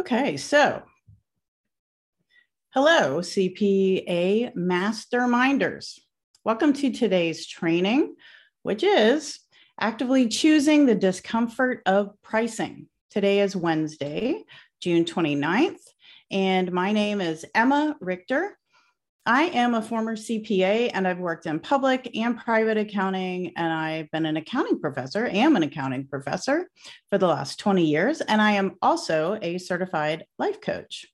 Okay, 0.00 0.38
so 0.38 0.82
hello, 2.70 3.18
CPA 3.18 4.54
Masterminders. 4.56 5.98
Welcome 6.44 6.72
to 6.72 6.90
today's 6.90 7.46
training, 7.46 8.14
which 8.62 8.82
is 8.82 9.40
actively 9.78 10.28
choosing 10.28 10.86
the 10.86 10.94
discomfort 10.94 11.82
of 11.84 12.14
pricing. 12.22 12.88
Today 13.10 13.40
is 13.40 13.54
Wednesday, 13.54 14.42
June 14.80 15.04
29th, 15.04 15.84
and 16.30 16.72
my 16.72 16.92
name 16.92 17.20
is 17.20 17.44
Emma 17.54 17.94
Richter. 18.00 18.58
I 19.24 19.44
am 19.44 19.74
a 19.74 19.82
former 19.82 20.16
CPA 20.16 20.90
and 20.94 21.06
I've 21.06 21.20
worked 21.20 21.46
in 21.46 21.60
public 21.60 22.10
and 22.16 22.36
private 22.36 22.76
accounting, 22.76 23.52
and 23.56 23.72
I've 23.72 24.10
been 24.10 24.26
an 24.26 24.36
accounting 24.36 24.80
professor, 24.80 25.26
am 25.26 25.54
an 25.54 25.62
accounting 25.62 26.08
professor 26.08 26.68
for 27.08 27.18
the 27.18 27.28
last 27.28 27.60
20 27.60 27.84
years, 27.84 28.20
and 28.20 28.42
I 28.42 28.52
am 28.52 28.76
also 28.82 29.38
a 29.40 29.58
certified 29.58 30.24
life 30.40 30.60
coach. 30.60 31.06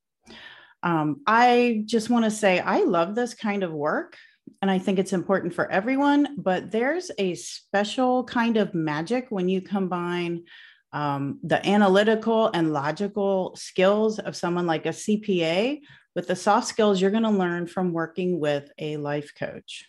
Um, 0.82 1.20
I 1.26 1.82
just 1.84 2.08
want 2.08 2.24
to 2.24 2.30
say 2.30 2.60
I 2.60 2.84
love 2.84 3.14
this 3.14 3.34
kind 3.34 3.62
of 3.62 3.72
work 3.72 4.16
and 4.62 4.70
I 4.70 4.78
think 4.78 4.98
it's 4.98 5.12
important 5.12 5.52
for 5.52 5.70
everyone, 5.70 6.36
but 6.38 6.70
there's 6.70 7.10
a 7.18 7.34
special 7.34 8.24
kind 8.24 8.56
of 8.56 8.74
magic 8.74 9.26
when 9.28 9.48
you 9.48 9.60
combine 9.60 10.44
um, 10.92 11.38
the 11.42 11.64
analytical 11.68 12.50
and 12.54 12.72
logical 12.72 13.54
skills 13.56 14.18
of 14.18 14.34
someone 14.34 14.66
like 14.66 14.86
a 14.86 14.90
CPA 14.90 15.80
with 16.18 16.26
the 16.26 16.34
soft 16.34 16.66
skills 16.66 17.00
you're 17.00 17.12
going 17.12 17.22
to 17.22 17.30
learn 17.30 17.64
from 17.64 17.92
working 17.92 18.40
with 18.40 18.72
a 18.80 18.96
life 18.96 19.30
coach. 19.38 19.88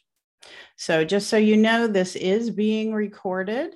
So, 0.78 1.04
just 1.04 1.28
so 1.28 1.38
you 1.38 1.58
know, 1.58 1.88
this 1.88 2.16
is 2.16 2.52
being 2.52 2.94
recorded. 2.94 3.74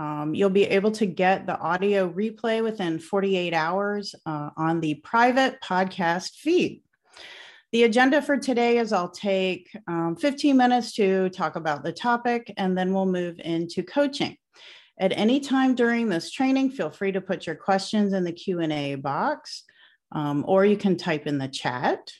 Um, 0.00 0.34
you'll 0.34 0.50
be 0.50 0.64
able 0.64 0.90
to 0.90 1.06
get 1.06 1.46
the 1.46 1.56
audio 1.56 2.10
replay 2.12 2.60
within 2.60 2.98
48 2.98 3.54
hours 3.54 4.16
uh, 4.26 4.50
on 4.56 4.80
the 4.80 4.94
private 4.94 5.60
podcast 5.62 6.34
feed. 6.38 6.82
The 7.70 7.84
agenda 7.84 8.20
for 8.20 8.36
today 8.36 8.78
is 8.78 8.92
I'll 8.92 9.08
take 9.08 9.70
um, 9.86 10.16
15 10.16 10.56
minutes 10.56 10.94
to 10.94 11.28
talk 11.28 11.54
about 11.54 11.84
the 11.84 11.92
topic, 11.92 12.52
and 12.56 12.76
then 12.76 12.92
we'll 12.92 13.06
move 13.06 13.38
into 13.38 13.84
coaching. 13.84 14.36
At 14.98 15.16
any 15.16 15.38
time 15.38 15.76
during 15.76 16.08
this 16.08 16.32
training, 16.32 16.70
feel 16.70 16.90
free 16.90 17.12
to 17.12 17.20
put 17.20 17.46
your 17.46 17.54
questions 17.54 18.12
in 18.12 18.24
the 18.24 18.32
Q&A 18.32 18.96
box 18.96 19.62
um, 20.12 20.44
or 20.46 20.64
you 20.64 20.76
can 20.76 20.96
type 20.96 21.26
in 21.26 21.38
the 21.38 21.48
chat. 21.48 22.12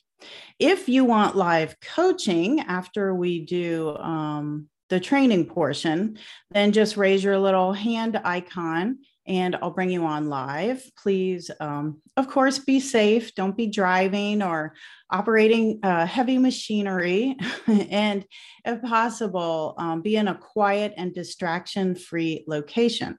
If 0.59 0.89
you 0.89 1.05
want 1.05 1.37
live 1.37 1.77
coaching 1.81 2.61
after 2.61 3.15
we 3.15 3.45
do 3.45 3.97
um, 3.97 4.69
the 4.89 5.01
training 5.01 5.47
portion, 5.47 6.19
then 6.51 6.73
just 6.73 6.97
raise 6.97 7.25
your 7.25 7.39
little 7.39 7.73
hand 7.73 8.21
icon 8.25 8.99
and 9.27 9.57
I'll 9.57 9.71
bring 9.71 9.91
you 9.91 10.05
on 10.05 10.29
live. 10.29 10.85
Please, 10.99 11.51
um, 11.61 12.03
of 12.17 12.29
course, 12.29 12.59
be 12.59 12.81
safe. 12.81 13.35
Don't 13.35 13.57
be 13.57 13.69
driving 13.69 14.43
or 14.43 14.75
operating 15.11 15.79
uh, 15.83 16.07
heavy 16.07 16.39
machinery. 16.39 17.37
and 17.67 18.25
if 18.65 18.83
possible, 18.83 19.75
um, 19.79 20.03
be 20.03 20.17
in 20.17 20.29
a 20.29 20.35
quiet 20.35 20.93
and 20.97 21.15
distraction 21.15 21.95
free 21.95 22.45
location. 22.49 23.17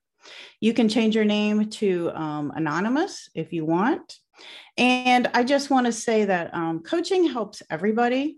You 0.60 0.74
can 0.74 0.90
change 0.90 1.16
your 1.16 1.26
name 1.26 1.70
to 1.70 2.12
um, 2.12 2.52
anonymous 2.56 3.30
if 3.34 3.54
you 3.54 3.66
want. 3.66 4.18
And 4.78 5.30
I 5.34 5.44
just 5.44 5.70
want 5.70 5.86
to 5.86 5.92
say 5.92 6.26
that 6.26 6.54
um, 6.54 6.80
coaching 6.82 7.26
helps 7.26 7.62
everybody. 7.70 8.38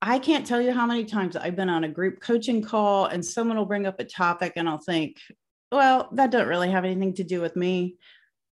I 0.00 0.18
can't 0.18 0.46
tell 0.46 0.60
you 0.60 0.72
how 0.72 0.86
many 0.86 1.04
times 1.04 1.36
I've 1.36 1.56
been 1.56 1.68
on 1.68 1.84
a 1.84 1.88
group 1.88 2.20
coaching 2.20 2.62
call 2.62 3.06
and 3.06 3.24
someone 3.24 3.56
will 3.56 3.66
bring 3.66 3.86
up 3.86 4.00
a 4.00 4.04
topic 4.04 4.54
and 4.56 4.68
I'll 4.68 4.78
think, 4.78 5.18
well, 5.70 6.08
that 6.12 6.30
doesn't 6.30 6.48
really 6.48 6.70
have 6.70 6.84
anything 6.84 7.14
to 7.14 7.24
do 7.24 7.40
with 7.40 7.54
me. 7.54 7.96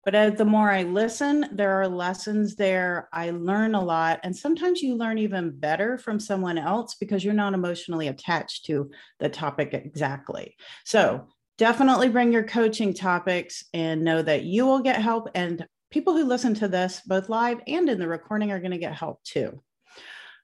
But 0.05 0.15
as 0.15 0.39
the 0.39 0.45
more 0.45 0.71
I 0.71 0.85
listen, 0.85 1.47
there 1.53 1.81
are 1.81 1.89
lessons 1.89 2.57
there. 2.57 3.09
I 3.13 3.31
learn 3.31 3.75
a 3.75 3.85
lot. 3.85 4.21
And 4.23 4.35
sometimes 4.35 4.81
you 4.81 4.95
learn 4.95 5.19
even 5.19 5.51
better 5.51 5.99
from 5.99 6.21
someone 6.21 6.57
else 6.57 6.95
because 6.95 7.25
you're 7.25 7.35
not 7.35 7.55
emotionally 7.55 8.09
attached 8.09 8.65
to 8.67 8.91
the 9.19 9.29
topic 9.29 9.75
exactly. 9.75 10.57
So 10.85 11.29
definitely 11.59 12.09
bring 12.09 12.33
your 12.33 12.45
coaching 12.45 12.95
topics 12.95 13.65
and 13.75 14.05
know 14.05 14.23
that 14.23 14.45
you 14.45 14.65
will 14.65 14.81
get 14.81 15.03
help. 15.03 15.29
And 15.35 15.67
people 15.91 16.17
who 16.17 16.25
listen 16.25 16.55
to 16.55 16.69
this, 16.69 17.01
both 17.07 17.29
live 17.29 17.61
and 17.67 17.89
in 17.89 17.99
the 17.99 18.09
recording, 18.09 18.53
are 18.53 18.61
going 18.61 18.73
to 18.73 18.79
get 18.79 18.95
help 18.95 19.23
too. 19.25 19.63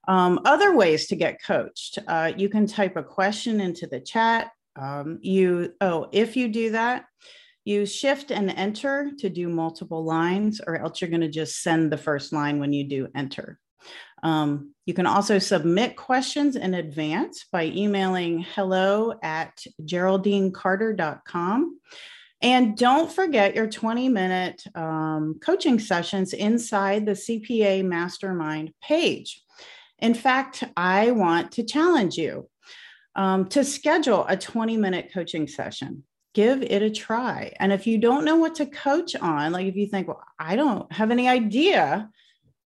Um, 0.07 0.41
other 0.45 0.77
ways 0.77 1.07
to 1.09 1.17
get 1.17 1.43
coached 1.43 1.99
uh, 2.09 2.33
you 2.37 2.51
can 2.51 2.67
type 2.67 2.97
a 2.97 3.03
question 3.03 3.61
into 3.61 3.87
the 3.87 4.01
chat. 4.01 4.51
Um, 4.77 5.19
you, 5.23 5.73
oh, 5.81 6.09
if 6.13 6.37
you 6.37 6.49
do 6.49 6.73
that, 6.73 7.07
use 7.65 7.95
shift 7.95 8.31
and 8.31 8.51
enter 8.51 9.11
to 9.19 9.31
do 9.31 9.49
multiple 9.49 10.05
lines, 10.05 10.61
or 10.67 10.77
else 10.77 11.01
you're 11.01 11.11
going 11.11 11.21
to 11.23 11.29
just 11.29 11.63
send 11.63 11.91
the 11.91 11.97
first 11.97 12.33
line 12.33 12.59
when 12.61 12.73
you 12.73 12.85
do 12.85 13.09
enter. 13.15 13.59
Um, 14.23 14.75
you 14.87 14.95
can 14.95 15.07
also 15.07 15.39
submit 15.39 15.97
questions 15.97 16.57
in 16.57 16.75
advance 16.75 17.45
by 17.53 17.67
emailing 17.67 18.43
hello 18.55 19.15
at 19.23 19.63
geraldinecarter.com. 19.83 21.79
And 22.43 22.77
don't 22.77 23.11
forget 23.11 23.55
your 23.55 23.67
20 23.67 24.09
minute 24.09 24.63
um, 24.75 25.39
coaching 25.41 25.79
sessions 25.79 26.33
inside 26.33 27.07
the 27.07 27.13
CPA 27.13 27.85
Mastermind 27.85 28.73
page. 28.83 29.43
In 29.99 30.15
fact, 30.15 30.65
I 30.77 31.13
want 31.13 31.53
to 31.53 31.65
challenge 31.65 32.17
you 32.17 32.49
um, 33.17 33.47
to 33.49 33.65
schedule 33.65 34.27
a 34.29 34.37
20 34.37 34.77
minute 34.77 35.11
coaching 35.13 35.49
session. 35.49 36.05
Give 36.35 36.63
it 36.63 36.83
a 36.83 36.91
try. 36.91 37.53
And 37.61 37.73
if 37.73 37.87
you 37.87 37.97
don't 37.97 38.25
know 38.25 38.37
what 38.37 38.57
to 38.57 38.67
coach 38.67 39.15
on, 39.17 39.53
like 39.53 39.67
if 39.67 39.77
you 39.77 39.87
think, 39.87 40.09
well, 40.09 40.23
I 40.39 40.57
don't 40.57 40.93
have 40.93 41.13
any 41.13 41.29
idea, 41.29 42.11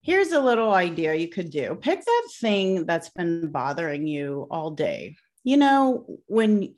here's 0.02 0.34
a 0.34 0.42
little 0.42 0.74
idea 0.74 1.16
you 1.16 1.30
could 1.30 1.50
do. 1.50 1.76
Pick 1.76 2.04
that 2.04 2.28
thing 2.40 2.86
that's 2.86 3.10
been 3.10 3.50
bothering 3.52 4.06
you 4.06 4.46
all 4.52 4.72
day. 4.72 5.16
You 5.44 5.58
know, 5.58 6.20
when 6.28 6.76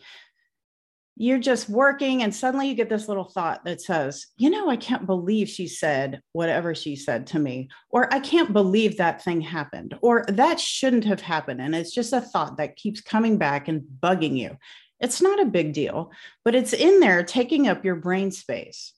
you're 1.19 1.39
just 1.39 1.67
working 1.67 2.22
and 2.22 2.33
suddenly 2.33 2.67
you 2.67 2.75
get 2.75 2.89
this 2.89 3.07
little 3.07 3.25
thought 3.25 3.66
that 3.66 3.81
says 3.81 4.28
you 4.38 4.50
know 4.50 4.69
i 4.69 4.75
can't 4.75 5.07
believe 5.07 5.50
she 5.50 5.67
said 5.67 6.22
whatever 6.31 6.75
she 6.75 6.95
said 6.95 7.25
to 7.25 7.39
me 7.39 7.67
or 7.89 8.13
i 8.13 8.19
can't 8.19 8.53
believe 8.53 8.97
that 8.97 9.23
thing 9.23 9.41
happened 9.41 9.97
or 10.01 10.23
that 10.28 10.59
shouldn't 10.59 11.03
have 11.03 11.22
happened 11.22 11.59
and 11.59 11.75
it's 11.75 11.94
just 11.94 12.13
a 12.13 12.22
thought 12.22 12.57
that 12.57 12.75
keeps 12.75 13.01
coming 13.01 13.38
back 13.38 13.67
and 13.67 13.81
bugging 14.01 14.38
you. 14.38 14.55
It's 15.00 15.22
not 15.22 15.41
a 15.41 15.45
big 15.45 15.73
deal 15.73 16.11
but 16.45 16.55
it's 16.55 16.73
in 16.73 17.00
there 17.00 17.23
taking 17.23 17.67
up 17.67 17.84
your 17.84 17.95
brain 17.95 18.31
space. 18.31 18.94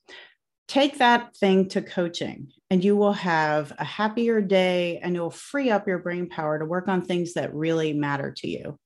Take 0.67 0.99
that 0.99 1.35
thing 1.35 1.69
to 1.69 1.81
coaching 1.81 2.49
and 2.69 2.83
you 2.83 2.95
will 2.95 3.13
have 3.13 3.73
a 3.79 3.83
happier 3.83 4.39
day 4.39 4.99
and 5.01 5.15
you'll 5.15 5.31
free 5.31 5.71
up 5.71 5.87
your 5.87 5.99
brain 5.99 6.29
power 6.29 6.59
to 6.59 6.65
work 6.65 6.87
on 6.87 7.01
things 7.01 7.33
that 7.33 7.53
really 7.55 7.93
matter 7.93 8.31
to 8.37 8.47
you. 8.47 8.77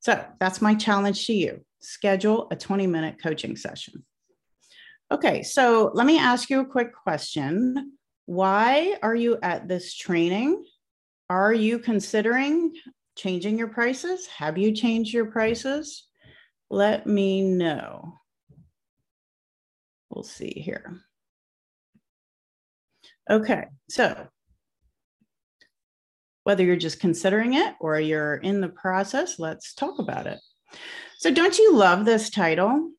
So 0.00 0.24
that's 0.38 0.62
my 0.62 0.74
challenge 0.74 1.26
to 1.26 1.32
you 1.32 1.64
schedule 1.80 2.48
a 2.50 2.56
20 2.56 2.86
minute 2.86 3.16
coaching 3.22 3.56
session. 3.56 4.04
Okay, 5.12 5.42
so 5.42 5.90
let 5.94 6.06
me 6.06 6.18
ask 6.18 6.50
you 6.50 6.60
a 6.60 6.66
quick 6.66 6.94
question. 6.94 7.92
Why 8.26 8.96
are 9.02 9.14
you 9.14 9.38
at 9.42 9.66
this 9.66 9.94
training? 9.94 10.64
Are 11.28 11.52
you 11.52 11.78
considering 11.80 12.72
changing 13.16 13.58
your 13.58 13.68
prices? 13.68 14.26
Have 14.28 14.56
you 14.56 14.72
changed 14.72 15.12
your 15.12 15.26
prices? 15.26 16.06
Let 16.70 17.06
me 17.06 17.42
know. 17.42 18.14
We'll 20.10 20.22
see 20.22 20.50
here. 20.50 21.00
Okay, 23.28 23.64
so 23.88 24.28
whether 26.44 26.64
you're 26.64 26.76
just 26.76 27.00
considering 27.00 27.54
it 27.54 27.74
or 27.80 28.00
you're 28.00 28.36
in 28.36 28.60
the 28.60 28.68
process, 28.68 29.38
let's 29.38 29.74
talk 29.74 29.98
about 29.98 30.26
it. 30.26 30.38
So, 31.20 31.30
don't 31.30 31.58
you 31.58 31.74
love 31.74 32.06
this 32.06 32.30
title? 32.30 32.92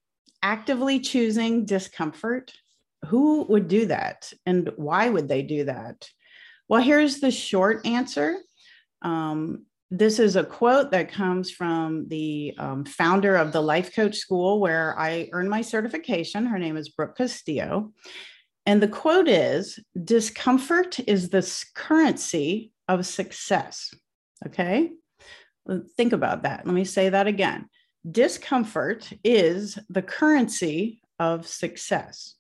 Actively 0.44 1.00
choosing 1.00 1.66
discomfort. 1.66 2.54
Who 3.08 3.48
would 3.50 3.68
do 3.68 3.88
that? 3.88 4.32
And 4.46 4.70
why 4.76 5.10
would 5.10 5.28
they 5.28 5.42
do 5.42 5.64
that? 5.64 6.08
Well, 6.70 6.84
here's 6.84 7.20
the 7.20 7.32
short 7.32 7.84
answer. 7.84 8.38
Um, 9.02 9.66
this 9.90 10.20
is 10.20 10.36
a 10.36 10.44
quote 10.44 10.92
that 10.92 11.12
comes 11.12 11.50
from 11.50 12.10
the 12.10 12.54
um, 12.60 12.86
founder 12.86 13.38
of 13.38 13.54
the 13.54 13.62
Life 13.62 13.96
Coach 13.96 14.18
School, 14.18 14.60
where 14.60 14.94
I 15.00 15.28
earned 15.34 15.50
my 15.50 15.64
certification. 15.64 16.46
Her 16.46 16.60
name 16.60 16.78
is 16.78 16.90
Brooke 16.90 17.18
Castillo. 17.18 17.92
And 18.68 18.84
the 18.84 18.88
quote 18.88 19.28
is 19.28 19.80
Discomfort 20.00 21.00
is 21.08 21.30
the 21.30 21.64
currency 21.74 22.72
of 22.88 23.04
success. 23.04 23.92
Okay. 24.46 24.92
Think 25.98 26.14
about 26.14 26.44
that. 26.44 26.68
Let 26.68 26.76
me 26.76 26.86
say 26.86 27.10
that 27.10 27.26
again 27.26 27.68
discomfort 28.10 29.12
is 29.24 29.78
the 29.90 30.02
currency 30.02 31.02
of 31.20 31.48
success. 31.48 32.36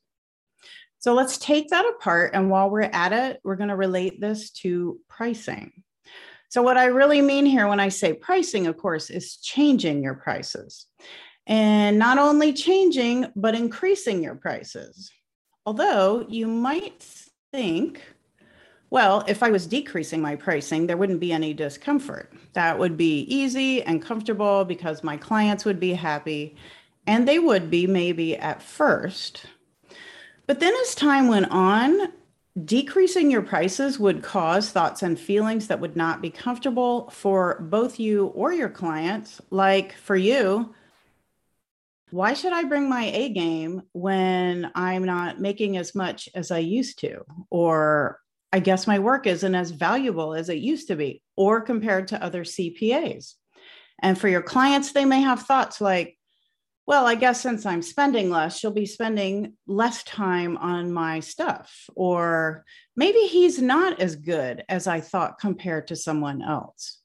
So 1.00 1.13
let's 1.13 1.38
take 1.38 1.69
that 1.69 1.86
apart. 1.98 2.31
And 2.34 2.50
while 2.50 2.69
we're 2.69 2.81
at 2.81 3.12
it, 3.12 3.40
we're 3.44 3.56
going 3.56 3.69
to 3.69 3.75
relate 3.75 4.22
this 4.22 4.52
to 4.62 5.00
pricing. 5.10 5.72
So, 6.50 6.62
what 6.62 6.78
I 6.78 6.86
really 6.86 7.22
mean 7.22 7.46
here 7.46 7.68
when 7.68 7.80
I 7.80 7.90
say 7.90 8.13
pricing, 8.13 8.68
of 8.68 8.78
course, 8.78 9.10
is 9.10 9.38
changing 9.38 10.04
your 10.04 10.16
prices. 10.16 10.86
And 11.48 11.98
not 11.98 12.18
only 12.18 12.54
changing, 12.54 13.28
but 13.36 13.56
increasing 13.56 14.22
your 14.22 14.36
prices. 14.36 15.12
Although 15.66 16.25
you 16.28 16.48
might 16.48 17.06
think, 17.52 18.04
well, 18.91 19.23
if 19.25 19.41
I 19.41 19.49
was 19.49 19.65
decreasing 19.65 20.21
my 20.21 20.35
pricing, 20.35 20.85
there 20.85 20.97
wouldn't 20.97 21.21
be 21.21 21.31
any 21.31 21.53
discomfort. 21.53 22.33
That 22.53 22.77
would 22.77 22.97
be 22.97 23.21
easy 23.21 23.81
and 23.81 24.01
comfortable 24.01 24.65
because 24.65 25.01
my 25.01 25.15
clients 25.15 25.63
would 25.63 25.79
be 25.79 25.93
happy, 25.93 26.57
and 27.07 27.25
they 27.25 27.39
would 27.39 27.71
be 27.71 27.88
maybe 27.88 28.35
at 28.35 28.61
first. 28.61 29.45
But 30.45 30.59
then 30.59 30.73
as 30.81 30.93
time 30.93 31.29
went 31.29 31.49
on, 31.51 32.11
decreasing 32.65 33.31
your 33.31 33.41
prices 33.41 33.97
would 33.97 34.21
cause 34.21 34.71
thoughts 34.71 35.03
and 35.03 35.17
feelings 35.17 35.67
that 35.67 35.79
would 35.79 35.95
not 35.95 36.21
be 36.21 36.29
comfortable 36.29 37.09
for 37.11 37.61
both 37.61 37.97
you 37.97 38.27
or 38.27 38.51
your 38.51 38.69
clients. 38.69 39.39
Like 39.51 39.93
for 39.93 40.17
you, 40.17 40.75
why 42.09 42.33
should 42.33 42.51
I 42.51 42.65
bring 42.65 42.89
my 42.89 43.05
A 43.05 43.29
game 43.29 43.83
when 43.93 44.69
I'm 44.75 45.05
not 45.05 45.39
making 45.39 45.77
as 45.77 45.95
much 45.95 46.27
as 46.35 46.51
I 46.51 46.59
used 46.59 46.99
to? 46.99 47.23
Or 47.49 48.19
I 48.53 48.59
guess 48.59 48.88
my 48.88 49.00
work 49.00 49.27
isn't 49.27 49.56
as 49.56 49.71
valuable 49.71 50.33
as 50.33 50.50
it 50.50 50.57
used 50.57 50.88
to 50.89 50.95
be, 50.95 51.21
or 51.36 51.62
compared 51.62 52.09
to 52.09 52.24
other 52.24 52.44
CPAs. 52.44 53.33
And 54.01 54.18
for 54.18 54.27
your 54.27 54.42
clients, 54.42 54.92
they 54.92 55.06
may 55.06 55.21
have 55.21 55.44
thoughts 55.44 55.80
like, 55.80 56.18
well, 56.88 57.06
I 57.06 57.15
guess 57.15 57.39
since 57.39 57.65
I'm 57.65 57.81
spending 57.81 58.30
less, 58.30 58.57
she'll 58.57 58.71
be 58.71 58.86
spending 58.86 59.53
less 59.68 60.03
time 60.03 60.57
on 60.57 60.92
my 60.92 61.19
stuff. 61.19 61.86
Or 61.95 62.65
maybe 62.95 63.19
he's 63.19 63.62
not 63.62 64.00
as 64.01 64.15
good 64.15 64.63
as 64.68 64.88
I 64.88 65.00
thought 65.00 65.39
compared 65.39 65.88
to 65.88 65.95
someone 65.95 66.42
else. 66.42 67.00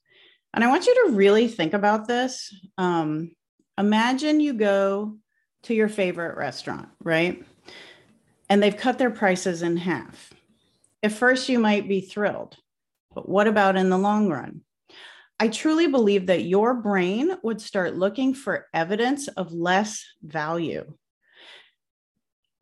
And 0.53 0.63
I 0.63 0.67
want 0.67 0.87
you 0.87 1.05
to 1.05 1.13
really 1.13 1.47
think 1.47 1.73
about 1.73 2.07
this. 2.07 2.53
Um, 2.77 3.31
imagine 3.77 4.39
you 4.39 4.53
go 4.53 5.17
to 5.63 5.73
your 5.73 5.87
favorite 5.87 6.35
restaurant, 6.35 6.89
right? 7.03 7.45
And 8.49 8.61
they've 8.61 8.75
cut 8.75 8.97
their 8.97 9.11
prices 9.11 9.61
in 9.61 9.77
half. 9.77 10.33
At 11.07 11.13
first, 11.13 11.47
you 11.47 11.57
might 11.57 11.87
be 11.87 12.01
thrilled, 12.01 12.57
but 13.15 13.29
what 13.29 13.47
about 13.47 13.77
in 13.77 13.89
the 13.89 13.97
long 13.97 14.27
run? 14.27 14.59
I 15.39 15.47
truly 15.47 15.87
believe 15.87 16.25
that 16.25 16.43
your 16.43 16.73
brain 16.73 17.31
would 17.43 17.61
start 17.61 17.95
looking 17.95 18.33
for 18.33 18.67
evidence 18.73 19.29
of 19.29 19.53
less 19.53 20.03
value. 20.21 20.83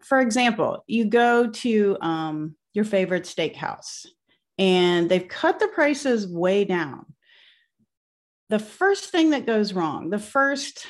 For 0.03 0.19
example, 0.19 0.83
you 0.85 1.05
go 1.05 1.47
to 1.47 1.97
um, 2.01 2.55
your 2.75 2.85
favorite 2.85 3.23
steakhouse 3.23 4.05
and 4.59 5.09
they've 5.09 5.27
cut 5.27 5.57
the 5.57 5.69
prices 5.69 6.27
way 6.27 6.65
down. 6.65 7.15
The 8.49 8.59
first 8.59 9.09
thing 9.09 9.31
that 9.31 9.47
goes 9.47 9.73
wrong, 9.73 10.11
the 10.11 10.19
first 10.19 10.85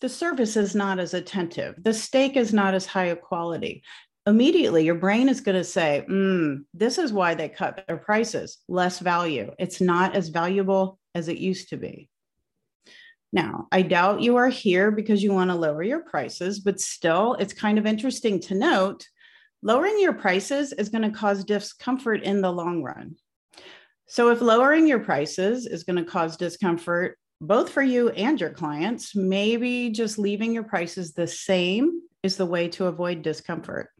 the 0.00 0.08
service 0.08 0.56
is 0.56 0.74
not 0.74 0.98
as 0.98 1.14
attentive. 1.14 1.74
The 1.82 1.94
steak 1.94 2.36
is 2.36 2.52
not 2.52 2.74
as 2.74 2.86
high 2.86 3.06
a 3.06 3.16
quality. 3.16 3.82
Immediately, 4.26 4.84
your 4.84 4.94
brain 4.94 5.28
is 5.28 5.42
going 5.42 5.58
to 5.58 5.64
say, 5.64 6.04
mm, 6.08 6.64
This 6.72 6.98
is 6.98 7.12
why 7.12 7.34
they 7.34 7.48
cut 7.48 7.84
their 7.86 7.98
prices, 7.98 8.58
less 8.68 8.98
value. 8.98 9.52
It's 9.58 9.80
not 9.80 10.16
as 10.16 10.30
valuable 10.30 10.98
as 11.14 11.28
it 11.28 11.38
used 11.38 11.68
to 11.70 11.76
be. 11.76 12.08
Now, 13.32 13.66
I 13.70 13.82
doubt 13.82 14.22
you 14.22 14.36
are 14.36 14.48
here 14.48 14.90
because 14.90 15.22
you 15.22 15.32
want 15.32 15.50
to 15.50 15.56
lower 15.56 15.82
your 15.82 16.04
prices, 16.04 16.60
but 16.60 16.80
still, 16.80 17.34
it's 17.34 17.52
kind 17.52 17.78
of 17.78 17.86
interesting 17.86 18.40
to 18.42 18.54
note 18.54 19.06
lowering 19.62 19.98
your 19.98 20.12
prices 20.12 20.72
is 20.72 20.88
going 20.88 21.02
to 21.02 21.18
cause 21.18 21.44
discomfort 21.44 22.22
in 22.22 22.40
the 22.40 22.52
long 22.52 22.82
run. 22.82 23.16
So, 24.06 24.30
if 24.30 24.40
lowering 24.40 24.86
your 24.86 25.00
prices 25.00 25.66
is 25.66 25.84
going 25.84 26.02
to 26.02 26.10
cause 26.10 26.36
discomfort 26.36 27.18
both 27.40 27.68
for 27.68 27.82
you 27.82 28.08
and 28.10 28.40
your 28.40 28.50
clients, 28.50 29.14
maybe 29.14 29.90
just 29.90 30.18
leaving 30.18 30.54
your 30.54 30.62
prices 30.62 31.12
the 31.12 31.26
same 31.26 32.00
is 32.22 32.36
the 32.36 32.46
way 32.46 32.68
to 32.68 32.86
avoid 32.86 33.22
discomfort. 33.22 33.90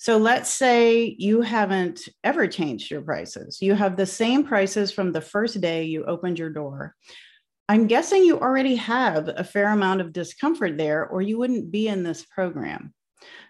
So 0.00 0.16
let's 0.16 0.50
say 0.50 1.14
you 1.18 1.42
haven't 1.42 2.08
ever 2.24 2.46
changed 2.46 2.90
your 2.90 3.02
prices. 3.02 3.60
You 3.60 3.74
have 3.74 3.98
the 3.98 4.06
same 4.06 4.44
prices 4.44 4.90
from 4.90 5.12
the 5.12 5.20
first 5.20 5.60
day 5.60 5.84
you 5.84 6.06
opened 6.06 6.38
your 6.38 6.48
door. 6.48 6.94
I'm 7.68 7.86
guessing 7.86 8.24
you 8.24 8.40
already 8.40 8.76
have 8.76 9.28
a 9.28 9.44
fair 9.44 9.68
amount 9.68 10.00
of 10.00 10.14
discomfort 10.14 10.78
there, 10.78 11.06
or 11.06 11.20
you 11.20 11.36
wouldn't 11.36 11.70
be 11.70 11.86
in 11.86 12.02
this 12.02 12.24
program. 12.24 12.94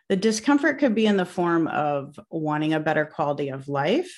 The 0.08 0.16
discomfort 0.16 0.80
could 0.80 0.92
be 0.92 1.06
in 1.06 1.16
the 1.16 1.24
form 1.24 1.68
of 1.68 2.18
wanting 2.32 2.74
a 2.74 2.80
better 2.80 3.06
quality 3.06 3.50
of 3.50 3.68
life, 3.68 4.12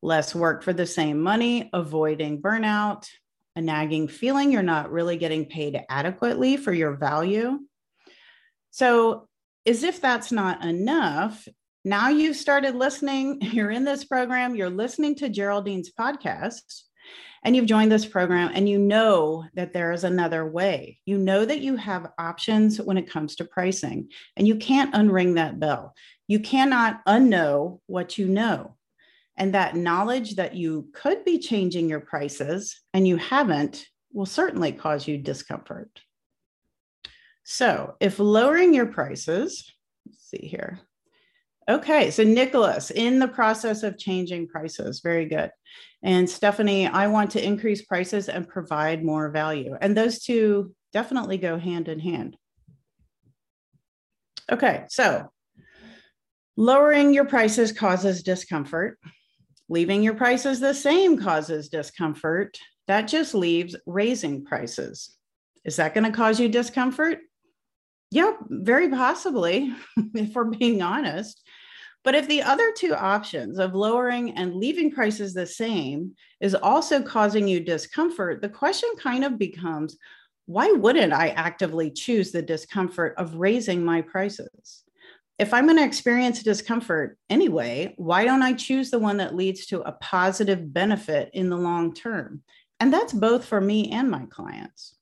less 0.00 0.34
work 0.34 0.62
for 0.62 0.72
the 0.72 0.86
same 0.86 1.20
money, 1.20 1.68
avoiding 1.74 2.40
burnout, 2.40 3.06
a 3.56 3.60
nagging 3.60 4.08
feeling 4.08 4.52
you're 4.52 4.62
not 4.62 4.90
really 4.90 5.18
getting 5.18 5.44
paid 5.44 5.78
adequately 5.90 6.56
for 6.56 6.72
your 6.72 6.96
value. 6.96 7.58
So, 8.70 9.28
as 9.66 9.82
if 9.82 10.00
that's 10.00 10.32
not 10.32 10.64
enough, 10.64 11.46
now 11.84 12.08
you've 12.08 12.36
started 12.36 12.74
listening, 12.74 13.38
you're 13.42 13.70
in 13.70 13.84
this 13.84 14.04
program, 14.04 14.54
you're 14.54 14.70
listening 14.70 15.14
to 15.16 15.30
Geraldine's 15.30 15.92
podcast, 15.92 16.82
and 17.44 17.54
you've 17.54 17.66
joined 17.66 17.92
this 17.92 18.06
program, 18.06 18.50
and 18.54 18.68
you 18.68 18.78
know 18.78 19.44
that 19.54 19.72
there 19.72 19.92
is 19.92 20.04
another 20.04 20.46
way. 20.46 20.98
You 21.06 21.18
know 21.18 21.44
that 21.44 21.60
you 21.60 21.76
have 21.76 22.12
options 22.18 22.80
when 22.80 22.98
it 22.98 23.08
comes 23.08 23.36
to 23.36 23.44
pricing, 23.44 24.08
and 24.36 24.46
you 24.46 24.56
can't 24.56 24.94
unring 24.94 25.34
that 25.34 25.60
bell. 25.60 25.94
You 26.26 26.40
cannot 26.40 27.04
unknow 27.06 27.80
what 27.86 28.18
you 28.18 28.28
know. 28.28 28.76
And 29.36 29.54
that 29.54 29.76
knowledge 29.76 30.34
that 30.34 30.56
you 30.56 30.88
could 30.92 31.24
be 31.24 31.38
changing 31.38 31.88
your 31.88 32.00
prices 32.00 32.80
and 32.92 33.06
you 33.06 33.16
haven't 33.16 33.86
will 34.12 34.26
certainly 34.26 34.72
cause 34.72 35.06
you 35.06 35.16
discomfort. 35.16 36.00
So, 37.44 37.94
if 38.00 38.18
lowering 38.18 38.74
your 38.74 38.86
prices, 38.86 39.72
let's 40.04 40.28
see 40.28 40.48
here. 40.48 40.80
Okay, 41.68 42.10
so 42.10 42.22
Nicholas, 42.24 42.90
in 42.90 43.18
the 43.18 43.28
process 43.28 43.82
of 43.82 43.98
changing 43.98 44.48
prices, 44.48 45.00
very 45.00 45.26
good. 45.26 45.50
And 46.02 46.28
Stephanie, 46.28 46.86
I 46.86 47.08
want 47.08 47.30
to 47.32 47.44
increase 47.44 47.82
prices 47.82 48.30
and 48.30 48.48
provide 48.48 49.04
more 49.04 49.28
value. 49.30 49.76
And 49.78 49.94
those 49.94 50.20
two 50.20 50.74
definitely 50.94 51.36
go 51.36 51.58
hand 51.58 51.88
in 51.88 52.00
hand. 52.00 52.38
Okay, 54.50 54.84
so 54.88 55.30
lowering 56.56 57.12
your 57.12 57.26
prices 57.26 57.70
causes 57.70 58.22
discomfort. 58.22 58.98
Leaving 59.68 60.02
your 60.02 60.14
prices 60.14 60.60
the 60.60 60.72
same 60.72 61.18
causes 61.18 61.68
discomfort. 61.68 62.56
That 62.86 63.02
just 63.02 63.34
leaves 63.34 63.76
raising 63.84 64.42
prices. 64.42 65.14
Is 65.66 65.76
that 65.76 65.92
going 65.92 66.10
to 66.10 66.16
cause 66.16 66.40
you 66.40 66.48
discomfort? 66.48 67.18
Yep, 68.10 68.38
very 68.48 68.88
possibly, 68.88 69.74
if 70.14 70.34
we're 70.34 70.44
being 70.44 70.80
honest. 70.80 71.42
But 72.04 72.14
if 72.14 72.28
the 72.28 72.42
other 72.42 72.72
two 72.76 72.94
options 72.94 73.58
of 73.58 73.74
lowering 73.74 74.32
and 74.32 74.54
leaving 74.54 74.90
prices 74.90 75.34
the 75.34 75.46
same 75.46 76.14
is 76.40 76.54
also 76.54 77.02
causing 77.02 77.48
you 77.48 77.60
discomfort, 77.60 78.40
the 78.40 78.48
question 78.48 78.88
kind 78.98 79.24
of 79.24 79.38
becomes 79.38 79.96
why 80.46 80.70
wouldn't 80.72 81.12
I 81.12 81.28
actively 81.30 81.90
choose 81.90 82.32
the 82.32 82.40
discomfort 82.40 83.14
of 83.18 83.34
raising 83.34 83.84
my 83.84 84.00
prices? 84.00 84.84
if 85.38 85.54
I'm 85.54 85.66
going 85.66 85.78
to 85.78 85.84
experience 85.84 86.42
discomfort 86.42 87.16
anyway, 87.30 87.94
why 87.96 88.24
don't 88.24 88.42
I 88.42 88.54
choose 88.54 88.90
the 88.90 88.98
one 88.98 89.18
that 89.18 89.36
leads 89.36 89.66
to 89.66 89.80
a 89.82 89.92
positive 89.92 90.72
benefit 90.72 91.30
in 91.32 91.48
the 91.48 91.56
long 91.56 91.94
term? 91.94 92.42
And 92.80 92.92
that's 92.92 93.12
both 93.12 93.44
for 93.44 93.60
me 93.60 93.90
and 93.92 94.10
my 94.10 94.26
clients. 94.26 94.96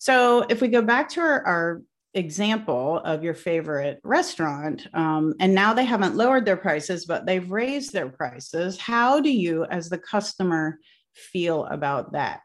So 0.00 0.44
if 0.48 0.60
we 0.60 0.66
go 0.66 0.82
back 0.82 1.10
to 1.10 1.20
our, 1.20 1.46
our 1.46 1.82
example 2.14 2.98
of 2.98 3.24
your 3.24 3.34
favorite 3.34 4.00
restaurant, 4.04 4.86
um, 4.94 5.34
and 5.40 5.54
now 5.54 5.72
they 5.72 5.84
haven't 5.84 6.16
lowered 6.16 6.44
their 6.44 6.56
prices, 6.56 7.06
but 7.06 7.26
they've 7.26 7.50
raised 7.50 7.92
their 7.92 8.08
prices, 8.08 8.78
how 8.78 9.20
do 9.20 9.30
you, 9.30 9.64
as 9.64 9.88
the 9.88 9.98
customer, 9.98 10.78
feel 11.14 11.64
about 11.66 12.12
that? 12.12 12.42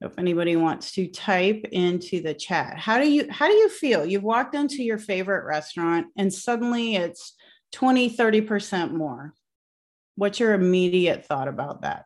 if 0.00 0.18
anybody 0.18 0.56
wants 0.56 0.92
to 0.92 1.06
type 1.08 1.66
into 1.72 2.22
the 2.22 2.34
chat 2.34 2.78
how 2.78 2.98
do 2.98 3.10
you 3.10 3.26
how 3.30 3.46
do 3.46 3.54
you 3.54 3.68
feel? 3.68 4.04
You've 4.06 4.22
walked 4.22 4.54
into 4.54 4.82
your 4.82 4.98
favorite 4.98 5.44
restaurant 5.44 6.06
and 6.16 6.32
suddenly 6.32 6.96
it's 6.96 7.34
20 7.72 8.16
30% 8.16 8.92
more. 8.92 9.34
What's 10.16 10.40
your 10.40 10.54
immediate 10.54 11.26
thought 11.26 11.48
about 11.48 11.82
that? 11.82 12.04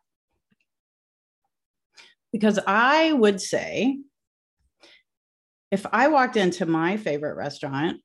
Because 2.31 2.59
i 2.67 3.11
would 3.13 3.41
say 3.41 3.99
if 5.71 5.85
i 5.91 6.07
walked 6.07 6.37
into 6.37 6.65
my 6.65 6.97
favorite 6.97 7.35
restaurant 7.35 8.01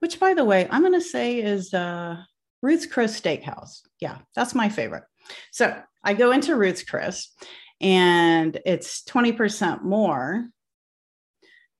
which 0.00 0.20
by 0.20 0.34
the 0.34 0.44
way 0.44 0.68
i'm 0.70 0.82
going 0.82 0.92
to 0.92 1.00
say 1.00 1.40
is 1.40 1.72
uh, 1.74 2.16
ruth's 2.62 2.86
chris 2.86 3.18
steakhouse 3.18 3.80
yeah 4.00 4.18
that's 4.34 4.54
my 4.54 4.68
favorite 4.68 5.04
so 5.52 5.80
i 6.02 6.14
go 6.14 6.30
into 6.30 6.56
ruth's 6.56 6.82
chris 6.82 7.32
and 7.80 8.60
it's 8.66 9.02
20% 9.04 9.82
more. 9.82 10.48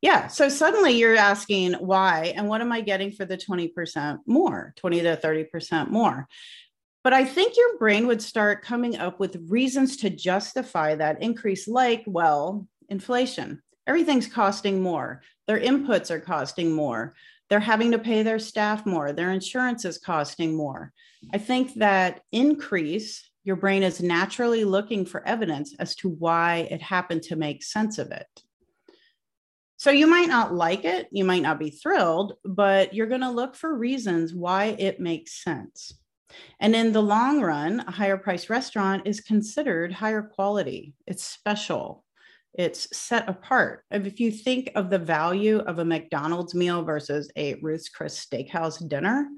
Yeah. 0.00 0.28
So 0.28 0.48
suddenly 0.48 0.92
you're 0.92 1.16
asking 1.16 1.74
why 1.74 2.32
and 2.36 2.48
what 2.48 2.60
am 2.60 2.70
I 2.70 2.82
getting 2.82 3.10
for 3.10 3.24
the 3.24 3.36
20% 3.36 4.18
more, 4.26 4.74
20 4.76 5.00
to 5.02 5.16
30% 5.16 5.90
more? 5.90 6.28
But 7.02 7.12
I 7.14 7.24
think 7.24 7.56
your 7.56 7.78
brain 7.78 8.06
would 8.06 8.22
start 8.22 8.62
coming 8.62 8.96
up 8.96 9.18
with 9.18 9.42
reasons 9.48 9.98
to 9.98 10.10
justify 10.10 10.94
that 10.96 11.22
increase, 11.22 11.66
like, 11.66 12.04
well, 12.06 12.66
inflation. 12.88 13.62
Everything's 13.88 14.28
costing 14.28 14.80
more. 14.80 15.22
Their 15.48 15.58
inputs 15.58 16.10
are 16.10 16.20
costing 16.20 16.72
more. 16.72 17.14
they're 17.48 17.60
having 17.60 17.92
to 17.92 17.98
pay 17.98 18.22
their 18.22 18.38
staff 18.38 18.84
more, 18.84 19.12
their 19.12 19.32
insurance 19.32 19.84
is 19.84 19.98
costing 19.98 20.54
more. 20.56 20.92
I 21.32 21.38
think 21.38 21.74
that 21.74 22.20
increase, 22.30 23.28
your 23.44 23.56
brain 23.56 23.82
is 23.82 24.02
naturally 24.02 24.64
looking 24.64 25.06
for 25.06 25.26
evidence 25.26 25.74
as 25.78 25.96
to 25.96 26.08
why 26.10 26.68
it 26.70 26.82
happened 26.82 27.22
to 27.24 27.36
make 27.36 27.62
sense 27.62 27.98
of 27.98 28.10
it. 28.10 28.26
So 29.78 29.90
you 29.90 30.06
might 30.06 30.28
not 30.28 30.54
like 30.54 30.84
it, 30.84 31.08
you 31.10 31.24
might 31.24 31.42
not 31.42 31.58
be 31.58 31.70
thrilled, 31.70 32.34
but 32.44 32.92
you're 32.92 33.06
going 33.06 33.20
to 33.22 33.30
look 33.30 33.54
for 33.54 33.74
reasons 33.74 34.34
why 34.34 34.76
it 34.78 35.00
makes 35.00 35.42
sense. 35.42 35.94
And 36.60 36.74
in 36.74 36.92
the 36.92 37.02
long 37.02 37.40
run, 37.40 37.80
a 37.80 37.90
higher 37.90 38.18
price 38.18 38.50
restaurant 38.50 39.06
is 39.06 39.20
considered 39.20 39.92
higher 39.92 40.20
quality. 40.22 40.94
It's 41.06 41.24
special. 41.24 42.04
It's 42.58 42.88
set 42.94 43.28
apart. 43.28 43.84
If 43.88 44.18
you 44.18 44.32
think 44.32 44.72
of 44.74 44.90
the 44.90 44.98
value 44.98 45.58
of 45.60 45.78
a 45.78 45.84
McDonald's 45.84 46.56
meal 46.56 46.82
versus 46.82 47.30
a 47.36 47.54
Ruth's 47.62 47.88
Chris 47.88 48.26
Steakhouse 48.26 48.86
dinner, 48.88 49.28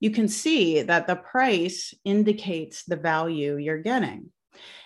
you 0.00 0.10
can 0.10 0.26
see 0.26 0.82
that 0.82 1.06
the 1.06 1.14
price 1.14 1.94
indicates 2.04 2.84
the 2.84 2.96
value 2.96 3.56
you're 3.58 3.78
getting. 3.78 4.32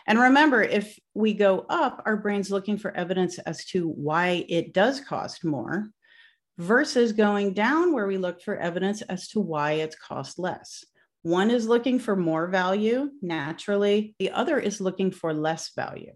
And 0.06 0.18
remember, 0.18 0.62
if 0.62 0.98
we 1.14 1.32
go 1.32 1.64
up, 1.70 2.02
our 2.04 2.18
brain's 2.18 2.50
looking 2.50 2.76
for 2.76 2.94
evidence 2.94 3.38
as 3.38 3.64
to 3.66 3.88
why 3.88 4.44
it 4.50 4.74
does 4.74 5.00
cost 5.00 5.42
more 5.42 5.88
versus 6.58 7.12
going 7.12 7.54
down 7.54 7.94
where 7.94 8.06
we 8.06 8.18
look 8.18 8.42
for 8.42 8.56
evidence 8.56 9.00
as 9.02 9.28
to 9.28 9.40
why 9.40 9.72
it's 9.72 9.96
cost 9.96 10.38
less. 10.38 10.84
One 11.22 11.50
is 11.50 11.66
looking 11.66 11.98
for 11.98 12.16
more 12.16 12.48
value 12.48 13.12
naturally, 13.22 14.14
the 14.18 14.32
other 14.32 14.58
is 14.58 14.78
looking 14.78 15.10
for 15.10 15.32
less 15.32 15.70
value. 15.74 16.12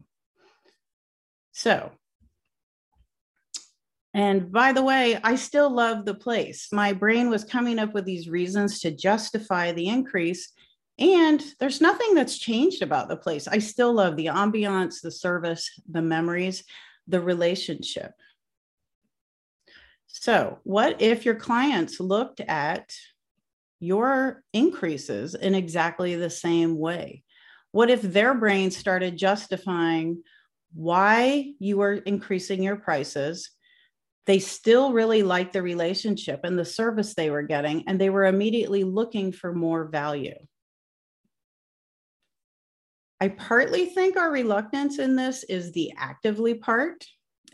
So, 1.53 1.93
and 4.15 4.53
by 4.53 4.73
the 4.73 4.83
way, 4.83 5.19
I 5.23 5.37
still 5.37 5.71
love 5.71 6.05
the 6.05 6.15
place. 6.15 6.69
My 6.71 6.93
brain 6.93 7.31
was 7.31 7.45
coming 7.45 7.79
up 7.79 7.95
with 7.95 8.05
these 8.05 8.29
reasons 8.29 8.81
to 8.81 8.91
justify 8.91 9.73
the 9.73 9.89
increase. 9.89 10.53
And 10.99 11.43
there's 11.59 11.81
nothing 11.81 12.15
that's 12.15 12.37
changed 12.37 12.83
about 12.83 13.09
the 13.09 13.17
place. 13.17 13.49
I 13.49 13.59
still 13.59 13.95
love 13.95 14.17
the 14.17 14.27
ambiance, 14.27 15.01
the 15.01 15.11
service, 15.11 15.71
the 15.89 16.03
memories, 16.03 16.65
the 17.09 17.21
relationship. 17.21 18.13
So, 20.07 20.59
what 20.65 21.01
if 21.01 21.25
your 21.25 21.35
clients 21.35 21.99
looked 21.99 22.41
at 22.41 22.95
your 23.81 24.45
increases 24.53 25.35
in 25.35 25.55
exactly 25.55 26.15
the 26.17 26.31
same 26.31 26.79
way? 26.79 27.25
What 27.71 27.89
if 27.89 28.03
their 28.03 28.35
brain 28.35 28.71
started 28.71 29.17
justifying 29.17 30.23
why 30.75 31.53
you 31.59 31.79
were 31.79 31.95
increasing 31.95 32.63
your 32.63 32.77
prices? 32.77 33.51
They 34.27 34.39
still 34.39 34.93
really 34.93 35.23
liked 35.23 35.53
the 35.53 35.63
relationship 35.63 36.41
and 36.45 36.59
the 36.59 36.65
service 36.65 37.15
they 37.15 37.31
were 37.31 37.43
getting, 37.43 37.85
and 37.89 38.01
they 38.01 38.11
were 38.11 38.27
immediately 38.27 38.85
looking 38.85 39.33
for 39.33 39.53
more 39.53 39.85
value. 39.85 40.37
I 43.21 43.29
partly 43.29 43.87
think 43.87 44.17
our 44.17 44.31
reluctance 44.31 44.99
in 44.99 45.17
this 45.17 45.45
is 45.45 45.73
the 45.73 45.93
actively 45.97 46.55
part. 46.55 47.05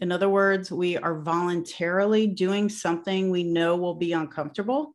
In 0.01 0.13
other 0.13 0.29
words, 0.29 0.71
we 0.71 0.97
are 0.97 1.21
voluntarily 1.21 2.27
doing 2.27 2.69
something 2.69 3.31
we 3.31 3.43
know 3.43 3.77
will 3.77 3.95
be 3.95 4.13
uncomfortable 4.13 4.95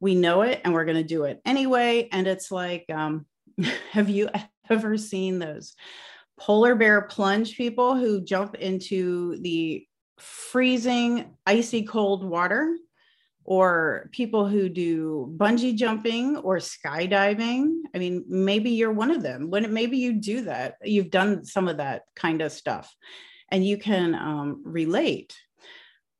we 0.00 0.14
know 0.14 0.42
it 0.42 0.60
and 0.64 0.74
we're 0.74 0.84
going 0.84 0.96
to 0.96 1.04
do 1.04 1.24
it 1.24 1.40
anyway. 1.44 2.08
And 2.12 2.26
it's 2.26 2.50
like, 2.50 2.84
um, 2.92 3.26
have 3.90 4.08
you 4.08 4.28
ever 4.70 4.96
seen 4.98 5.38
those 5.38 5.74
polar 6.38 6.74
bear 6.74 7.02
plunge 7.02 7.56
people 7.56 7.96
who 7.96 8.20
jump 8.20 8.54
into 8.56 9.38
the 9.40 9.86
freezing, 10.18 11.36
icy 11.46 11.82
cold 11.84 12.24
water? 12.24 12.76
Or 13.48 14.10
people 14.10 14.48
who 14.48 14.68
do 14.68 15.32
bungee 15.36 15.76
jumping 15.76 16.36
or 16.36 16.56
skydiving. 16.56 17.76
I 17.94 17.98
mean, 17.98 18.24
maybe 18.26 18.70
you're 18.70 18.90
one 18.90 19.12
of 19.12 19.22
them. 19.22 19.50
When 19.50 19.72
maybe 19.72 19.98
you 19.98 20.14
do 20.14 20.40
that, 20.46 20.74
you've 20.82 21.12
done 21.12 21.44
some 21.44 21.68
of 21.68 21.76
that 21.76 22.02
kind 22.16 22.42
of 22.42 22.50
stuff, 22.50 22.92
and 23.52 23.64
you 23.64 23.78
can 23.78 24.16
um, 24.16 24.62
relate 24.64 25.32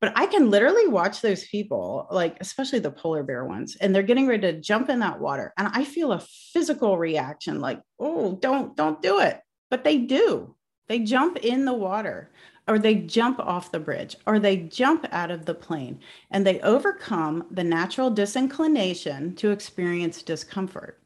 but 0.00 0.12
I 0.14 0.26
can 0.26 0.50
literally 0.50 0.86
watch 0.86 1.22
those 1.22 1.46
people, 1.46 2.06
like 2.10 2.36
especially 2.40 2.80
the 2.80 2.90
polar 2.90 3.22
bear 3.22 3.44
ones, 3.44 3.76
and 3.80 3.94
they're 3.94 4.02
getting 4.02 4.26
ready 4.26 4.52
to 4.52 4.60
jump 4.60 4.90
in 4.90 4.98
that 4.98 5.20
water. 5.20 5.54
And 5.56 5.68
I 5.72 5.84
feel 5.84 6.12
a 6.12 6.22
physical 6.52 6.98
reaction 6.98 7.60
like, 7.60 7.80
oh, 7.98 8.36
don't, 8.40 8.76
don't 8.76 9.00
do 9.00 9.20
it. 9.20 9.40
But 9.70 9.84
they 9.84 9.98
do. 9.98 10.54
They 10.88 11.00
jump 11.00 11.38
in 11.38 11.64
the 11.64 11.74
water, 11.74 12.30
or 12.68 12.78
they 12.78 12.94
jump 12.94 13.40
off 13.40 13.72
the 13.72 13.80
bridge, 13.80 14.16
or 14.26 14.38
they 14.38 14.56
jump 14.56 15.06
out 15.10 15.30
of 15.30 15.44
the 15.44 15.54
plane, 15.54 16.00
and 16.30 16.46
they 16.46 16.60
overcome 16.60 17.46
the 17.50 17.64
natural 17.64 18.10
disinclination 18.10 19.34
to 19.36 19.50
experience 19.50 20.22
discomfort. 20.22 21.00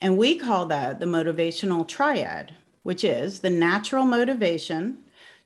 And 0.00 0.18
we 0.18 0.36
call 0.36 0.66
that 0.66 0.98
the 0.98 1.06
motivational 1.06 1.86
triad, 1.86 2.54
which 2.82 3.04
is 3.04 3.40
the 3.40 3.50
natural 3.50 4.04
motivation 4.04 4.98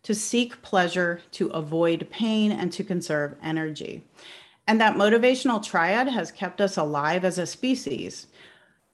to 0.03 0.15
seek 0.15 0.63
pleasure, 0.63 1.21
to 1.33 1.49
avoid 1.49 2.09
pain, 2.11 2.53
and 2.53 2.73
to 2.73 2.85
conserve 2.85 3.37
energy. 3.43 4.05
And 4.67 4.81
that 4.81 4.97
motivational 4.97 5.63
triad 5.63 6.09
has 6.09 6.33
kept 6.33 6.61
us 6.61 6.77
alive 6.77 7.25
as 7.25 7.39
a 7.39 7.47
species. 7.47 8.29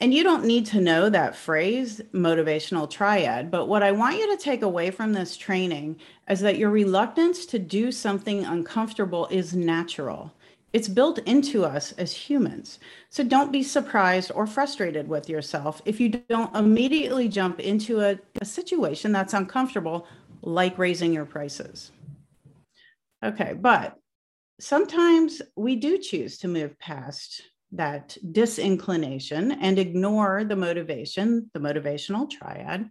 And 0.02 0.12
you 0.12 0.24
don't 0.24 0.44
need 0.44 0.66
to 0.66 0.80
know 0.80 1.08
that 1.08 1.36
phrase, 1.36 2.00
motivational 2.12 2.90
triad, 2.90 3.52
but 3.52 3.68
what 3.68 3.84
I 3.84 3.92
want 3.92 4.18
you 4.18 4.36
to 4.36 4.42
take 4.42 4.62
away 4.62 4.90
from 4.90 5.12
this 5.12 5.36
training 5.36 5.94
is 6.28 6.40
that 6.40 6.58
your 6.58 6.70
reluctance 6.70 7.46
to 7.46 7.58
do 7.60 7.92
something 7.92 8.44
uncomfortable 8.44 9.28
is 9.30 9.54
natural. 9.54 10.32
It's 10.72 10.88
built 10.88 11.20
into 11.20 11.64
us 11.64 11.92
as 11.92 12.12
humans. 12.12 12.80
So 13.10 13.22
don't 13.22 13.52
be 13.52 13.62
surprised 13.62 14.32
or 14.34 14.44
frustrated 14.44 15.06
with 15.06 15.28
yourself 15.28 15.80
if 15.84 16.00
you 16.00 16.08
don't 16.08 16.56
immediately 16.56 17.28
jump 17.28 17.60
into 17.60 18.00
a, 18.00 18.18
a 18.40 18.44
situation 18.44 19.12
that's 19.12 19.34
uncomfortable 19.34 20.08
like 20.42 20.78
raising 20.78 21.12
your 21.12 21.26
prices. 21.26 21.92
Okay, 23.24 23.52
but 23.52 23.96
sometimes 24.58 25.42
we 25.54 25.76
do 25.76 25.96
choose 25.96 26.38
to 26.38 26.48
move 26.48 26.76
past 26.80 27.42
that 27.72 28.16
disinclination 28.32 29.52
and 29.52 29.78
ignore 29.78 30.44
the 30.44 30.56
motivation, 30.56 31.50
the 31.54 31.60
motivational 31.60 32.28
triad. 32.28 32.88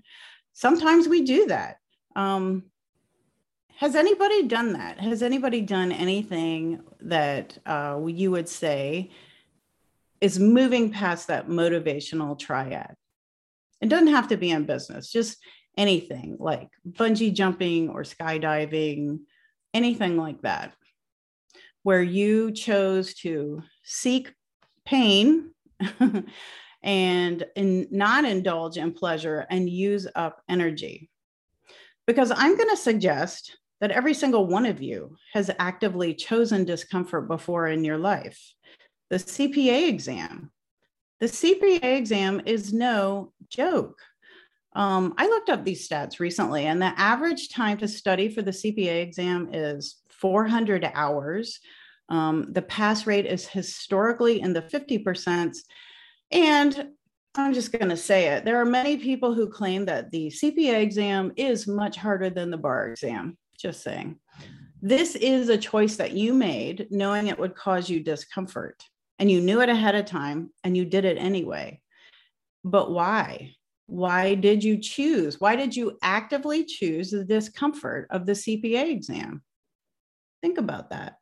Sometimes 0.53 1.07
we 1.07 1.21
do 1.23 1.47
that. 1.47 1.77
Um, 2.15 2.63
has 3.77 3.95
anybody 3.95 4.43
done 4.43 4.73
that? 4.73 4.99
Has 4.99 5.23
anybody 5.23 5.61
done 5.61 5.91
anything 5.91 6.81
that 7.01 7.57
uh, 7.65 7.99
you 8.05 8.31
would 8.31 8.49
say 8.49 9.11
is 10.19 10.39
moving 10.39 10.91
past 10.91 11.27
that 11.27 11.47
motivational 11.47 12.37
triad? 12.37 12.95
It 13.81 13.89
doesn't 13.89 14.07
have 14.07 14.27
to 14.27 14.37
be 14.37 14.51
in 14.51 14.65
business, 14.65 15.11
just 15.11 15.37
anything 15.77 16.37
like 16.39 16.69
bungee 16.87 17.33
jumping 17.33 17.89
or 17.89 18.03
skydiving, 18.03 19.21
anything 19.73 20.17
like 20.17 20.41
that, 20.41 20.73
where 21.81 22.03
you 22.03 22.51
chose 22.51 23.15
to 23.15 23.63
seek 23.83 24.33
pain 24.85 25.51
and 26.83 27.45
in, 27.55 27.87
not 27.91 28.25
indulge 28.25 28.77
in 28.77 28.93
pleasure 28.93 29.45
and 29.49 29.69
use 29.69 30.07
up 30.15 30.41
energy. 30.49 31.09
Because 32.07 32.31
I'm 32.31 32.57
going 32.57 32.69
to 32.69 32.77
suggest 32.77 33.57
that 33.79 33.91
every 33.91 34.13
single 34.13 34.47
one 34.47 34.65
of 34.65 34.81
you 34.81 35.15
has 35.33 35.51
actively 35.59 36.13
chosen 36.13 36.65
discomfort 36.65 37.27
before 37.27 37.67
in 37.67 37.83
your 37.83 37.97
life. 37.97 38.53
The 39.09 39.17
CPA 39.17 39.89
exam. 39.89 40.51
The 41.19 41.27
CPA 41.27 41.97
exam 41.97 42.41
is 42.45 42.73
no 42.73 43.33
joke. 43.49 43.99
Um, 44.73 45.13
I 45.17 45.27
looked 45.27 45.49
up 45.49 45.65
these 45.65 45.87
stats 45.87 46.19
recently, 46.19 46.65
and 46.65 46.81
the 46.81 46.93
average 46.97 47.49
time 47.49 47.77
to 47.79 47.87
study 47.87 48.29
for 48.29 48.41
the 48.41 48.51
CPA 48.51 49.01
exam 49.01 49.49
is 49.51 50.01
400 50.09 50.89
hours. 50.93 51.59
Um, 52.11 52.51
the 52.51 52.61
pass 52.61 53.07
rate 53.07 53.25
is 53.25 53.47
historically 53.47 54.41
in 54.41 54.51
the 54.51 54.61
50%. 54.61 55.55
And 56.31 56.89
I'm 57.35 57.53
just 57.53 57.71
going 57.71 57.87
to 57.87 57.95
say 57.95 58.27
it 58.27 58.43
there 58.43 58.59
are 58.59 58.65
many 58.65 58.97
people 58.97 59.33
who 59.33 59.47
claim 59.47 59.85
that 59.85 60.11
the 60.11 60.27
CPA 60.27 60.81
exam 60.81 61.31
is 61.37 61.67
much 61.67 61.95
harder 61.95 62.29
than 62.29 62.51
the 62.51 62.57
bar 62.57 62.87
exam. 62.87 63.37
Just 63.57 63.81
saying. 63.81 64.19
This 64.81 65.15
is 65.15 65.47
a 65.47 65.57
choice 65.57 65.95
that 65.95 66.11
you 66.11 66.33
made 66.33 66.87
knowing 66.91 67.27
it 67.27 67.39
would 67.39 67.55
cause 67.55 67.89
you 67.89 68.01
discomfort. 68.01 68.83
And 69.17 69.31
you 69.31 69.39
knew 69.39 69.61
it 69.61 69.69
ahead 69.69 69.95
of 69.95 70.05
time 70.05 70.51
and 70.65 70.75
you 70.75 70.83
did 70.83 71.05
it 71.05 71.17
anyway. 71.17 71.79
But 72.65 72.91
why? 72.91 73.53
Why 73.85 74.35
did 74.35 74.65
you 74.65 74.79
choose? 74.79 75.39
Why 75.39 75.55
did 75.55 75.75
you 75.75 75.97
actively 76.01 76.65
choose 76.65 77.11
the 77.11 77.23
discomfort 77.23 78.07
of 78.09 78.25
the 78.25 78.33
CPA 78.33 78.91
exam? 78.91 79.43
Think 80.41 80.57
about 80.57 80.89
that. 80.89 81.20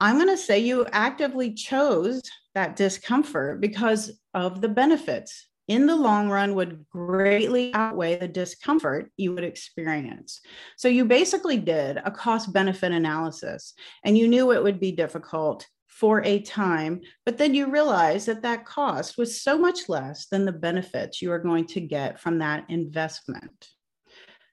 I'm 0.00 0.16
going 0.16 0.28
to 0.28 0.36
say 0.36 0.58
you 0.58 0.86
actively 0.92 1.54
chose 1.54 2.22
that 2.54 2.76
discomfort 2.76 3.60
because 3.60 4.12
of 4.34 4.60
the 4.60 4.68
benefits 4.68 5.46
in 5.68 5.86
the 5.86 5.96
long 5.96 6.28
run 6.28 6.54
would 6.54 6.84
greatly 6.90 7.72
outweigh 7.74 8.16
the 8.16 8.28
discomfort 8.28 9.10
you 9.16 9.32
would 9.32 9.44
experience. 9.44 10.40
So 10.76 10.88
you 10.88 11.04
basically 11.04 11.56
did 11.56 11.98
a 12.04 12.10
cost 12.10 12.52
benefit 12.52 12.92
analysis 12.92 13.74
and 14.04 14.16
you 14.16 14.28
knew 14.28 14.52
it 14.52 14.62
would 14.62 14.78
be 14.78 14.92
difficult 14.92 15.66
for 15.88 16.22
a 16.24 16.40
time, 16.40 17.00
but 17.24 17.38
then 17.38 17.54
you 17.54 17.70
realize 17.70 18.26
that 18.26 18.42
that 18.42 18.66
cost 18.66 19.16
was 19.16 19.40
so 19.40 19.56
much 19.58 19.88
less 19.88 20.26
than 20.26 20.44
the 20.44 20.52
benefits 20.52 21.22
you 21.22 21.32
are 21.32 21.38
going 21.38 21.66
to 21.66 21.80
get 21.80 22.20
from 22.20 22.38
that 22.38 22.66
investment. 22.68 23.68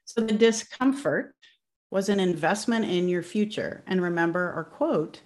So 0.05 0.21
the 0.21 0.33
discomfort 0.33 1.35
was 1.93 2.09
an 2.09 2.19
investment 2.19 2.83
in 2.85 3.07
your 3.07 3.21
future. 3.21 3.83
And 3.85 4.01
remember 4.01 4.51
our 4.53 4.63
quote 4.63 5.21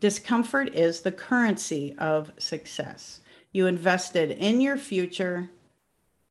discomfort 0.00 0.74
is 0.74 1.00
the 1.00 1.10
currency 1.10 1.94
of 1.96 2.30
success. 2.38 3.20
You 3.52 3.66
invested 3.66 4.32
in 4.32 4.60
your 4.60 4.76
future 4.76 5.50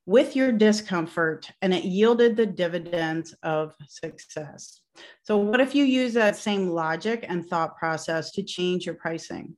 with 0.05 0.35
your 0.35 0.51
discomfort, 0.51 1.49
and 1.63 1.73
it 1.73 1.85
yielded 1.85 2.35
the 2.35 2.45
dividends 2.45 3.35
of 3.41 3.75
success. 3.87 4.79
So, 5.23 5.37
what 5.37 5.59
if 5.59 5.73
you 5.73 5.85
use 5.85 6.13
that 6.13 6.35
same 6.35 6.69
logic 6.69 7.25
and 7.27 7.47
thought 7.47 7.75
process 7.75 8.29
to 8.33 8.43
change 8.43 8.85
your 8.85 8.95
pricing? 8.95 9.55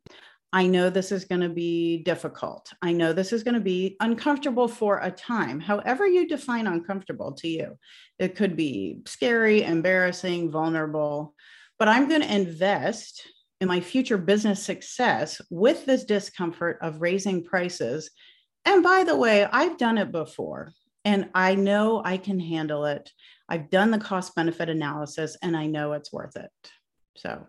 I 0.53 0.67
know 0.67 0.89
this 0.89 1.11
is 1.11 1.25
going 1.25 1.41
to 1.41 1.49
be 1.49 2.03
difficult. 2.03 2.73
I 2.81 2.91
know 2.91 3.13
this 3.13 3.31
is 3.31 3.43
going 3.43 3.53
to 3.53 3.61
be 3.61 3.95
uncomfortable 3.99 4.67
for 4.67 4.99
a 4.99 5.11
time, 5.11 5.59
however, 5.59 6.05
you 6.05 6.27
define 6.27 6.67
uncomfortable 6.67 7.31
to 7.33 7.47
you. 7.47 7.77
It 8.19 8.35
could 8.35 8.55
be 8.55 8.99
scary, 9.05 9.63
embarrassing, 9.63 10.51
vulnerable, 10.51 11.35
but 11.79 11.87
I'm 11.87 12.09
going 12.09 12.21
to 12.21 12.35
invest 12.35 13.25
in 13.61 13.67
my 13.67 13.79
future 13.79 14.17
business 14.17 14.61
success 14.63 15.39
with 15.49 15.85
this 15.85 16.03
discomfort 16.03 16.79
of 16.81 17.01
raising 17.01 17.43
prices 17.43 18.09
and 18.65 18.83
by 18.83 19.03
the 19.03 19.15
way, 19.15 19.45
I've 19.45 19.77
done 19.77 19.97
it 19.97 20.11
before 20.11 20.71
and 21.03 21.29
I 21.33 21.55
know 21.55 22.01
I 22.03 22.17
can 22.17 22.39
handle 22.39 22.85
it. 22.85 23.09
I've 23.49 23.69
done 23.69 23.91
the 23.91 23.97
cost 23.97 24.35
benefit 24.35 24.69
analysis 24.69 25.35
and 25.41 25.57
I 25.57 25.65
know 25.65 25.93
it's 25.93 26.13
worth 26.13 26.35
it. 26.35 26.51
So 27.17 27.47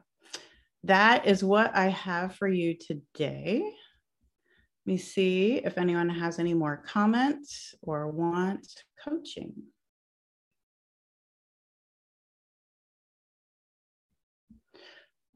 that 0.85 1.27
is 1.27 1.45
what 1.45 1.75
I 1.75 1.89
have 1.89 2.35
for 2.35 2.49
you 2.49 2.75
today. 2.75 3.63
Let 4.85 4.93
me 4.93 4.99
see 4.99 5.57
if 5.59 5.79
anyone 5.79 6.09
has 6.09 6.39
any 6.39 6.55
more 6.55 6.77
comments 6.77 7.75
or 7.83 8.09
wants 8.09 8.83
coaching. 9.05 9.53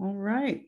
All 0.01 0.13
right. 0.13 0.63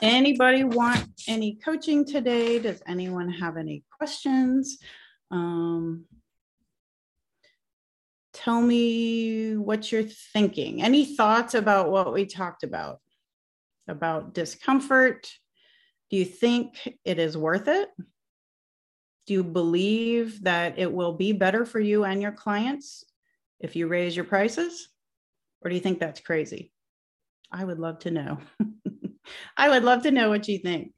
Anybody 0.00 0.64
want 0.64 1.06
any 1.28 1.56
coaching 1.56 2.06
today? 2.06 2.58
Does 2.58 2.80
anyone 2.86 3.28
have 3.28 3.56
any 3.58 3.84
questions? 3.90 4.78
Um, 5.30 6.06
tell 8.32 8.60
me 8.60 9.56
what 9.56 9.90
you're 9.90 10.02
thinking. 10.02 10.82
Any 10.82 11.16
thoughts 11.16 11.54
about 11.54 11.90
what 11.90 12.12
we 12.12 12.26
talked 12.26 12.62
about? 12.62 13.00
About 13.88 14.34
discomfort? 14.34 15.30
Do 16.10 16.16
you 16.16 16.24
think 16.24 16.96
it 17.04 17.18
is 17.18 17.36
worth 17.36 17.68
it? 17.68 17.88
Do 19.26 19.34
you 19.34 19.44
believe 19.44 20.42
that 20.44 20.78
it 20.78 20.92
will 20.92 21.12
be 21.12 21.32
better 21.32 21.64
for 21.64 21.80
you 21.80 22.04
and 22.04 22.20
your 22.20 22.32
clients 22.32 23.04
if 23.60 23.76
you 23.76 23.86
raise 23.86 24.16
your 24.16 24.24
prices? 24.24 24.88
Or 25.62 25.68
do 25.68 25.74
you 25.74 25.80
think 25.80 26.00
that's 26.00 26.20
crazy? 26.20 26.72
I 27.52 27.64
would 27.64 27.78
love 27.78 28.00
to 28.00 28.10
know. 28.10 28.38
I 29.56 29.68
would 29.68 29.84
love 29.84 30.02
to 30.02 30.10
know 30.10 30.28
what 30.28 30.48
you 30.48 30.58
think. 30.58 30.92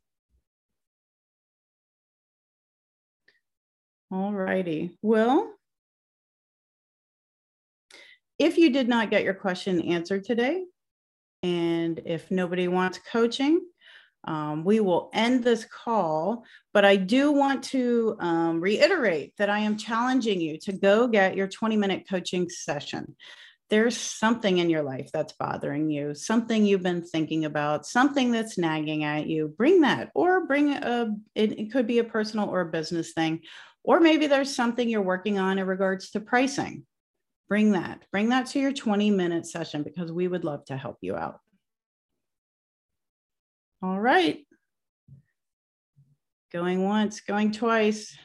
All 4.10 4.32
righty. 4.32 4.98
Well, 5.00 5.52
if 8.42 8.58
you 8.58 8.70
did 8.70 8.88
not 8.88 9.10
get 9.10 9.24
your 9.24 9.34
question 9.34 9.80
answered 9.82 10.24
today, 10.24 10.64
and 11.42 12.00
if 12.04 12.30
nobody 12.30 12.68
wants 12.68 12.98
coaching, 13.10 13.60
um, 14.24 14.64
we 14.64 14.80
will 14.80 15.10
end 15.12 15.42
this 15.42 15.64
call. 15.64 16.44
But 16.72 16.84
I 16.84 16.96
do 16.96 17.32
want 17.32 17.64
to 17.64 18.16
um, 18.20 18.60
reiterate 18.60 19.34
that 19.38 19.50
I 19.50 19.60
am 19.60 19.76
challenging 19.76 20.40
you 20.40 20.58
to 20.58 20.72
go 20.72 21.08
get 21.08 21.36
your 21.36 21.48
20 21.48 21.76
minute 21.76 22.04
coaching 22.08 22.48
session 22.48 23.16
there's 23.72 23.96
something 23.96 24.58
in 24.58 24.68
your 24.68 24.82
life 24.82 25.08
that's 25.14 25.32
bothering 25.32 25.88
you, 25.88 26.14
something 26.14 26.66
you've 26.66 26.82
been 26.82 27.02
thinking 27.02 27.46
about, 27.46 27.86
something 27.86 28.30
that's 28.30 28.58
nagging 28.58 29.02
at 29.02 29.26
you, 29.26 29.48
bring 29.48 29.80
that 29.80 30.10
or 30.14 30.44
bring 30.44 30.74
a, 30.74 31.16
it, 31.34 31.58
it 31.58 31.72
could 31.72 31.86
be 31.86 31.98
a 31.98 32.04
personal 32.04 32.50
or 32.50 32.60
a 32.60 32.70
business 32.70 33.14
thing. 33.14 33.40
Or 33.82 33.98
maybe 33.98 34.26
there's 34.26 34.54
something 34.54 34.90
you're 34.90 35.00
working 35.00 35.38
on 35.38 35.58
in 35.58 35.66
regards 35.66 36.10
to 36.10 36.20
pricing. 36.20 36.84
Bring 37.48 37.72
that, 37.72 38.04
bring 38.10 38.30
that 38.30 38.46
to 38.48 38.60
your 38.60 38.72
20 38.72 39.10
minute 39.10 39.46
session 39.46 39.82
because 39.82 40.10
we 40.10 40.26
would 40.26 40.44
love 40.44 40.64
to 40.66 40.76
help 40.76 40.98
you 41.02 41.16
out. 41.16 41.40
All 43.82 44.00
right. 44.00 44.46
Going 46.52 46.84
once, 46.84 47.20
going 47.20 47.52
twice, 47.52 48.16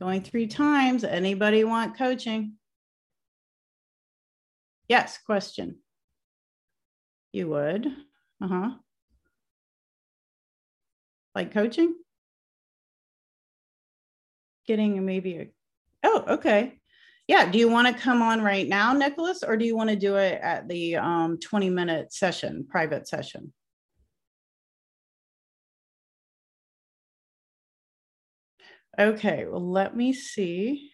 going 0.00 0.22
three 0.22 0.46
times. 0.46 1.04
Anybody 1.04 1.64
want 1.64 1.98
coaching? 1.98 2.54
Yes, 4.88 5.18
question. 5.24 5.78
You 7.32 7.48
would. 7.48 7.86
Uh 8.42 8.48
huh. 8.48 8.70
Like 11.34 11.52
coaching? 11.52 11.94
Getting 14.66 15.04
maybe 15.04 15.36
a. 15.36 15.48
Oh, 16.02 16.24
okay. 16.28 16.79
Yeah. 17.30 17.48
Do 17.48 17.60
you 17.60 17.68
want 17.68 17.86
to 17.86 18.02
come 18.02 18.22
on 18.22 18.42
right 18.42 18.66
now, 18.66 18.92
Nicholas, 18.92 19.44
or 19.44 19.56
do 19.56 19.64
you 19.64 19.76
want 19.76 19.88
to 19.88 19.94
do 19.94 20.16
it 20.16 20.40
at 20.42 20.66
the 20.66 20.96
um, 20.96 21.38
20 21.38 21.70
minute 21.70 22.12
session, 22.12 22.66
private 22.68 23.06
session? 23.06 23.52
Okay, 28.98 29.46
well, 29.48 29.64
let 29.64 29.96
me 29.96 30.12
see. 30.12 30.90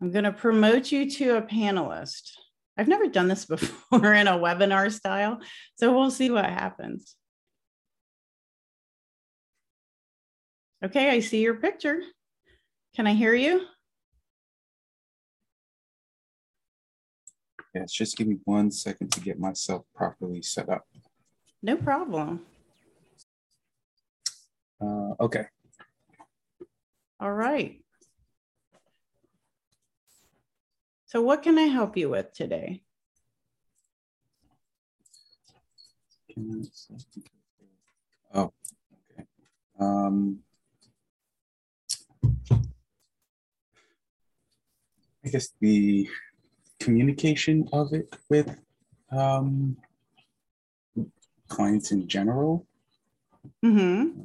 I'm 0.00 0.12
going 0.12 0.22
to 0.22 0.32
promote 0.32 0.92
you 0.92 1.10
to 1.10 1.38
a 1.38 1.42
panelist. 1.42 2.34
I've 2.76 2.86
never 2.86 3.08
done 3.08 3.26
this 3.26 3.44
before 3.46 4.14
in 4.14 4.28
a 4.28 4.38
webinar 4.38 4.92
style, 4.92 5.40
so 5.74 5.92
we'll 5.92 6.12
see 6.12 6.30
what 6.30 6.44
happens. 6.44 7.16
Okay, 10.84 11.08
I 11.08 11.20
see 11.20 11.40
your 11.40 11.54
picture. 11.54 12.02
Can 12.94 13.06
I 13.06 13.14
hear 13.14 13.32
you? 13.32 13.62
Yes, 17.74 17.90
just 17.90 18.18
give 18.18 18.26
me 18.26 18.36
one 18.44 18.70
second 18.70 19.10
to 19.12 19.20
get 19.20 19.40
myself 19.40 19.86
properly 19.94 20.42
set 20.42 20.68
up. 20.68 20.84
No 21.62 21.76
problem. 21.76 22.42
Uh, 24.78 25.14
okay. 25.20 25.46
All 27.18 27.32
right. 27.32 27.80
So, 31.06 31.22
what 31.22 31.42
can 31.42 31.58
I 31.58 31.62
help 31.62 31.96
you 31.96 32.10
with 32.10 32.34
today? 32.34 32.82
Oh, 38.34 38.52
okay. 39.10 39.24
Um, 39.80 40.43
I 45.24 45.30
guess 45.30 45.48
the 45.60 46.08
communication 46.80 47.68
of 47.72 47.92
it 47.92 48.14
with 48.28 48.54
um, 49.10 49.76
clients 51.48 51.92
in 51.92 52.06
general. 52.06 52.66
Mm-hmm. 53.64 54.20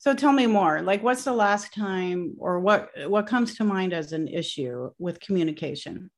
So 0.00 0.14
tell 0.14 0.32
me 0.32 0.46
more. 0.46 0.80
Like, 0.82 1.02
what's 1.02 1.24
the 1.24 1.32
last 1.32 1.74
time, 1.74 2.34
or 2.38 2.60
what 2.60 2.90
what 3.06 3.26
comes 3.26 3.56
to 3.56 3.64
mind 3.64 3.92
as 3.92 4.12
an 4.12 4.28
issue 4.28 4.90
with 4.98 5.20
communication? 5.20 6.10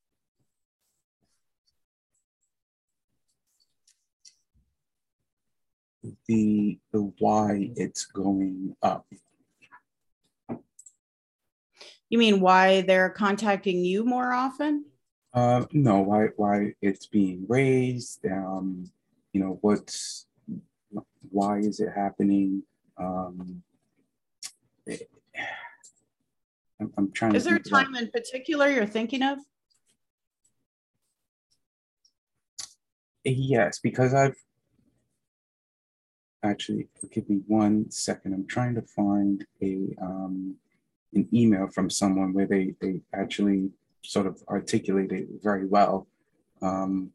The 6.26 6.78
the 6.92 7.12
why 7.18 7.70
it's 7.76 8.04
going 8.06 8.76
up. 8.82 9.06
You 12.10 12.18
mean 12.18 12.40
why 12.40 12.82
they're 12.82 13.08
contacting 13.08 13.84
you 13.84 14.04
more 14.04 14.32
often? 14.32 14.84
Uh, 15.32 15.64
no, 15.72 16.00
why 16.00 16.26
why 16.36 16.74
it's 16.82 17.06
being 17.06 17.46
raised? 17.48 18.26
Um, 18.26 18.90
you 19.32 19.40
know, 19.40 19.58
what's 19.60 20.26
why 21.30 21.58
is 21.58 21.78
it 21.78 21.90
happening? 21.94 22.64
Um, 22.98 23.62
I'm, 26.80 26.92
I'm 26.98 27.12
trying. 27.12 27.36
Is 27.36 27.44
there 27.44 27.56
a 27.56 27.62
time 27.62 27.94
in 27.94 28.10
particular 28.10 28.68
you're 28.68 28.86
thinking 28.86 29.22
of? 29.22 29.38
Yes, 33.22 33.78
because 33.78 34.14
I've 34.14 34.36
actually 36.42 36.88
give 37.12 37.28
me 37.30 37.42
one 37.46 37.88
second. 37.90 38.32
I'm 38.32 38.48
trying 38.48 38.74
to 38.74 38.82
find 38.82 39.46
a 39.62 39.94
um, 40.02 40.56
an 41.14 41.28
email 41.32 41.68
from 41.68 41.90
someone 41.90 42.32
where 42.32 42.46
they 42.46 42.74
they 42.80 43.00
actually 43.12 43.70
sort 44.02 44.26
of 44.26 44.42
articulated 44.48 45.28
very 45.42 45.66
well. 45.66 46.06
Um, 46.62 47.10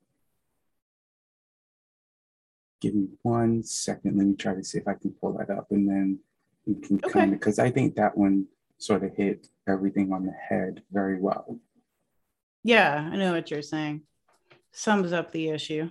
give 2.82 2.94
me 2.94 3.08
one 3.22 3.64
second. 3.64 4.18
Let 4.18 4.28
me 4.28 4.36
try 4.36 4.54
to 4.56 4.64
see 4.64 4.78
if 4.78 4.88
I 4.88 4.94
can 4.94 5.12
pull 5.12 5.34
that 5.38 5.50
up 5.50 5.68
and 5.72 5.88
then 5.88 6.20
we 6.66 6.76
can 6.76 6.98
okay. 6.98 7.10
kind 7.10 7.34
of, 7.34 7.40
because 7.40 7.60
I 7.60 7.72
think 7.72 7.96
that 7.96 8.18
one 8.18 8.48
sort 8.78 9.04
of 9.04 9.16
hit 9.16 9.48
everything 9.68 10.12
on 10.12 10.26
the 10.26 10.34
head 10.34 10.84
very 10.92 11.20
well. 11.20 11.60
Yeah, 12.64 13.10
I 13.12 13.16
know 13.16 13.32
what 13.32 13.50
you're 13.52 13.62
saying. 13.62 14.02
Sums 14.72 15.14
up 15.14 15.32
the 15.32 15.50
issue. 15.50 15.90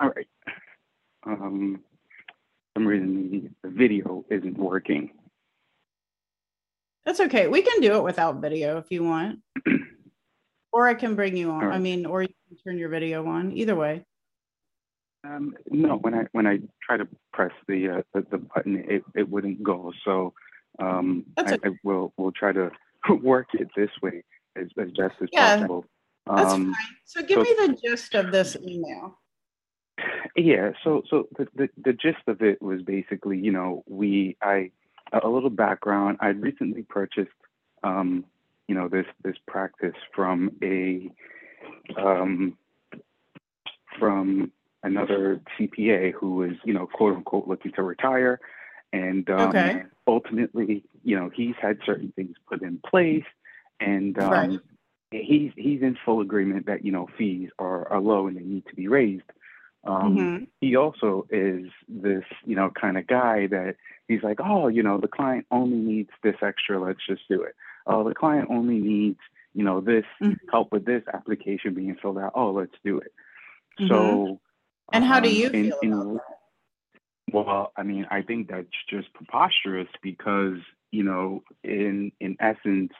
All 0.00 0.10
right. 0.14 0.28
Um, 1.26 1.80
some 2.78 2.86
reason 2.86 3.54
the, 3.62 3.68
video 3.70 4.24
isn't 4.30 4.56
working. 4.56 5.10
That's 7.04 7.18
okay. 7.20 7.48
We 7.48 7.62
can 7.62 7.80
do 7.80 7.96
it 7.96 8.04
without 8.04 8.40
video 8.40 8.78
if 8.78 8.86
you 8.90 9.02
want. 9.02 9.40
or 10.72 10.86
I 10.86 10.94
can 10.94 11.16
bring 11.16 11.36
you 11.36 11.50
on. 11.50 11.64
Right. 11.64 11.74
I 11.74 11.78
mean, 11.78 12.06
or 12.06 12.22
you 12.22 12.28
can 12.48 12.56
turn 12.58 12.78
your 12.78 12.88
video 12.88 13.26
on. 13.26 13.52
Either 13.52 13.74
way. 13.74 14.04
Um, 15.24 15.54
no, 15.68 15.96
when 15.96 16.14
I 16.14 16.26
when 16.32 16.46
I 16.46 16.60
try 16.80 16.96
to 16.96 17.08
press 17.32 17.50
the 17.66 17.88
uh, 17.88 18.02
the, 18.14 18.24
the, 18.30 18.38
button, 18.38 18.84
it, 18.88 19.02
it 19.16 19.28
wouldn't 19.28 19.62
go. 19.62 19.92
So 20.04 20.32
um, 20.78 21.24
I, 21.36 21.40
okay. 21.40 21.56
I, 21.64 21.70
will 21.82 22.12
will 22.16 22.30
try 22.30 22.52
to 22.52 22.70
work 23.22 23.48
it 23.54 23.68
this 23.76 23.90
way 24.00 24.22
as, 24.56 24.68
as 24.78 24.90
best 24.92 25.14
as 25.20 25.28
yeah, 25.32 25.56
possible. 25.56 25.84
That's 26.26 26.52
um, 26.52 26.66
fine. 26.66 26.96
So 27.06 27.22
give 27.22 27.38
so, 27.38 27.42
me 27.42 27.54
the 27.66 27.78
gist 27.82 28.14
of 28.14 28.30
this 28.30 28.56
email. 28.62 29.18
Yeah. 30.38 30.70
So 30.84 31.02
so 31.10 31.28
the, 31.36 31.48
the 31.54 31.68
the 31.82 31.92
gist 31.92 32.26
of 32.26 32.42
it 32.42 32.62
was 32.62 32.82
basically, 32.82 33.38
you 33.38 33.50
know, 33.50 33.82
we 33.88 34.36
I 34.40 34.70
a 35.12 35.28
little 35.28 35.50
background. 35.50 36.18
I 36.20 36.28
recently 36.28 36.82
purchased, 36.82 37.30
um, 37.82 38.24
you 38.68 38.74
know, 38.74 38.88
this 38.88 39.06
this 39.24 39.36
practice 39.46 39.96
from 40.14 40.52
a 40.62 41.10
um, 41.96 42.56
from 43.98 44.52
another 44.82 45.40
CPA 45.58 46.12
who 46.12 46.36
was, 46.36 46.52
you 46.64 46.72
know, 46.72 46.86
quote 46.86 47.16
unquote 47.16 47.48
looking 47.48 47.72
to 47.72 47.82
retire. 47.82 48.40
And 48.92 49.28
um, 49.30 49.48
okay. 49.50 49.82
ultimately, 50.06 50.84
you 51.02 51.18
know, 51.18 51.30
he's 51.34 51.54
had 51.60 51.78
certain 51.84 52.12
things 52.14 52.36
put 52.48 52.62
in 52.62 52.80
place 52.88 53.24
and 53.80 54.18
um, 54.18 54.30
right. 54.30 54.60
he's 55.10 55.52
he's 55.56 55.82
in 55.82 55.98
full 56.04 56.20
agreement 56.20 56.66
that, 56.66 56.84
you 56.84 56.92
know, 56.92 57.08
fees 57.18 57.50
are, 57.58 57.88
are 57.88 58.00
low 58.00 58.28
and 58.28 58.36
they 58.36 58.42
need 58.42 58.64
to 58.66 58.74
be 58.74 58.88
raised. 58.88 59.24
Um, 59.84 60.16
mm-hmm. 60.16 60.44
He 60.60 60.76
also 60.76 61.26
is 61.30 61.66
this, 61.88 62.24
you 62.44 62.56
know, 62.56 62.70
kind 62.70 62.98
of 62.98 63.06
guy 63.06 63.46
that 63.46 63.76
he's 64.06 64.22
like, 64.22 64.38
oh, 64.42 64.68
you 64.68 64.82
know, 64.82 64.98
the 64.98 65.08
client 65.08 65.46
only 65.50 65.76
needs 65.76 66.10
this 66.22 66.36
extra, 66.42 66.80
let's 66.80 67.04
just 67.06 67.22
do 67.28 67.42
it. 67.42 67.54
Oh, 67.86 68.06
the 68.06 68.14
client 68.14 68.48
only 68.50 68.78
needs, 68.78 69.20
you 69.54 69.64
know, 69.64 69.80
this 69.80 70.04
mm-hmm. 70.22 70.34
help 70.50 70.72
with 70.72 70.84
this 70.84 71.02
application 71.12 71.74
being 71.74 71.96
filled 72.00 72.18
out. 72.18 72.32
Oh, 72.34 72.50
let's 72.52 72.74
do 72.84 72.98
it. 72.98 73.12
Mm-hmm. 73.80 73.88
So 73.88 74.40
and 74.92 75.04
how 75.04 75.20
do 75.20 75.28
um, 75.28 75.34
you 75.34 75.50
feel 75.50 75.78
in, 75.82 75.92
about 75.92 76.14
that? 76.14 77.34
Well, 77.34 77.72
I 77.76 77.82
mean, 77.82 78.06
I 78.10 78.22
think 78.22 78.48
that's 78.48 78.66
just 78.88 79.12
preposterous 79.12 79.88
because, 80.02 80.58
you 80.90 81.04
know, 81.04 81.42
in 81.62 82.10
in 82.20 82.36
essence, 82.40 82.92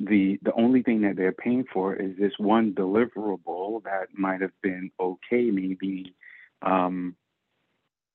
the 0.00 0.38
the 0.42 0.52
only 0.54 0.82
thing 0.82 1.02
that 1.02 1.16
they're 1.16 1.32
paying 1.32 1.64
for 1.72 1.94
is 1.94 2.16
this 2.18 2.32
one 2.38 2.72
deliverable 2.72 3.82
that 3.84 4.08
might 4.14 4.40
have 4.40 4.52
been 4.62 4.90
okay 4.98 5.50
maybe 5.50 6.14
um, 6.62 7.14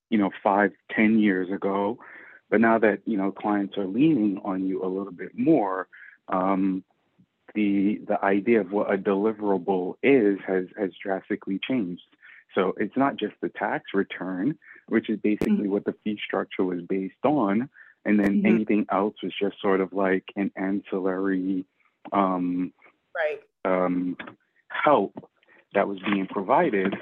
you 0.10 0.18
know 0.18 0.32
five 0.44 0.72
ten 0.96 1.20
years 1.20 1.52
ago 1.52 1.98
but 2.50 2.62
now 2.62 2.78
that 2.78 3.00
you 3.06 3.18
know 3.18 3.32
clients 3.32 3.78
are 3.78 3.88
leaning 3.88 4.40
on 4.44 4.66
you 4.66 4.84
a 4.84 4.88
little 4.88 5.14
bit 5.14 5.38
more 5.38 5.88
um, 6.28 6.84
the 7.54 8.02
the 8.08 8.24
idea 8.24 8.62
of 8.62 8.72
what 8.72 8.94
a 8.94 8.98
deliverable 8.98 9.96
is 10.04 10.38
has 10.48 10.66
has 10.78 10.92
drastically 11.02 11.60
changed 11.68 12.04
so 12.56 12.74
it's 12.78 12.96
not 12.96 13.18
just 13.18 13.34
the 13.42 13.50
tax 13.50 13.84
return, 13.94 14.58
which 14.88 15.10
is 15.10 15.20
basically 15.20 15.54
mm-hmm. 15.54 15.72
what 15.72 15.86
the 15.86 15.94
fee 16.04 16.18
structure 16.26 16.64
was 16.64 16.82
based 16.88 17.24
on. 17.24 17.70
And 18.06 18.20
then 18.20 18.38
mm-hmm. 18.38 18.46
anything 18.46 18.86
else 18.92 19.16
was 19.22 19.34
just 19.40 19.60
sort 19.62 19.82
of 19.82 19.94
like 19.94 20.24
an 20.36 20.52
ancillary 20.56 21.66
um, 22.12 22.74
right. 23.16 23.42
um, 23.66 24.18
help 24.70 25.14
that 25.74 25.88
was 25.88 26.00
being 26.00 26.28
provided. 26.28 26.96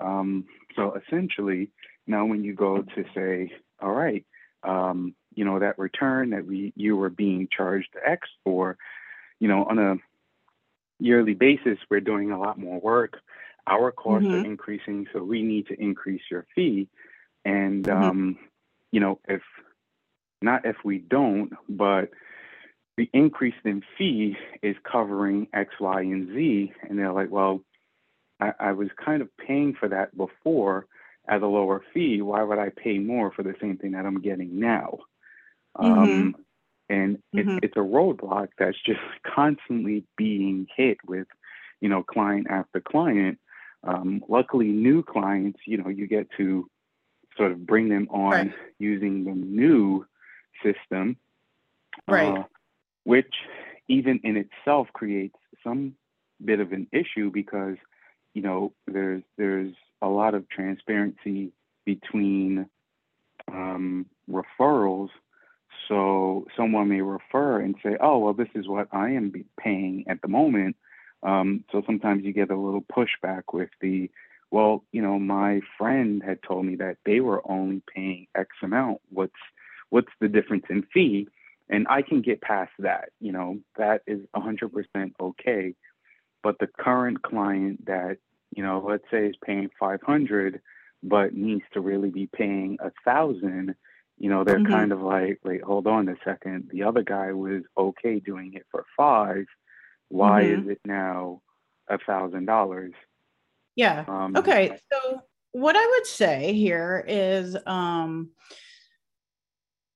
Um, 0.00 0.44
so 0.76 0.96
essentially, 0.96 1.70
now 2.06 2.24
when 2.26 2.44
you 2.44 2.54
go 2.54 2.82
to 2.82 3.04
say, 3.14 3.52
all 3.80 3.92
right, 3.92 4.24
um, 4.62 5.14
you 5.34 5.44
know, 5.44 5.58
that 5.58 5.78
return 5.78 6.30
that 6.30 6.46
we 6.46 6.72
you 6.76 6.96
were 6.96 7.10
being 7.10 7.48
charged 7.54 7.90
X 8.04 8.28
for, 8.44 8.76
you 9.40 9.48
know, 9.48 9.64
on 9.64 9.78
a 9.78 9.96
yearly 10.98 11.34
basis, 11.34 11.78
we're 11.90 12.00
doing 12.00 12.30
a 12.30 12.38
lot 12.38 12.58
more 12.58 12.80
work 12.80 13.20
our 13.66 13.92
costs 13.92 14.26
mm-hmm. 14.26 14.42
are 14.42 14.44
increasing, 14.44 15.06
so 15.12 15.22
we 15.22 15.42
need 15.42 15.66
to 15.68 15.80
increase 15.80 16.22
your 16.30 16.46
fee. 16.54 16.88
And 17.44 17.84
mm-hmm. 17.84 18.02
um, 18.02 18.38
you 18.90 19.00
know, 19.00 19.20
if 19.28 19.42
not 20.42 20.64
if 20.64 20.76
we 20.84 20.98
don't, 20.98 21.52
but 21.68 22.10
the 22.96 23.08
increase 23.12 23.54
in 23.64 23.82
fee 23.98 24.36
is 24.62 24.76
covering 24.90 25.48
X, 25.52 25.74
Y, 25.80 26.00
and 26.02 26.28
Z, 26.28 26.72
and 26.88 26.98
they're 26.98 27.12
like, 27.12 27.30
well, 27.30 27.60
I, 28.40 28.52
I 28.58 28.72
was 28.72 28.88
kind 29.02 29.22
of 29.22 29.28
paying 29.36 29.74
for 29.74 29.88
that 29.88 30.16
before 30.16 30.86
at 31.26 31.42
a 31.42 31.46
lower 31.46 31.82
fee. 31.92 32.22
Why 32.22 32.42
would 32.42 32.58
I 32.58 32.70
pay 32.70 32.98
more 32.98 33.32
for 33.32 33.42
the 33.42 33.54
same 33.60 33.78
thing 33.78 33.92
that 33.92 34.06
I'm 34.06 34.20
getting 34.20 34.60
now? 34.60 34.98
Mm-hmm. 35.76 35.98
Um, 35.98 36.36
and 36.88 37.18
mm-hmm. 37.34 37.58
it's 37.62 37.76
a 37.76 37.80
roadblock 37.80 38.48
that's 38.58 38.80
just 38.84 39.00
constantly 39.34 40.04
being 40.16 40.66
hit 40.76 40.98
with, 41.06 41.26
you 41.80 41.88
know, 41.88 42.02
client 42.02 42.46
after 42.50 42.80
client 42.80 43.38
um, 43.86 44.24
luckily, 44.28 44.68
new 44.68 45.02
clients, 45.02 45.60
you 45.66 45.78
know, 45.78 45.88
you 45.88 46.06
get 46.06 46.28
to 46.38 46.68
sort 47.36 47.52
of 47.52 47.66
bring 47.66 47.88
them 47.88 48.08
on 48.10 48.30
right. 48.30 48.52
using 48.78 49.24
the 49.24 49.32
new 49.32 50.06
system, 50.62 51.16
right? 52.08 52.38
Uh, 52.38 52.44
which 53.04 53.34
even 53.88 54.20
in 54.24 54.36
itself 54.36 54.88
creates 54.92 55.36
some 55.62 55.94
bit 56.44 56.60
of 56.60 56.72
an 56.72 56.86
issue 56.92 57.30
because 57.30 57.76
you 58.34 58.42
know 58.42 58.72
there's 58.86 59.22
there's 59.38 59.74
a 60.02 60.08
lot 60.08 60.34
of 60.34 60.48
transparency 60.48 61.52
between 61.84 62.66
um, 63.52 64.06
referrals. 64.30 65.10
So 65.88 66.46
someone 66.56 66.88
may 66.88 67.02
refer 67.02 67.60
and 67.60 67.74
say, 67.82 67.96
"Oh, 68.00 68.18
well, 68.18 68.32
this 68.34 68.48
is 68.54 68.66
what 68.68 68.88
I 68.92 69.10
am 69.10 69.32
paying 69.60 70.04
at 70.08 70.22
the 70.22 70.28
moment," 70.28 70.76
Um, 71.24 71.64
so 71.72 71.82
sometimes 71.86 72.24
you 72.24 72.32
get 72.32 72.50
a 72.50 72.56
little 72.56 72.82
pushback 72.82 73.44
with 73.52 73.70
the, 73.80 74.10
well, 74.50 74.84
you 74.92 75.02
know, 75.02 75.18
my 75.18 75.60
friend 75.78 76.22
had 76.22 76.42
told 76.42 76.66
me 76.66 76.76
that 76.76 76.98
they 77.06 77.20
were 77.20 77.42
only 77.50 77.82
paying 77.92 78.26
X 78.36 78.50
amount. 78.62 79.00
What's 79.10 79.32
what's 79.90 80.12
the 80.20 80.28
difference 80.28 80.66
in 80.68 80.82
fee? 80.92 81.28
And 81.68 81.86
I 81.88 82.02
can 82.02 82.20
get 82.20 82.40
past 82.40 82.72
that. 82.80 83.10
You 83.20 83.32
know, 83.32 83.58
that 83.76 84.02
is 84.06 84.20
100% 84.36 85.12
okay. 85.20 85.74
But 86.42 86.58
the 86.58 86.66
current 86.66 87.22
client 87.22 87.86
that, 87.86 88.18
you 88.54 88.62
know, 88.62 88.84
let's 88.86 89.04
say 89.10 89.26
is 89.26 89.36
paying 89.44 89.70
500, 89.80 90.60
but 91.02 91.34
needs 91.34 91.64
to 91.72 91.80
really 91.80 92.10
be 92.10 92.26
paying 92.26 92.76
a 92.80 92.90
thousand, 93.04 93.74
you 94.18 94.28
know, 94.28 94.44
they're 94.44 94.58
mm-hmm. 94.58 94.72
kind 94.72 94.92
of 94.92 95.00
like, 95.00 95.40
wait, 95.42 95.62
hold 95.62 95.86
on 95.86 96.08
a 96.08 96.16
second. 96.24 96.68
The 96.70 96.82
other 96.82 97.02
guy 97.02 97.32
was 97.32 97.62
okay 97.76 98.20
doing 98.20 98.52
it 98.54 98.66
for 98.70 98.84
five 98.96 99.46
why 100.08 100.44
mm-hmm. 100.44 100.70
is 100.70 100.76
it 100.76 100.80
now 100.84 101.42
a 101.88 101.98
thousand 101.98 102.46
dollars? 102.46 102.92
Yeah. 103.74 104.04
Um, 104.06 104.36
okay. 104.36 104.78
So 104.92 105.22
what 105.52 105.76
I 105.76 105.86
would 105.86 106.06
say 106.06 106.52
here 106.52 107.04
is 107.06 107.56
um, 107.66 108.30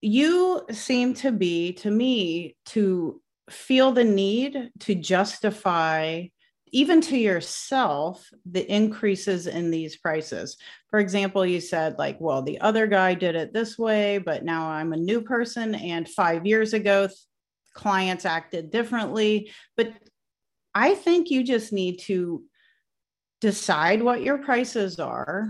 you 0.00 0.62
seem 0.70 1.14
to 1.14 1.32
be, 1.32 1.72
to 1.74 1.90
me, 1.90 2.56
to 2.66 3.20
feel 3.50 3.92
the 3.92 4.04
need 4.04 4.70
to 4.80 4.94
justify 4.94 6.24
even 6.70 7.00
to 7.00 7.16
yourself 7.16 8.28
the 8.44 8.70
increases 8.70 9.46
in 9.46 9.70
these 9.70 9.96
prices 9.96 10.58
for 10.90 11.00
example 11.00 11.46
you 11.46 11.62
said 11.62 11.98
like 11.98 12.20
well 12.20 12.42
the 12.42 12.60
other 12.60 12.86
guy 12.86 13.14
did 13.14 13.34
it 13.34 13.54
this 13.54 13.78
way 13.78 14.18
but 14.18 14.44
now 14.44 14.68
i'm 14.68 14.92
a 14.92 14.96
new 14.98 15.22
person 15.22 15.74
and 15.74 16.06
five 16.10 16.44
years 16.44 16.74
ago 16.74 17.08
clients 17.78 18.24
acted 18.24 18.70
differently. 18.72 19.50
But 19.76 19.92
I 20.74 20.94
think 20.94 21.30
you 21.30 21.44
just 21.44 21.72
need 21.72 22.00
to 22.00 22.42
decide 23.40 24.02
what 24.02 24.22
your 24.22 24.38
prices 24.38 24.98
are, 24.98 25.48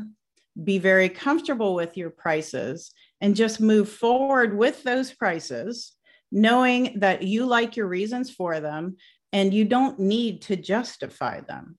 be 0.62 0.78
very 0.78 1.08
comfortable 1.08 1.74
with 1.74 1.96
your 1.96 2.10
prices, 2.10 2.92
and 3.20 3.36
just 3.36 3.60
move 3.60 3.88
forward 3.88 4.56
with 4.56 4.82
those 4.82 5.12
prices, 5.12 5.96
knowing 6.30 7.00
that 7.00 7.22
you 7.22 7.46
like 7.46 7.76
your 7.76 7.88
reasons 7.88 8.30
for 8.30 8.60
them 8.60 8.96
and 9.32 9.52
you 9.52 9.64
don't 9.64 9.98
need 9.98 10.42
to 10.42 10.56
justify 10.56 11.40
them. 11.40 11.78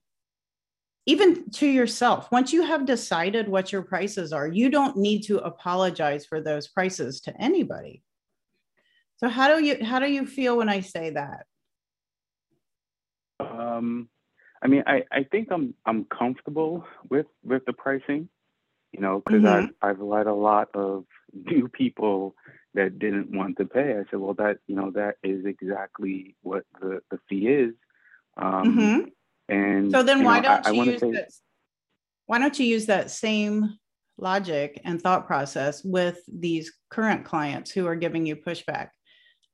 Even 1.06 1.50
to 1.50 1.66
yourself, 1.66 2.30
once 2.30 2.52
you 2.52 2.62
have 2.62 2.86
decided 2.86 3.48
what 3.48 3.72
your 3.72 3.82
prices 3.82 4.32
are, 4.32 4.46
you 4.46 4.70
don't 4.70 4.96
need 4.96 5.22
to 5.22 5.38
apologize 5.38 6.26
for 6.26 6.40
those 6.40 6.68
prices 6.68 7.20
to 7.22 7.42
anybody. 7.42 8.02
So 9.16 9.28
how 9.28 9.54
do 9.54 9.64
you 9.64 9.84
how 9.84 9.98
do 9.98 10.10
you 10.10 10.26
feel 10.26 10.56
when 10.56 10.68
I 10.68 10.80
say 10.80 11.10
that? 11.10 11.46
Um, 13.40 14.08
I 14.62 14.68
mean, 14.68 14.82
I, 14.86 15.04
I 15.10 15.24
think 15.24 15.48
I'm 15.50 15.74
I'm 15.84 16.04
comfortable 16.04 16.84
with 17.08 17.26
with 17.42 17.64
the 17.66 17.72
pricing, 17.72 18.28
you 18.92 19.00
know, 19.00 19.20
because 19.20 19.42
Mhm. 19.42 19.74
I've 19.82 19.90
I've 19.90 20.00
let 20.00 20.26
a 20.26 20.34
lot 20.34 20.68
of 20.74 21.04
new 21.32 21.68
people 21.68 22.34
that 22.74 22.98
didn't 22.98 23.30
want 23.36 23.56
to 23.58 23.64
pay. 23.66 23.94
I 23.98 24.04
said, 24.10 24.20
well, 24.20 24.34
that 24.34 24.58
you 24.66 24.76
know 24.76 24.90
that 24.92 25.16
is 25.22 25.44
exactly 25.44 26.36
what 26.42 26.64
the 26.80 27.00
the 27.10 27.18
fee 27.28 27.48
is. 27.48 27.74
Um, 28.36 28.76
Mhm. 28.76 29.12
And 29.48 29.90
So 29.90 30.02
then 30.02 30.24
why 30.24 30.40
know, 30.40 30.48
I, 30.50 30.62
don't 30.62 30.66
I 30.66 30.70
you 30.72 30.84
to 30.84 30.90
use 30.92 31.00
say, 31.00 31.12
that? 31.12 31.30
Why 32.26 32.38
don't 32.38 32.58
you 32.58 32.66
use 32.66 32.86
that 32.86 33.10
same 33.10 33.78
logic 34.18 34.80
and 34.84 35.00
thought 35.00 35.26
process 35.26 35.82
with 35.82 36.20
these 36.28 36.72
current 36.90 37.24
clients 37.24 37.70
who 37.70 37.86
are 37.86 37.96
giving 37.96 38.26
you 38.26 38.36
pushback? 38.36 38.90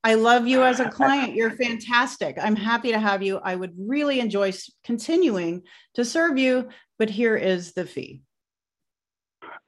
I 0.05 0.15
love 0.15 0.47
you 0.47 0.63
as 0.63 0.81
a 0.81 0.91
client. 0.99 1.35
You're 1.35 1.57
fantastic. 1.57 2.37
I'm 2.41 2.57
happy 2.57 2.93
to 2.93 3.01
have 3.01 3.23
you. 3.23 3.39
I 3.39 3.57
would 3.57 3.75
really 3.79 4.21
enjoy 4.21 4.53
continuing 4.85 5.63
to 5.95 6.05
serve 6.05 6.37
you, 6.39 6.69
but 6.99 7.09
here 7.11 7.37
is 7.37 7.73
the 7.73 7.87
fee. 7.87 8.21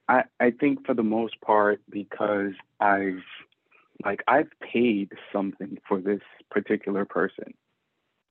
I, 0.09 0.25
I 0.41 0.51
think 0.53 0.87
for 0.87 0.95
the 0.95 1.03
most 1.03 1.41
part 1.41 1.81
because 1.91 2.53
I've 2.81 3.23
like 4.05 4.23
I've 4.29 4.51
paid 4.61 5.13
something 5.33 5.79
for 5.89 6.01
this 6.01 6.21
particular 6.51 7.05
person, 7.05 7.55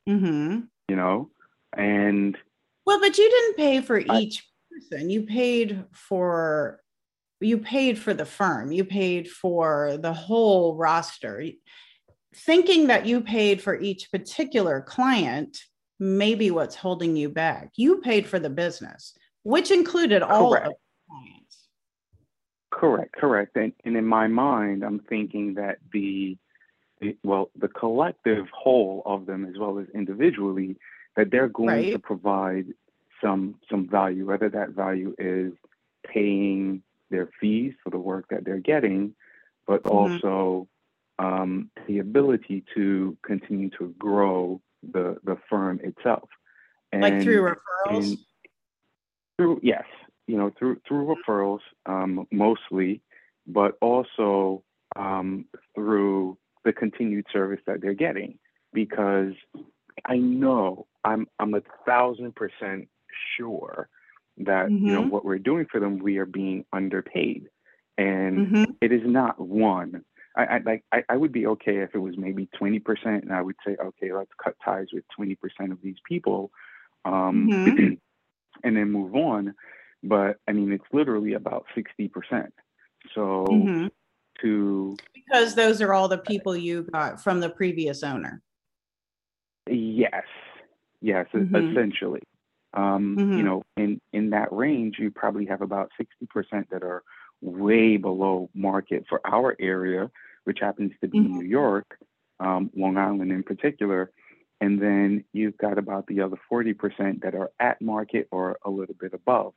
hmm 0.07 0.59
you 0.89 0.95
know, 0.95 1.29
and 1.75 2.37
Well, 2.85 2.99
but 2.99 3.17
you 3.17 3.29
didn't 3.29 3.57
pay 3.57 3.81
for 3.81 3.99
I- 3.99 4.19
each 4.21 4.47
person. 4.71 5.09
You 5.09 5.23
paid 5.23 5.83
for 5.91 6.81
you 7.39 7.59
paid 7.59 7.99
for 7.99 8.13
the 8.15 8.25
firm. 8.25 8.71
You 8.71 8.83
paid 8.83 9.29
for 9.29 9.97
the 10.01 10.13
whole 10.13 10.75
roster. 10.75 11.43
Thinking 12.35 12.87
that 12.87 13.05
you 13.05 13.21
paid 13.21 13.61
for 13.61 13.79
each 13.79 14.11
particular 14.11 14.81
client 14.81 15.57
may 15.99 16.35
be 16.35 16.51
what's 16.51 16.75
holding 16.75 17.15
you 17.15 17.29
back. 17.29 17.71
You 17.75 17.99
paid 18.01 18.27
for 18.27 18.39
the 18.39 18.49
business, 18.49 19.13
which 19.43 19.71
included 19.71 20.21
all 20.21 20.49
Correct. 20.51 20.67
of 20.67 20.73
the 20.73 20.77
clients. 21.09 21.46
Correct, 22.77 23.15
correct. 23.15 23.55
And, 23.55 23.73
and 23.85 23.97
in 23.97 24.05
my 24.05 24.27
mind, 24.27 24.83
I'm 24.83 24.99
thinking 24.99 25.55
that 25.55 25.79
the, 25.91 26.37
the 27.01 27.17
well, 27.23 27.49
the 27.57 27.67
collective 27.67 28.45
whole 28.53 29.01
of 29.03 29.25
them, 29.25 29.45
as 29.45 29.57
well 29.59 29.79
as 29.79 29.87
individually, 29.95 30.77
that 31.15 31.31
they're 31.31 31.47
going 31.47 31.67
Right. 31.67 31.91
to 31.91 31.97
provide 31.99 32.67
some 33.19 33.55
some 33.67 33.89
value, 33.89 34.27
whether 34.27 34.47
that 34.49 34.69
value 34.69 35.15
is 35.17 35.53
paying 36.05 36.83
their 37.09 37.29
fees 37.41 37.73
for 37.83 37.89
the 37.89 37.97
work 37.97 38.25
that 38.29 38.45
they're 38.45 38.59
getting, 38.59 39.15
but 39.65 39.81
Mhm. 39.83 39.91
also 39.91 40.67
um, 41.17 41.71
the 41.87 41.97
ability 41.97 42.63
to 42.75 43.17
continue 43.23 43.71
to 43.71 43.95
grow 43.97 44.61
the 44.83 45.17
the 45.23 45.37
firm 45.49 45.79
itself. 45.83 46.29
Like 46.93 47.23
through 47.23 47.41
referrals. 47.41 48.09
and 48.11 48.17
through 49.35 49.59
yes, 49.63 49.85
you 50.27 50.37
know, 50.37 50.51
through 50.57 50.81
through 50.87 51.15
referrals 51.15 51.59
um, 51.85 52.27
mostly, 52.31 53.01
but 53.47 53.77
also 53.81 54.63
um, 54.95 55.45
through 55.75 56.37
the 56.65 56.73
continued 56.73 57.25
service 57.31 57.61
that 57.65 57.81
they're 57.81 57.93
getting. 57.93 58.37
Because 58.73 59.33
I 60.05 60.17
know 60.17 60.87
I'm 61.03 61.27
I'm 61.39 61.53
a 61.55 61.61
thousand 61.85 62.35
percent 62.35 62.89
sure 63.37 63.89
that 64.37 64.73
you 64.83 64.93
know 64.93 65.01
Mhm. 65.01 65.09
what 65.09 65.25
we're 65.25 65.39
doing 65.39 65.65
for 65.71 65.79
them, 65.79 65.99
we 65.99 66.17
are 66.17 66.25
being 66.25 66.65
underpaid, 66.73 67.47
and 67.97 68.43
Mhm. 68.43 68.75
it 68.81 68.91
is 68.91 69.01
not 69.05 69.39
one. 69.39 70.03
I, 70.35 70.45
I 70.45 70.57
like 70.65 70.83
I, 70.91 71.03
I 71.09 71.17
would 71.17 71.31
be 71.31 71.47
okay 71.47 71.77
if 71.77 71.95
it 71.95 71.99
was 71.99 72.15
maybe 72.17 72.47
twenty 72.57 72.79
percent, 72.79 73.23
and 73.23 73.33
I 73.33 73.41
would 73.41 73.55
say, 73.65 73.77
okay, 73.81 74.13
let's 74.13 74.31
cut 74.43 74.55
ties 74.63 74.87
with 74.93 75.05
twenty 75.15 75.35
percent 75.35 75.71
of 75.71 75.81
these 75.81 75.97
people, 76.07 76.51
um, 77.05 77.49
Mhm. 77.49 77.97
and 78.63 78.77
then 78.77 78.91
move 78.91 79.15
on. 79.15 79.55
But 80.07 80.37
I 80.47 80.53
mean, 80.53 80.71
it's 80.71 80.85
literally 80.93 81.33
about 81.33 81.65
sixty 81.75 82.07
percent. 82.07 82.53
So 83.13 83.45
Mhm. 83.49 83.91
to 84.41 84.97
Because 85.13 85.55
those 85.55 85.81
are 85.81 85.93
all 85.93 86.07
the 86.07 86.17
people 86.19 86.55
you 86.55 86.83
got 86.83 87.21
from 87.21 87.39
the 87.41 87.49
previous 87.49 88.03
owner. 88.03 88.41
yes, 89.69 90.23
yes, 91.01 91.27
Mhm. 91.33 91.71
essentially. 91.71 92.21
Um, 92.73 93.17
Mhm. 93.17 93.37
You 93.37 93.43
know, 93.43 93.63
in 93.75 93.99
in 94.13 94.29
that 94.29 94.51
range, 94.53 94.97
you 94.99 95.11
probably 95.11 95.45
have 95.45 95.61
about 95.61 95.91
sixty 95.97 96.25
percent 96.27 96.69
that 96.69 96.83
are 96.83 97.03
way 97.41 97.97
below 97.97 98.49
market 98.53 99.05
for 99.07 99.19
our 99.25 99.55
area, 99.59 100.09
which 100.45 100.59
happens 100.59 100.93
to 101.01 101.07
be. 101.07 101.19
New 101.19 101.43
York, 101.43 101.99
um, 102.39 102.71
Long 102.75 102.97
Island 102.97 103.31
in 103.31 103.43
particular. 103.43 104.11
And 104.59 104.81
then 104.81 105.23
you've 105.33 105.55
got 105.57 105.77
about 105.77 106.07
the 106.07 106.19
other 106.21 106.35
40% 106.49 107.21
that 107.21 107.35
are 107.35 107.51
at 107.59 107.79
market 107.79 108.27
or 108.31 108.57
a 108.65 108.71
little 108.71 108.95
bit 108.95 109.13
above. 109.13 109.53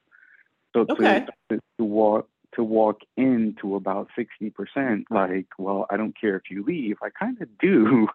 So 0.75 0.85
to, 0.85 0.93
Okay. 0.93 1.27
to, 1.51 1.61
to 1.79 1.85
walk 1.85 2.29
to 2.55 2.65
walk 2.65 3.03
into 3.17 3.77
about 3.77 4.09
60%, 4.19 5.05
like, 5.09 5.47
well, 5.57 5.87
I 5.89 5.97
don't 5.97 6.19
care 6.21 6.35
if 6.35 6.51
you 6.51 6.65
leave, 6.65 6.97
I 7.01 7.09
kind 7.11 7.41
of 7.41 7.49
do 7.61 8.09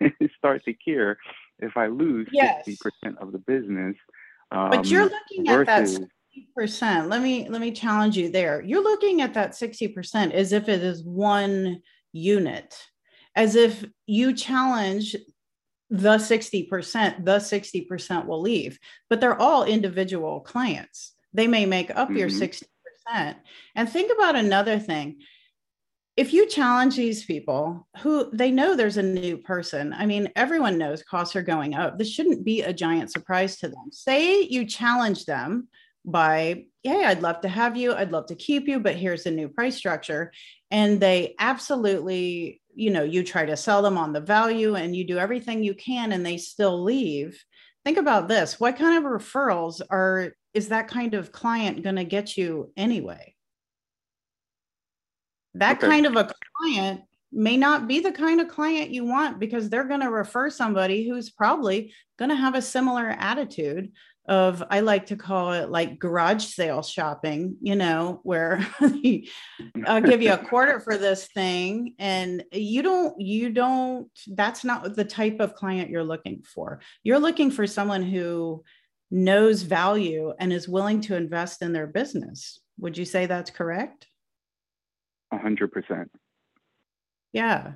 start 0.38 0.64
to 0.64 0.72
care 0.72 1.18
if 1.58 1.76
I 1.76 1.88
lose 1.88 2.26
Yes. 2.32 2.66
60% 2.66 3.18
of 3.20 3.32
the 3.32 3.38
business. 3.38 3.94
Um, 4.50 4.70
But 4.70 4.86
you're 4.86 5.04
looking 5.10 5.48
at 5.48 5.66
that 5.66 5.80
versus, 5.80 6.00
percent. 6.56 7.10
Let 7.10 7.20
me 7.20 7.48
let 7.50 7.60
me 7.60 7.70
challenge 7.72 8.16
you 8.16 8.30
there. 8.30 8.62
You're 8.62 8.82
looking 8.82 9.20
at 9.20 9.34
that 9.34 9.50
60% 9.52 10.32
as 10.32 10.52
if 10.52 10.68
it 10.70 10.82
is 10.82 11.04
one 11.04 11.82
unit, 12.12 12.74
as 13.36 13.56
if 13.56 13.84
you 14.06 14.32
challenge 14.34 15.16
the 15.90 16.16
60%, 16.16 17.24
the 17.26 17.36
60% 17.36 18.26
will 18.26 18.40
leave, 18.40 18.78
but 19.10 19.20
they're 19.20 19.38
all 19.38 19.64
individual 19.64 20.40
clients. 20.40 21.11
They 21.32 21.46
may 21.46 21.66
make 21.66 21.90
up 21.90 22.10
your 22.10 22.28
Mhm. 22.28 22.38
60%. 22.38 23.38
And 23.74 23.88
think 23.88 24.12
about 24.12 24.36
another 24.36 24.78
thing. 24.78 25.22
If 26.16 26.34
you 26.34 26.46
challenge 26.46 26.96
these 26.96 27.24
people 27.24 27.88
who 27.98 28.30
they 28.32 28.50
know 28.50 28.76
there's 28.76 28.98
a 28.98 29.02
new 29.02 29.38
person, 29.38 29.94
I 29.94 30.04
mean, 30.04 30.30
everyone 30.36 30.76
knows 30.76 31.02
costs 31.02 31.34
are 31.36 31.42
going 31.42 31.74
up. 31.74 31.98
This 31.98 32.10
shouldn't 32.10 32.44
be 32.44 32.60
a 32.60 32.72
giant 32.72 33.10
surprise 33.10 33.56
to 33.58 33.68
them. 33.68 33.90
Say 33.90 34.42
you 34.42 34.66
challenge 34.66 35.24
them 35.24 35.68
by, 36.04 36.66
hey, 36.82 37.04
I'd 37.04 37.22
love 37.22 37.40
to 37.42 37.48
have 37.48 37.76
you, 37.76 37.94
I'd 37.94 38.12
love 38.12 38.26
to 38.26 38.34
keep 38.34 38.68
you, 38.68 38.78
but 38.78 38.96
here's 38.96 39.24
the 39.24 39.30
new 39.30 39.48
price 39.48 39.76
structure. 39.76 40.32
And 40.70 41.00
they 41.00 41.34
absolutely, 41.38 42.60
you 42.74 42.90
know, 42.90 43.04
you 43.04 43.22
try 43.22 43.46
to 43.46 43.56
sell 43.56 43.80
them 43.80 43.96
on 43.96 44.12
the 44.12 44.20
value 44.20 44.74
and 44.74 44.94
you 44.94 45.04
do 45.04 45.18
everything 45.18 45.62
you 45.62 45.74
can 45.74 46.12
and 46.12 46.26
they 46.26 46.36
still 46.36 46.82
leave. 46.82 47.42
Think 47.84 47.98
about 47.98 48.28
this. 48.28 48.60
What 48.60 48.76
kind 48.76 48.98
of 48.98 49.10
referrals 49.10 49.80
are 49.90 50.32
is 50.54 50.68
that 50.68 50.88
kind 50.88 51.14
of 51.14 51.32
client 51.32 51.82
going 51.82 51.96
to 51.96 52.04
get 52.04 52.36
you 52.36 52.72
anyway? 52.76 53.34
That 55.54 55.78
Okay. 55.78 55.88
kind 55.88 56.06
of 56.06 56.16
a 56.16 56.32
client 56.58 57.02
may 57.32 57.56
not 57.56 57.88
be 57.88 58.00
the 58.00 58.12
kind 58.12 58.40
of 58.40 58.48
client 58.48 58.90
you 58.90 59.04
want 59.04 59.38
because 59.40 59.68
they're 59.68 59.88
going 59.88 60.00
to 60.00 60.10
refer 60.10 60.50
somebody 60.50 61.08
who's 61.08 61.30
probably 61.30 61.92
going 62.18 62.28
to 62.28 62.36
have 62.36 62.54
a 62.54 62.62
similar 62.62 63.08
attitude 63.08 63.92
of 64.26 64.62
I 64.70 64.80
like 64.80 65.06
to 65.06 65.16
call 65.16 65.52
it 65.52 65.68
like 65.68 65.98
garage 65.98 66.44
sale 66.44 66.82
shopping, 66.82 67.56
you 67.60 67.74
know, 67.74 68.20
where 68.22 68.64
I'll 69.86 70.00
give 70.00 70.22
you 70.22 70.32
a 70.32 70.38
quarter 70.38 70.78
for 70.78 70.96
this 70.98 71.26
thing 71.28 71.94
and 71.98 72.44
you 72.52 72.82
don't 72.82 73.20
you 73.20 73.50
don't 73.50 74.08
that's 74.28 74.64
not 74.64 74.94
the 74.94 75.04
type 75.04 75.40
of 75.40 75.54
client 75.54 75.90
you're 75.90 76.04
looking 76.04 76.42
for. 76.42 76.80
You're 77.02 77.18
looking 77.18 77.50
for 77.50 77.66
someone 77.66 78.02
who 78.02 78.62
knows 79.10 79.62
value 79.62 80.32
and 80.38 80.52
is 80.52 80.68
willing 80.68 81.00
to 81.02 81.16
invest 81.16 81.60
in 81.60 81.72
their 81.72 81.86
business. 81.86 82.60
Would 82.78 82.96
you 82.96 83.04
say 83.04 83.26
that's 83.26 83.50
correct? 83.50 84.06
100%. 85.34 86.06
Yeah. 87.32 87.72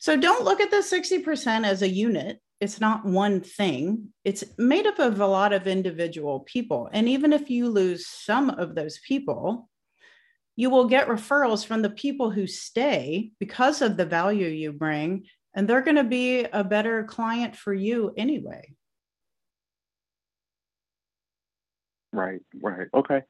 So 0.00 0.16
don't 0.16 0.44
look 0.44 0.60
at 0.60 0.70
the 0.70 0.78
60% 0.78 1.64
as 1.64 1.82
a 1.82 1.88
unit. 1.88 2.40
It's 2.60 2.80
not 2.80 3.04
one 3.04 3.40
thing. 3.40 4.12
It's 4.24 4.44
made 4.58 4.86
up 4.86 4.98
of 4.98 5.20
a 5.20 5.26
lot 5.26 5.52
of 5.52 5.66
individual 5.66 6.40
people. 6.40 6.88
And 6.92 7.08
even 7.08 7.32
if 7.32 7.50
you 7.50 7.68
lose 7.68 8.08
some 8.08 8.50
of 8.50 8.74
those 8.74 8.98
people, 8.98 9.68
you 10.56 10.70
will 10.70 10.86
get 10.86 11.06
referrals 11.06 11.64
from 11.64 11.82
the 11.82 11.90
people 11.90 12.30
who 12.30 12.48
stay 12.48 13.30
because 13.38 13.80
of 13.80 13.96
the 13.96 14.04
value 14.04 14.48
you 14.48 14.72
bring. 14.72 15.26
And 15.54 15.68
they're 15.68 15.82
going 15.82 15.96
to 15.96 16.04
be 16.04 16.44
a 16.44 16.64
better 16.64 17.04
client 17.04 17.54
for 17.54 17.72
you 17.72 18.12
anyway. 18.16 18.74
Right, 22.12 22.40
right. 22.60 22.88
Okay. 22.92 23.22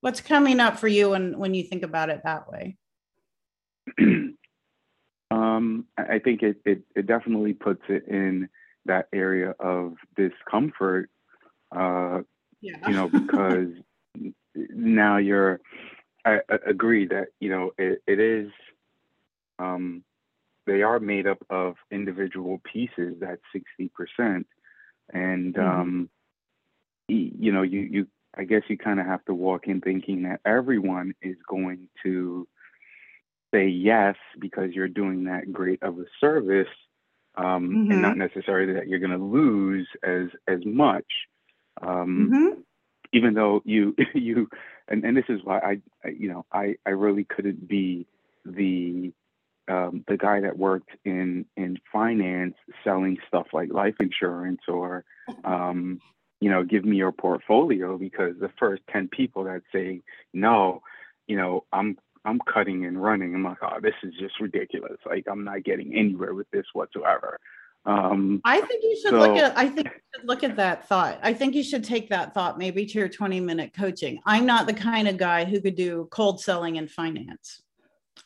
What's 0.00 0.20
coming 0.20 0.58
up 0.58 0.78
for 0.78 0.88
you 0.88 1.10
when, 1.10 1.38
when 1.38 1.54
you 1.54 1.62
think 1.62 1.84
about 1.84 2.10
it 2.10 2.22
that 2.24 2.50
way? 2.50 2.76
um, 5.62 5.86
I 5.96 6.18
think 6.18 6.42
it, 6.42 6.56
it, 6.64 6.82
it 6.94 7.06
definitely 7.06 7.52
puts 7.52 7.82
it 7.88 8.06
in 8.08 8.48
that 8.86 9.08
area 9.12 9.54
of 9.60 9.94
discomfort, 10.16 11.08
uh, 11.74 12.20
Yeah. 12.60 12.76
you 12.86 12.94
know, 12.94 13.08
because 13.08 13.68
now 14.54 15.16
you're, 15.18 15.60
I, 16.24 16.40
I 16.50 16.58
agree 16.66 17.06
that, 17.08 17.28
you 17.40 17.50
know, 17.50 17.72
it, 17.78 18.02
it 18.06 18.18
is, 18.20 18.50
um, 19.58 20.04
they 20.66 20.82
are 20.82 21.00
made 21.00 21.26
up 21.26 21.38
of 21.50 21.74
individual 21.90 22.60
pieces. 22.72 23.16
That's 23.20 23.40
sixty 23.52 23.88
percent, 23.88 24.46
and 25.12 25.56
Mhm. 25.56 25.58
um, 25.58 26.10
you 27.08 27.52
know, 27.52 27.62
you 27.62 27.80
you 27.80 28.06
I 28.36 28.44
guess 28.44 28.62
you 28.68 28.78
kind 28.78 29.00
of 29.00 29.06
have 29.06 29.24
to 29.24 29.34
walk 29.34 29.66
in 29.66 29.80
thinking 29.80 30.22
that 30.22 30.40
everyone 30.46 31.14
is 31.20 31.36
going 31.48 31.88
to 32.04 32.46
say 33.52 33.68
yes 33.68 34.16
because 34.38 34.72
you're 34.72 34.88
doing 34.88 35.24
that 35.24 35.52
great 35.52 35.82
of 35.82 35.98
a 35.98 36.04
service, 36.20 36.68
um, 37.36 37.86
and 37.90 38.02
not 38.02 38.16
necessarily 38.16 38.72
that 38.74 38.88
you're 38.88 38.98
going 38.98 39.18
to 39.18 39.24
lose 39.24 39.88
as 40.02 40.28
as 40.48 40.64
much. 40.64 41.06
Um, 41.80 42.30
Mhm. 42.30 42.62
even 43.12 43.34
though 43.34 43.62
you 43.64 43.94
you 44.14 44.48
and, 44.88 45.04
and 45.04 45.16
this 45.16 45.24
is 45.28 45.40
why 45.44 45.58
I, 45.58 45.80
I 46.04 46.10
you 46.10 46.28
know 46.28 46.46
I 46.52 46.76
I 46.86 46.90
really 46.90 47.24
couldn't 47.24 47.68
be 47.68 48.06
the 48.44 49.12
um, 49.68 50.04
the 50.08 50.16
guy 50.16 50.40
that 50.40 50.58
worked 50.58 50.90
in 51.04 51.46
in 51.56 51.78
finance 51.92 52.54
selling 52.84 53.18
stuff 53.28 53.48
like 53.52 53.72
life 53.72 53.94
insurance 54.00 54.62
or 54.68 55.04
um, 55.44 56.00
you 56.40 56.50
know 56.50 56.64
give 56.64 56.84
me 56.84 56.96
your 56.96 57.12
portfolio 57.12 57.96
because 57.96 58.34
the 58.40 58.50
first 58.58 58.82
10 58.92 59.08
people 59.08 59.44
that 59.44 59.62
say 59.72 60.02
no 60.34 60.82
you 61.26 61.36
know 61.36 61.64
I'm 61.72 61.96
I'm 62.24 62.40
cutting 62.52 62.86
and 62.86 63.02
running 63.02 63.34
I'm 63.34 63.44
like 63.44 63.58
oh 63.62 63.80
this 63.80 63.94
is 64.02 64.14
just 64.18 64.40
ridiculous 64.40 64.98
like 65.06 65.26
I'm 65.30 65.44
not 65.44 65.64
getting 65.64 65.94
anywhere 65.94 66.34
with 66.34 66.50
this 66.50 66.66
whatsoever 66.72 67.38
um, 67.84 68.40
I 68.44 68.60
think 68.60 68.84
you 68.84 69.00
should 69.02 69.14
look 69.14 69.36
at 69.36 69.58
I 69.58 69.68
think 69.68 69.88
you 69.88 70.00
should 70.14 70.28
look 70.28 70.44
at 70.44 70.56
that 70.56 70.86
thought. 70.86 71.18
I 71.22 71.32
think 71.34 71.54
you 71.54 71.64
should 71.64 71.82
take 71.82 72.08
that 72.10 72.32
thought 72.32 72.56
maybe 72.56 72.86
to 72.86 72.98
your 72.98 73.08
20 73.08 73.40
minute 73.40 73.72
coaching. 73.74 74.20
I'm 74.24 74.46
not 74.46 74.68
the 74.68 74.72
kind 74.72 75.08
of 75.08 75.16
guy 75.16 75.44
who 75.44 75.60
could 75.60 75.74
do 75.74 76.06
cold 76.12 76.40
selling 76.40 76.76
in 76.76 76.86
finance. 76.86 77.62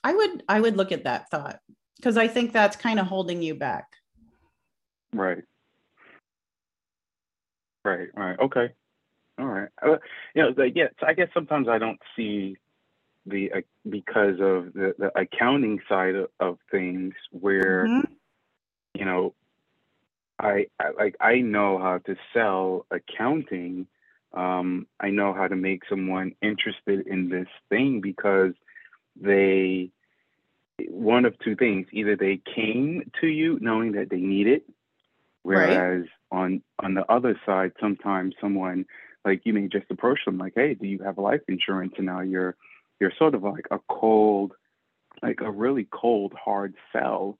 I 0.04 0.12
would 0.12 0.42
I 0.48 0.60
would 0.60 0.76
look 0.76 0.92
at 0.92 1.04
that 1.04 1.30
thought 1.30 1.60
because 1.96 2.18
I 2.18 2.28
think 2.28 2.52
that's 2.52 2.76
kind 2.76 3.00
of 3.00 3.06
holding 3.06 3.40
you 3.40 3.54
back. 3.54 3.86
Right. 5.14 5.42
Right. 7.82 8.08
Right. 8.14 8.38
Okay. 8.38 8.68
All 9.38 9.46
right. 9.46 9.68
Uh, 9.82 9.96
you 10.34 10.42
know, 10.42 10.54
like, 10.56 10.74
yeah. 10.76 10.88
So 11.00 11.06
I 11.06 11.14
guess 11.14 11.28
sometimes 11.32 11.68
I 11.68 11.78
don't 11.78 12.00
see 12.14 12.56
the 13.26 13.52
uh, 13.52 13.60
because 13.88 14.40
of 14.40 14.72
the, 14.74 14.94
the 14.98 15.10
accounting 15.18 15.80
side 15.88 16.14
of, 16.14 16.28
of 16.40 16.58
things 16.70 17.14
where 17.32 17.86
Mhm. 17.88 18.08
you 18.94 19.04
know 19.04 19.34
I, 20.38 20.66
I 20.80 20.90
like 20.90 21.16
I 21.20 21.36
know 21.40 21.78
how 21.78 21.98
to 22.06 22.16
sell 22.34 22.86
accounting. 22.90 23.86
Um, 24.34 24.86
I 25.00 25.10
know 25.10 25.32
how 25.32 25.48
to 25.48 25.56
make 25.56 25.82
someone 25.88 26.34
interested 26.42 27.06
in 27.06 27.28
this 27.30 27.48
thing 27.70 28.00
because 28.02 28.52
they 29.20 29.90
one 30.90 31.24
of 31.24 31.38
two 31.40 31.56
things 31.56 31.86
either 31.92 32.16
they 32.16 32.40
came 32.54 33.10
to 33.20 33.26
you 33.26 33.58
knowing 33.60 33.92
that 33.92 34.10
they 34.10 34.18
need 34.18 34.46
it 34.46 34.64
Right. 35.50 35.86
whereas 35.86 36.04
on 36.30 36.62
on 36.80 36.94
the 36.94 37.10
other 37.10 37.38
side 37.46 37.72
sometimes 37.80 38.34
someone 38.40 38.86
like 39.24 39.42
you 39.44 39.54
may 39.54 39.68
just 39.68 39.90
approach 39.90 40.20
them 40.26 40.38
like 40.38 40.52
hey 40.56 40.74
do 40.74 40.86
you 40.86 40.98
have 41.00 41.18
life 41.18 41.40
insurance 41.48 41.94
and 41.96 42.06
now 42.06 42.20
you're 42.20 42.56
you're 43.00 43.12
sort 43.18 43.34
of 43.34 43.42
like 43.42 43.66
a 43.70 43.78
cold 43.88 44.52
like 45.22 45.40
a 45.40 45.50
really 45.50 45.86
cold 45.90 46.34
hard 46.34 46.74
sell 46.92 47.38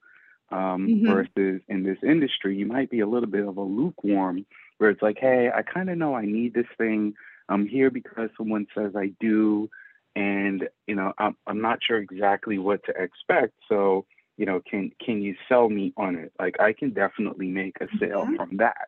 um, 0.49 0.87
Mhm. 0.87 1.05
versus 1.05 1.61
in 1.67 1.83
this 1.83 1.97
industry 2.03 2.55
you 2.55 2.65
might 2.65 2.89
be 2.89 3.01
a 3.01 3.07
little 3.07 3.29
bit 3.29 3.45
of 3.47 3.57
a 3.57 3.61
lukewarm 3.61 4.45
where 4.77 4.89
it's 4.89 5.01
like 5.01 5.17
hey 5.19 5.49
i 5.53 5.61
kind 5.61 5.89
of 5.89 5.97
know 5.97 6.15
i 6.15 6.25
need 6.25 6.53
this 6.53 6.67
thing 6.77 7.13
i'm 7.49 7.67
here 7.67 7.89
because 7.91 8.29
someone 8.37 8.65
says 8.75 8.95
i 8.95 9.07
do 9.19 9.69
and 10.15 10.67
you 10.87 10.95
know 10.95 11.13
I'm, 11.17 11.35
I'm 11.45 11.61
not 11.61 11.79
sure 11.83 11.97
exactly 11.97 12.57
what 12.57 12.83
to 12.85 12.91
expect 12.91 13.53
so 13.69 14.05
you 14.37 14.45
know 14.45 14.61
can 14.69 14.91
can 15.03 15.21
you 15.21 15.35
sell 15.49 15.69
me 15.69 15.93
on 15.97 16.15
it 16.15 16.31
like 16.39 16.59
i 16.59 16.71
can 16.73 16.91
definitely 16.91 17.47
make 17.47 17.77
a 17.81 17.87
sale 17.99 18.25
Mhm. 18.25 18.35
from 18.37 18.57
that 18.57 18.87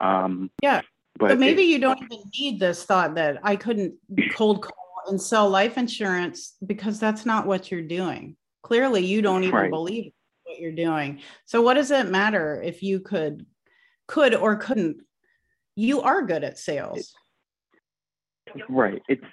um 0.00 0.50
Yeah. 0.62 0.82
but 1.18 1.38
maybe 1.38 1.62
it- 1.62 1.68
you 1.68 1.78
don't 1.78 2.00
even 2.02 2.18
need 2.38 2.60
this 2.60 2.84
thought 2.84 3.14
that 3.14 3.38
I 3.42 3.56
couldn't 3.56 3.94
cold 4.36 4.62
call 4.62 4.89
and 5.08 5.20
sell 5.20 5.48
life 5.48 5.78
insurance 5.78 6.56
because 6.66 6.98
that's 7.00 7.24
not 7.26 7.46
what 7.46 7.70
you're 7.70 7.82
doing. 7.82 8.36
Clearly, 8.62 9.04
you 9.04 9.22
don't 9.22 9.44
even 9.44 9.54
Right. 9.54 9.70
believe 9.70 10.12
what 10.44 10.58
you're 10.58 10.72
doing. 10.72 11.20
So 11.44 11.62
what 11.62 11.74
does 11.74 11.90
it 11.90 12.08
matter 12.10 12.60
if 12.62 12.82
you 12.82 13.00
could 13.00 13.46
could 14.06 14.34
or 14.34 14.56
couldn't? 14.56 14.98
You 15.76 16.00
are 16.02 16.22
good 16.22 16.44
at 16.44 16.58
sales. 16.58 17.14
Right. 18.68 19.00
It's 19.08 19.24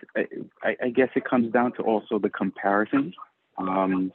I, 0.64 0.78
I 0.84 0.90
guess 0.90 1.10
it 1.16 1.26
comes 1.26 1.52
down 1.52 1.74
to 1.74 1.82
also 1.82 2.20
the 2.20 2.30
comparison. 2.30 3.14
Um, 3.58 4.12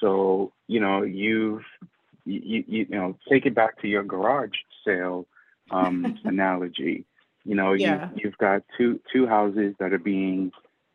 so 0.00 0.52
you 0.68 0.78
know 0.80 1.02
you've 1.02 1.62
you, 2.24 2.40
you 2.44 2.64
you 2.68 2.86
know 2.90 3.18
take 3.28 3.46
it 3.46 3.54
back 3.54 3.80
to 3.82 3.88
your 3.88 4.04
garage 4.04 4.56
sale 4.84 5.26
um, 5.70 6.16
analogy. 6.24 7.04
You 7.44 7.56
know 7.56 7.72
Yeah. 7.72 8.10
you 8.12 8.22
you've 8.24 8.38
got 8.38 8.62
two 8.78 9.00
two 9.12 9.26
houses 9.26 9.74
that 9.80 9.92
are 9.92 9.98
being 9.98 10.52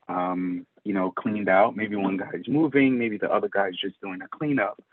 um, 0.10 0.65
you 0.84 0.93
know 0.93 1.12
cleaned 1.12 1.50
out. 1.50 1.76
Maybe 1.76 1.96
one 1.96 2.17
guy's 2.17 2.48
moving. 2.48 2.98
Maybe 2.98 3.17
the 3.17 3.32
other 3.32 3.50
guy's 3.50 3.76
just 3.76 4.00
doing 4.02 4.22
a 4.22 4.28
cleanup. 4.28 4.84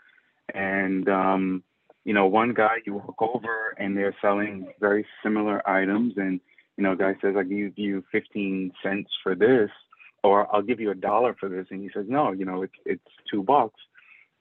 And 0.55 1.09
um, 1.09 1.63
you 2.05 2.13
know 2.15 2.27
one 2.27 2.55
guy 2.55 2.77
you 2.85 2.95
walk 2.95 3.21
over 3.21 3.75
and 3.79 3.97
they're 3.97 4.17
selling 4.21 4.69
very 4.81 5.07
similar 5.23 5.67
items 5.69 6.15
and 6.17 6.41
you 6.77 6.83
know, 6.83 6.97
guy 6.97 7.15
says, 7.23 7.35
I 7.39 7.43
give 7.45 7.79
you 7.79 8.05
15 8.11 8.73
cents 8.83 9.11
for 9.23 9.35
this, 9.35 9.71
or 10.23 10.53
I'll 10.55 10.63
give 10.63 10.81
you 10.81 10.91
a 10.91 10.95
dollar 10.95 11.37
for 11.39 11.49
this. 11.49 11.67
And 11.71 11.81
he 11.81 11.91
says, 11.95 12.07
no, 12.09 12.33
you 12.33 12.45
know, 12.45 12.63
it's, 12.63 12.75
it's 12.85 13.07
two 13.31 13.43
bucks. 13.43 13.81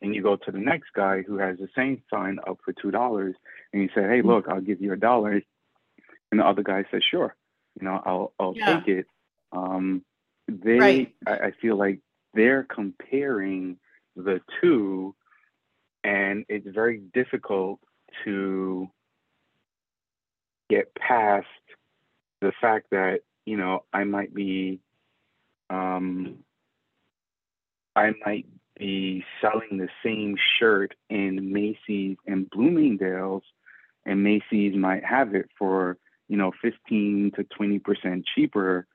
And 0.01 0.13
you 0.15 0.21
go 0.21 0.35
to 0.35 0.51
the 0.51 0.57
next 0.57 0.89
guy 0.95 1.21
who 1.21 1.37
has 1.37 1.57
the 1.59 1.69
same 1.75 2.01
sign 2.09 2.39
up 2.47 2.59
for 2.65 2.73
$2 2.73 3.33
and 3.71 3.81
you 3.81 3.89
say, 3.95 4.01
hey, 4.01 4.21
look, 4.21 4.47
I'll 4.49 4.61
give 4.61 4.81
you 4.81 4.93
a 4.93 4.97
dollar. 4.97 5.41
And 6.31 6.39
the 6.39 6.45
other 6.45 6.63
guy 6.63 6.83
says, 6.91 7.03
sure, 7.09 7.35
you 7.79 7.85
know, 7.85 8.01
I'll, 8.05 8.33
I'll 8.39 8.53
Yeah. 8.55 8.79
take 8.79 8.87
it. 8.87 9.07
Um, 9.51 10.03
they, 10.47 10.77
Right. 10.79 11.15
I, 11.25 11.31
I 11.31 11.51
feel 11.61 11.77
like 11.77 11.99
they're 12.33 12.63
comparing 12.63 13.77
the 14.15 14.41
two 14.61 15.15
and 16.03 16.45
it's 16.49 16.67
very 16.67 17.01
difficult 17.13 17.79
to 18.25 18.89
get 20.69 20.93
past 20.95 21.47
the 22.41 22.51
fact 22.59 22.87
that 22.91 23.21
you 23.45 23.57
know 23.57 23.83
I 23.93 24.03
might 24.03 24.33
be 24.33 24.79
um 25.69 26.39
I 27.95 28.11
might 28.25 28.47
be 28.77 29.23
selling 29.39 29.77
the 29.77 29.89
same 30.03 30.35
shirt 30.59 30.95
in 31.09 31.53
Macy's 31.53 32.17
and 32.27 32.49
Bloomingdale's 32.49 33.43
and 34.05 34.23
Macy's 34.23 34.75
might 34.75 35.05
have 35.05 35.35
it 35.35 35.49
for 35.57 35.97
you 36.27 36.37
know 36.37 36.51
15 36.61 37.31
to 37.35 37.43
20 37.43 37.79
percent 37.79 38.25
cheaper 38.35 38.87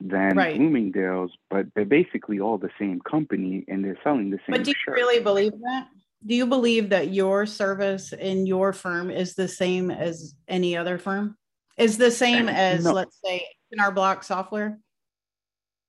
than 0.00 0.36
Right. 0.36 0.56
Bloomingdale's 0.56 1.32
but 1.50 1.66
they're 1.74 1.84
basically 1.84 2.40
all 2.40 2.58
the 2.58 2.70
same 2.78 3.00
company 3.00 3.64
and 3.68 3.84
they're 3.84 3.98
selling 4.04 4.30
the 4.30 4.38
same 4.38 4.52
But 4.52 4.64
do 4.64 4.70
you 4.70 4.74
shirt 4.84 4.94
really 4.94 5.22
believe 5.22 5.52
that? 5.52 5.88
Do 6.26 6.34
you 6.34 6.46
believe 6.46 6.90
that 6.90 7.12
your 7.12 7.46
service 7.46 8.12
in 8.12 8.46
your 8.46 8.72
firm 8.72 9.10
is 9.10 9.34
the 9.34 9.48
same 9.48 9.90
as 9.90 10.34
any 10.48 10.76
other 10.76 10.98
firm? 10.98 11.36
Is 11.76 11.98
the 11.98 12.10
same 12.10 12.48
as, 12.48 12.84
No. 12.84 12.92
let's 12.92 13.18
say, 13.24 13.46
H&R 13.72 13.92
Block 13.92 14.24
software? 14.24 14.78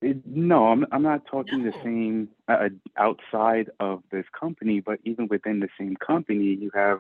It, 0.01 0.25
no, 0.27 0.67
I'm 0.67 0.85
I'm 0.91 1.01
not 1.01 1.25
talking 1.25 1.63
the 1.63 1.73
same 1.83 2.29
uh, 2.47 2.69
outside 2.97 3.71
of 3.79 4.03
this 4.11 4.25
company, 4.39 4.79
but 4.79 4.99
even 5.05 5.27
within 5.27 5.59
the 5.59 5.69
same 5.79 5.95
company, 5.95 6.53
you 6.53 6.69
have, 6.75 6.99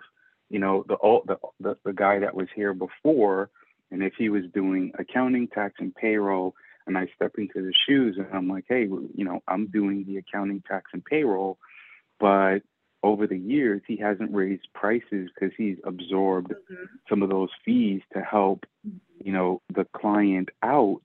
you 0.49 0.57
know, 0.57 0.83
the 0.87 0.95
all 0.95 1.21
the, 1.27 1.37
the 1.59 1.77
the 1.85 1.93
guy 1.93 2.17
that 2.17 2.33
was 2.33 2.47
here 2.55 2.73
before, 2.73 3.51
and 3.91 4.01
if 4.01 4.13
he 4.17 4.29
was 4.29 4.45
doing 4.51 4.93
accounting, 4.97 5.47
tax, 5.47 5.75
and 5.77 5.93
payroll, 5.93 6.55
and 6.87 6.97
I 6.97 7.07
step 7.15 7.33
into 7.37 7.61
the 7.61 7.73
shoes, 7.87 8.15
and 8.17 8.27
I'm 8.33 8.49
like, 8.49 8.65
hey, 8.67 8.83
you 8.83 9.25
know, 9.25 9.41
I'm 9.47 9.67
doing 9.67 10.05
the 10.05 10.17
accounting, 10.17 10.63
tax, 10.67 10.91
and 10.93 11.03
payroll, 11.03 11.57
but 12.19 12.59
over 13.03 13.27
the 13.27 13.37
years, 13.37 13.81
he 13.87 13.97
hasn't 13.97 14.33
raised 14.33 14.67
prices 14.73 15.29
because 15.33 15.55
he's 15.57 15.77
absorbed 15.83 16.53
some 17.07 17.21
of 17.21 17.29
those 17.29 17.49
fees 17.63 18.01
to 18.13 18.21
help 18.21 18.65
you 19.23 19.31
know 19.31 19.61
the 19.73 19.85
client 19.95 20.49
out 20.63 21.01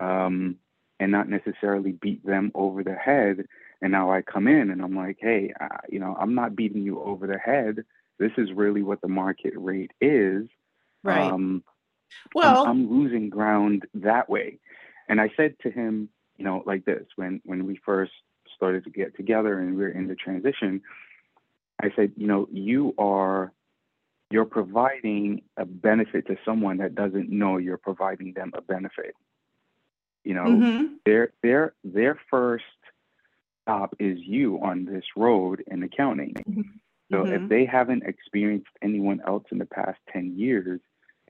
um, 0.00 0.56
and 1.00 1.10
not 1.10 1.28
necessarily 1.28 1.92
beat 1.92 2.24
them 2.24 2.52
over 2.54 2.82
the 2.82 2.94
head. 2.94 3.46
And 3.82 3.92
now 3.92 4.10
i 4.10 4.22
come 4.22 4.48
in 4.48 4.70
and 4.70 4.80
i'm 4.80 4.96
like 4.96 5.18
hey 5.20 5.52
uh, 5.60 5.78
you 5.90 5.98
know 5.98 6.16
i'm 6.18 6.34
not 6.34 6.56
beating 6.56 6.82
you 6.82 7.02
over 7.02 7.26
the 7.26 7.38
head. 7.38 7.84
This 8.18 8.32
is 8.38 8.52
really 8.52 8.82
what 8.82 9.00
the 9.00 9.08
market 9.08 9.52
rate 9.56 9.90
is. 10.00 10.46
Right. 11.02 11.30
um, 11.32 11.64
well, 12.34 12.62
I'm, 12.64 12.70
I'm 12.70 12.90
losing 12.90 13.28
ground 13.28 13.86
that 13.94 14.30
way 14.30 14.58
and 15.08 15.20
i 15.20 15.30
said 15.36 15.54
to 15.62 15.70
him 15.70 16.08
you 16.36 16.44
know 16.44 16.62
like 16.66 16.84
this 16.84 17.04
when 17.16 17.40
when 17.44 17.66
we 17.66 17.78
first 17.84 18.12
started 18.54 18.84
to 18.84 18.90
get 18.90 19.16
together 19.16 19.58
and 19.58 19.76
we 19.76 19.84
are 19.84 19.88
in 19.88 20.06
the 20.06 20.14
transition 20.14 20.80
i 21.82 21.90
said 21.96 22.12
you 22.16 22.26
know 22.26 22.48
you 22.52 22.94
are 22.98 23.52
you're 24.30 24.44
providing 24.44 25.42
a 25.56 25.64
benefit 25.64 26.26
to 26.26 26.36
someone 26.44 26.78
that 26.78 26.94
doesn't 26.96 27.30
know 27.30 27.56
you're 27.56 27.76
providing 27.76 28.32
them 28.32 28.50
a 28.54 28.60
benefit. 28.60 29.14
You 30.24 30.34
know, 30.34 30.44
mhm. 30.44 30.88
their 31.04 31.32
their 31.42 31.74
their 31.84 32.18
first 32.30 32.64
stop 33.62 33.94
is 34.00 34.18
you 34.18 34.58
on 34.60 34.86
this 34.86 35.04
road 35.16 35.62
in 35.68 35.84
accounting. 35.84 36.34
Mm-hmm. 36.34 36.62
So 37.12 37.24
Mhm. 37.24 37.42
if 37.42 37.48
they 37.48 37.64
haven't 37.64 38.02
experienced 38.04 38.70
anyone 38.82 39.20
else 39.26 39.44
in 39.52 39.58
the 39.58 39.66
past 39.66 40.00
10 40.08 40.36
years 40.36 40.80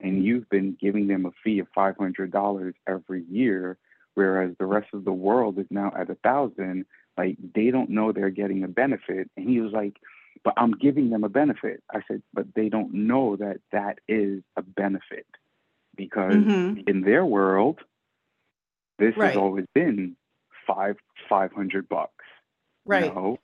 and 0.05 0.23
you've 0.23 0.49
been 0.51 0.77
giving 0.79 1.09
them 1.09 1.25
a 1.25 1.31
fee 1.43 1.59
of 1.61 1.67
$500 1.77 2.75
every 2.87 3.25
year, 3.25 3.79
whereas 4.15 4.55
the 4.59 4.67
rest 4.67 4.89
of 4.93 5.05
the 5.07 5.13
world 5.13 5.59
is 5.59 5.67
now 5.71 5.91
at 5.99 6.11
a 6.11 6.15
thousand, 6.17 6.85
like 7.17 7.37
they 7.55 7.71
don't 7.71 7.89
know 7.89 8.13
they're 8.13 8.29
getting 8.29 8.63
a 8.65 8.69
benefit. 8.69 9.31
And 9.37 9.49
he 9.49 9.61
was 9.63 9.73
like, 9.73 9.97
but 10.45 10.53
I'm 10.59 10.73
giving 10.73 11.09
them 11.09 11.25
a 11.25 11.31
benefit. 11.31 11.83
I 11.91 12.03
said, 12.07 12.23
but 12.35 12.47
they 12.55 12.69
don't 12.69 12.93
know 12.93 13.37
that 13.37 13.61
that 13.73 13.99
is 14.07 14.43
a 14.57 14.63
benefit 14.63 15.27
because 15.97 16.35
Mhm. 16.35 16.87
in 16.87 17.01
their 17.01 17.25
world, 17.25 17.81
this 18.99 19.17
Right. 19.17 19.31
has 19.31 19.37
always 19.39 19.65
been 19.75 20.17
five, 20.67 20.97
500 21.29 21.89
bucks. 21.89 22.13
you 22.87 22.91
Right. 22.91 23.15
know? 23.15 23.39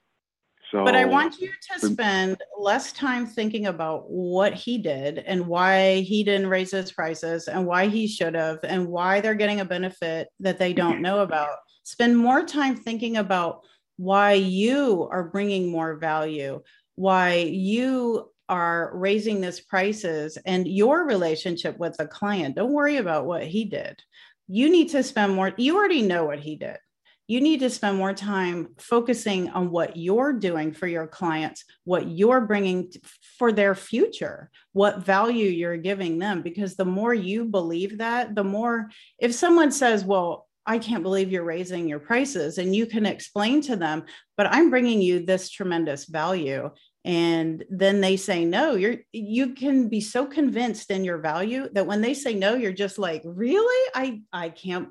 So, 0.70 0.84
But 0.84 0.94
I 0.94 1.04
want 1.04 1.40
you 1.40 1.50
to 1.72 1.86
spend 1.86 2.40
less 2.58 2.92
time 2.92 3.26
thinking 3.26 3.66
about 3.66 4.08
what 4.08 4.54
he 4.54 4.78
did 4.78 5.18
and 5.18 5.46
why 5.46 6.00
he 6.00 6.22
didn't 6.22 6.48
raise 6.48 6.70
his 6.70 6.92
prices 6.92 7.48
and 7.48 7.66
why 7.66 7.88
he 7.88 8.06
should 8.06 8.34
have 8.34 8.60
and 8.62 8.86
why 8.86 9.20
they're 9.20 9.34
getting 9.34 9.60
a 9.60 9.64
benefit 9.64 10.28
that 10.38 10.58
they 10.58 10.72
don't 10.72 11.02
know 11.02 11.20
about. 11.20 11.56
Spend 11.82 12.16
more 12.16 12.44
time 12.44 12.76
thinking 12.76 13.16
about 13.16 13.62
why 13.96 14.34
you 14.34 15.08
are 15.10 15.24
bringing 15.24 15.70
more 15.70 15.96
value, 15.96 16.62
why 16.94 17.34
you 17.34 18.30
are 18.48 18.90
raising 18.94 19.40
this 19.40 19.60
prices 19.60 20.38
and 20.46 20.68
your 20.68 21.04
relationship 21.04 21.78
with 21.78 21.96
the 21.96 22.06
client. 22.06 22.54
Don't 22.54 22.72
worry 22.72 22.98
about 22.98 23.26
what 23.26 23.42
he 23.42 23.64
did. 23.64 24.00
You 24.46 24.70
need 24.70 24.90
to 24.90 25.02
spend 25.02 25.34
more, 25.34 25.52
you 25.56 25.76
already 25.76 26.02
know 26.02 26.24
what 26.24 26.38
he 26.38 26.54
did 26.56 26.78
you 27.30 27.40
need 27.40 27.60
to 27.60 27.70
spend 27.70 27.96
more 27.96 28.12
time 28.12 28.74
focusing 28.78 29.50
on 29.50 29.70
what 29.70 29.96
you're 29.96 30.32
doing 30.32 30.72
for 30.72 30.88
your 30.88 31.06
clients, 31.06 31.64
what 31.84 32.08
you're 32.08 32.40
bringing 32.40 32.92
for 33.38 33.52
their 33.52 33.76
future, 33.76 34.50
what 34.72 35.06
value 35.06 35.46
you're 35.46 35.76
giving 35.76 36.18
them. 36.18 36.42
Because 36.42 36.74
the 36.74 36.84
more 36.84 37.14
you 37.14 37.44
believe 37.44 37.98
that, 37.98 38.34
the 38.34 38.42
more, 38.42 38.90
if 39.20 39.32
someone 39.32 39.70
says, 39.70 40.04
Well, 40.04 40.48
I 40.66 40.78
can't 40.78 41.04
believe 41.04 41.30
you're 41.30 41.44
raising 41.44 41.88
your 41.88 42.00
prices, 42.00 42.58
and 42.58 42.74
you 42.74 42.84
can 42.84 43.06
explain 43.06 43.60
to 43.62 43.76
them, 43.76 44.06
but 44.36 44.48
I'm 44.50 44.68
bringing 44.68 45.00
you 45.00 45.24
this 45.24 45.50
tremendous 45.50 46.06
value. 46.06 46.72
And 47.04 47.64
then 47.70 48.00
they 48.00 48.16
say 48.16 48.44
no, 48.44 48.74
you're 48.74 48.96
you 49.12 49.54
can 49.54 49.88
be 49.88 50.00
so 50.00 50.26
convinced 50.26 50.90
in 50.90 51.04
your 51.04 51.18
value 51.18 51.68
that 51.74 51.86
when 51.86 52.00
they 52.00 52.12
say 52.12 52.34
no, 52.34 52.56
you're 52.56 52.72
just 52.72 52.98
like, 52.98 53.22
really? 53.24 53.90
I 53.94 54.22
I 54.32 54.48
can't 54.48 54.88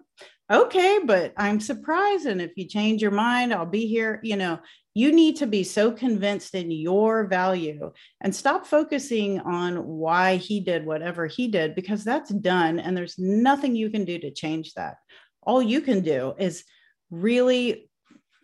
okay, 0.52 1.00
but 1.04 1.34
I'm 1.38 1.60
surprised. 1.60 2.26
And 2.26 2.42
if 2.42 2.52
you 2.56 2.66
change 2.66 3.02
your 3.02 3.12
mind, 3.12 3.54
I'll 3.54 3.66
be 3.66 3.86
here. 3.86 4.20
You 4.24 4.36
know, 4.36 4.60
you 4.94 5.12
need 5.12 5.38
to 5.38 5.48
be 5.48 5.64
so 5.64 5.92
convinced 5.92 6.56
in 6.56 6.72
your 6.72 7.28
value 7.28 7.92
and 8.22 8.36
stop 8.36 8.66
focusing 8.66 9.40
on 9.42 9.86
why 9.86 10.38
he 10.38 10.60
did 10.60 10.86
whatever 10.86 11.28
he 11.28 11.48
did, 11.48 11.76
because 11.76 12.04
that's 12.04 12.32
done. 12.32 12.80
And 12.80 12.98
there's 12.98 13.20
nothing 13.20 13.76
you 13.76 13.90
can 13.90 14.06
do 14.06 14.18
to 14.20 14.32
change 14.32 14.74
that. 14.74 14.98
All 15.44 15.62
you 15.62 15.82
can 15.82 16.02
do 16.02 16.34
is 16.38 16.64
really 17.12 17.90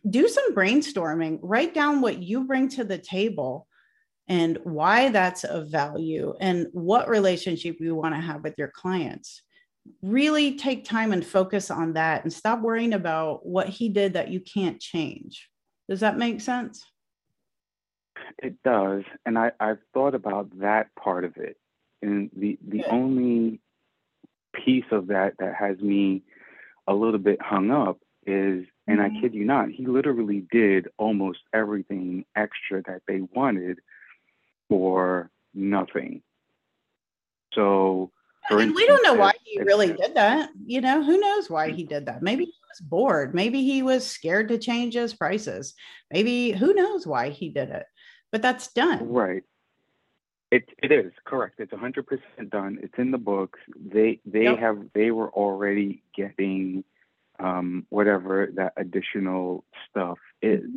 do 0.08 0.28
some 0.28 0.54
brainstorming, 0.54 1.40
write 1.42 1.74
down 1.74 2.02
what 2.02 2.22
you 2.22 2.46
bring 2.46 2.70
to 2.70 2.84
the 2.84 3.00
table 3.00 3.68
and 4.28 4.58
why 4.64 5.10
that's 5.10 5.44
of 5.44 5.70
value 5.70 6.34
and 6.40 6.68
what 6.72 7.10
relationship 7.10 7.78
you 7.80 7.96
want 7.96 8.16
to 8.16 8.22
have 8.22 8.44
with 8.44 8.56
your 8.58 8.70
clients 8.70 9.42
really 10.02 10.56
take 10.58 10.86
time 10.86 11.12
and 11.12 11.26
focus 11.26 11.70
on 11.72 11.94
that 11.94 12.24
and 12.24 12.34
stop 12.34 12.62
worrying 12.62 12.94
about 12.94 13.46
what 13.46 13.70
he 13.70 13.90
did 13.90 14.14
that 14.14 14.30
you 14.30 14.40
can't 14.40 14.80
change. 14.80 15.50
Does 15.90 16.00
that 16.00 16.18
make 16.18 16.42
sense? 16.42 16.84
It 18.42 18.62
does, 18.64 19.04
and 19.26 19.38
I 19.38 19.52
I've 19.60 19.80
thought 19.94 20.16
about 20.16 20.58
that 20.60 20.94
part 20.96 21.24
of 21.26 21.38
it, 21.38 21.58
and 22.02 22.30
the 22.36 22.58
the 22.68 22.84
Good. 22.84 22.92
only 22.92 23.62
piece 24.56 24.86
of 24.92 25.08
that 25.08 25.36
that 25.40 25.56
has 25.56 25.80
me 25.80 26.24
a 26.88 26.94
little 26.96 27.20
bit 27.20 27.42
hung 27.42 27.72
up 27.72 28.00
is, 28.26 28.66
and 28.88 29.02
I 29.02 29.10
Mhm. 29.10 29.22
kid 29.22 29.34
you 29.36 29.46
not, 29.46 29.70
he 29.72 29.86
literally 29.88 30.48
did 30.52 30.90
almost 30.98 31.40
everything 31.54 32.26
extra 32.36 32.82
that 32.84 33.04
they 33.08 33.22
wanted 33.22 33.80
for 34.70 35.32
nothing. 35.54 36.24
So, 37.54 38.12
and 38.50 38.76
we 38.76 38.86
don't 38.86 39.04
know 39.04 39.14
why 39.14 39.34
he 39.44 39.60
really 39.62 39.94
did 39.94 40.16
that. 40.16 40.50
You 40.66 40.82
know, 40.82 41.04
who 41.04 41.20
knows 41.20 41.50
why 41.50 41.72
he 41.72 41.84
did 41.84 42.06
that? 42.08 42.22
Maybe 42.22 42.46
he 42.46 42.54
was 42.70 42.80
bored. 42.82 43.34
Maybe 43.34 43.64
he 43.64 43.82
was 43.84 44.06
scared 44.06 44.50
to 44.50 44.58
change 44.58 44.94
his 44.94 45.14
prices. 45.14 45.74
Maybe 46.12 46.52
who 46.52 46.74
knows 46.74 47.08
why 47.08 47.30
he 47.30 47.50
did 47.50 47.70
it. 47.70 47.86
But 48.32 48.42
that's 48.42 48.72
done. 48.74 49.10
Right. 49.10 49.44
It 50.52 50.70
it 50.82 50.92
is 50.92 51.12
correct. 51.26 51.60
It's 51.60 51.74
hundred 51.74 52.08
percent 52.08 52.50
done. 52.50 52.80
It's 52.82 52.94
in 52.98 53.12
the 53.12 53.18
books. 53.18 53.60
They 53.76 54.20
they 54.26 54.44
Yep. 54.44 54.60
have 54.60 54.78
they 54.94 55.12
were 55.12 55.30
already 55.32 56.04
getting 56.16 56.84
um, 57.40 57.86
whatever 57.90 58.50
that 58.56 58.74
additional 58.78 59.66
stuff 59.90 60.18
is. 60.42 60.70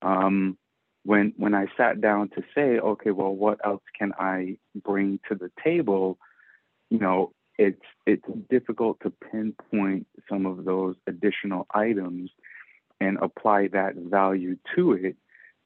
Um, 0.00 0.56
when 1.04 1.32
when 1.36 1.54
I 1.54 1.66
sat 1.76 2.00
down 2.00 2.28
to 2.30 2.42
say, 2.54 2.78
okay, 2.78 3.10
well, 3.10 3.34
what 3.34 3.58
else 3.64 3.82
can 3.98 4.12
I 4.18 4.56
bring 4.74 5.18
to 5.28 5.34
the 5.34 5.50
table? 5.62 6.18
You 6.92 6.98
know, 6.98 7.32
it's 7.58 7.80
it's 8.06 8.26
difficult 8.50 8.98
to 9.02 9.10
pinpoint 9.10 10.06
some 10.28 10.44
of 10.44 10.64
those 10.64 10.94
additional 11.06 11.66
items 11.74 12.30
and 13.00 13.16
apply 13.22 13.68
that 13.68 13.94
value 13.96 14.56
to 14.76 14.92
it 14.92 15.16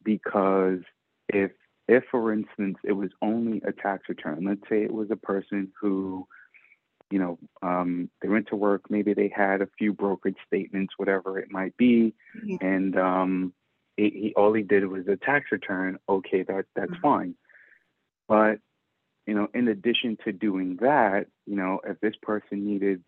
because 0.04 0.80
if 1.28 1.50
if 1.88 2.04
for 2.10 2.32
instance 2.32 2.78
it 2.84 2.92
was 2.92 3.10
only 3.22 3.60
a 3.66 3.72
tax 3.72 4.08
return 4.08 4.44
let's 4.44 4.68
say 4.68 4.82
it 4.84 4.92
was 4.92 5.10
a 5.10 5.16
person 5.16 5.72
who 5.80 6.26
you 7.10 7.18
know 7.18 7.38
um, 7.62 8.08
they 8.22 8.28
went 8.28 8.46
to 8.48 8.56
work 8.56 8.82
maybe 8.88 9.12
they 9.12 9.32
had 9.34 9.60
a 9.60 9.68
few 9.78 9.92
brokerage 9.92 10.36
statements 10.46 10.94
whatever 10.96 11.38
it 11.38 11.50
might 11.50 11.76
be 11.76 12.14
Mhm. 12.44 12.58
and 12.62 12.96
um, 12.98 13.52
he, 13.96 14.10
he 14.10 14.34
all 14.36 14.52
he 14.52 14.62
did 14.62 14.86
was 14.86 15.08
a 15.08 15.16
tax 15.16 15.50
return 15.50 15.98
okay 16.08 16.42
that 16.44 16.66
that's 16.76 16.92
Mhm. 16.92 17.00
fine 17.00 17.34
but 18.28 18.58
you 19.26 19.34
know 19.34 19.48
in 19.54 19.68
addition 19.68 20.16
to 20.24 20.32
doing 20.32 20.76
that 20.80 21.26
you 21.46 21.56
know 21.56 21.80
if 21.84 21.98
this 22.00 22.14
person 22.22 22.66
needed 22.66 23.02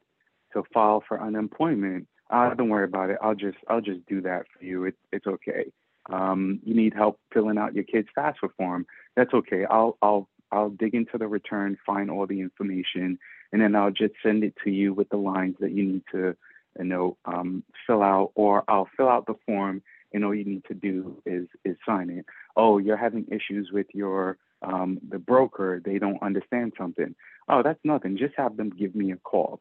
to 0.52 0.62
file 0.72 1.02
for 1.06 1.20
unemployment 1.20 2.06
uh, 2.30 2.52
don't 2.54 2.68
worry 2.68 2.84
about 2.84 3.10
it 3.10 3.18
i'll 3.22 3.34
just 3.34 3.58
i'll 3.68 3.80
just 3.80 4.04
do 4.06 4.20
that 4.20 4.44
for 4.52 4.64
you 4.64 4.84
it's 4.84 4.98
it's 5.12 5.26
okay 5.26 5.72
um, 6.08 6.60
you 6.64 6.74
need 6.74 6.94
help 6.94 7.20
filling 7.32 7.58
out 7.58 7.74
your 7.74 7.84
kid's 7.84 8.08
FAFSA 8.16 8.50
form. 8.56 8.86
That's 9.16 9.32
okay. 9.34 9.64
I'll 9.68 9.98
I'll 10.00 10.28
I'll 10.50 10.70
dig 10.70 10.94
into 10.94 11.18
the 11.18 11.26
return, 11.26 11.76
find 11.84 12.10
all 12.10 12.26
the 12.26 12.40
information, 12.40 13.18
and 13.52 13.60
then 13.60 13.74
I'll 13.74 13.90
just 13.90 14.14
send 14.22 14.44
it 14.44 14.54
to 14.64 14.70
you 14.70 14.94
with 14.94 15.10
the 15.10 15.18
lines 15.18 15.56
that 15.60 15.72
you 15.72 15.84
need 15.84 16.02
to, 16.12 16.34
you 16.78 16.84
know, 16.84 17.18
um, 17.26 17.62
fill 17.86 18.02
out, 18.02 18.32
or 18.34 18.64
I'll 18.68 18.88
fill 18.96 19.08
out 19.08 19.26
the 19.26 19.34
form, 19.44 19.82
and 20.14 20.24
all 20.24 20.34
you 20.34 20.44
need 20.44 20.64
to 20.68 20.74
do 20.74 21.20
is 21.26 21.48
is 21.64 21.76
sign 21.86 22.10
it. 22.10 22.24
Oh, 22.56 22.78
you're 22.78 22.96
having 22.96 23.26
issues 23.30 23.70
with 23.72 23.86
your 23.92 24.38
um, 24.62 24.98
the 25.09 25.18
broker. 25.18 25.80
They 25.84 25.98
don't 25.98 26.22
understand 26.22 26.72
something. 26.78 27.14
Oh, 27.48 27.62
that's 27.62 27.80
nothing. 27.84 28.16
Just 28.16 28.34
have 28.36 28.56
them 28.56 28.70
give 28.70 28.94
me 28.94 29.12
a 29.12 29.16
call. 29.16 29.61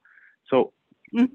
So 0.50 0.74
Mhm. 1.14 1.30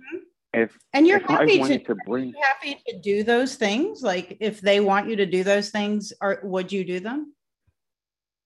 if 0.52 0.76
And 0.92 1.06
you're 1.06 1.18
if 1.18 1.24
happy 1.24 1.58
to, 1.62 1.78
to 1.84 1.94
bring 1.94 2.34
happy 2.34 2.82
to 2.88 2.98
do 2.98 3.22
those 3.24 3.56
things. 3.56 4.02
Like 4.02 4.36
if 4.40 4.60
they 4.60 4.80
want 4.80 5.08
you 5.08 5.16
to 5.16 5.26
do 5.26 5.44
those 5.44 5.70
things, 5.70 6.12
or 6.20 6.40
would 6.42 6.70
you 6.72 6.84
do 6.84 7.00
them? 7.00 7.34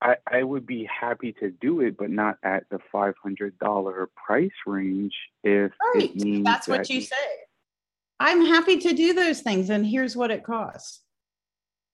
I, 0.03 0.17
I 0.31 0.43
would 0.43 0.67
be 0.67 0.85
happy 0.85 1.33
to 1.41 1.51
do 1.51 1.81
it, 1.81 1.97
but 1.97 2.11
not 2.11 2.37
at 2.43 2.65
the 2.71 2.79
five 2.93 3.15
hundred 3.23 3.59
dollar 3.59 4.09
price 4.15 4.51
range 4.67 5.15
if 5.43 5.73
Right. 5.95 6.11
it 6.11 6.17
means 6.17 6.45
That's 6.45 6.69
what 6.69 6.79
that- 6.87 6.91
you 6.91 7.01
say. 7.01 7.17
I'm 8.21 8.47
happy 8.47 8.79
to 8.79 8.93
do 8.95 9.13
those 9.13 9.41
things, 9.43 9.69
and 9.69 9.85
here's 9.87 10.17
what 10.17 10.31
it 10.31 10.43
costs. 10.45 11.03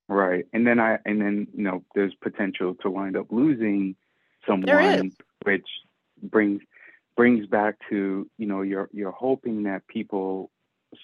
Right, 0.09 0.47
and 0.53 0.67
then 0.67 0.79
I 0.81 0.99
and 1.07 1.21
then 1.21 1.47
you 1.55 1.63
know 1.63 1.85
there's 1.95 2.15
potential 2.15 2.75
to 2.83 2.91
wind 2.91 3.17
up 3.17 3.27
losing 3.31 3.97
someone, 4.47 5.13
which 5.45 5.67
brings 6.23 6.61
brings 7.17 7.47
back 7.47 7.77
to 7.91 8.29
you 8.37 8.47
know 8.47 8.63
you're 8.63 8.89
you're 8.93 9.13
hoping 9.13 9.63
that 9.65 9.87
people 9.87 10.51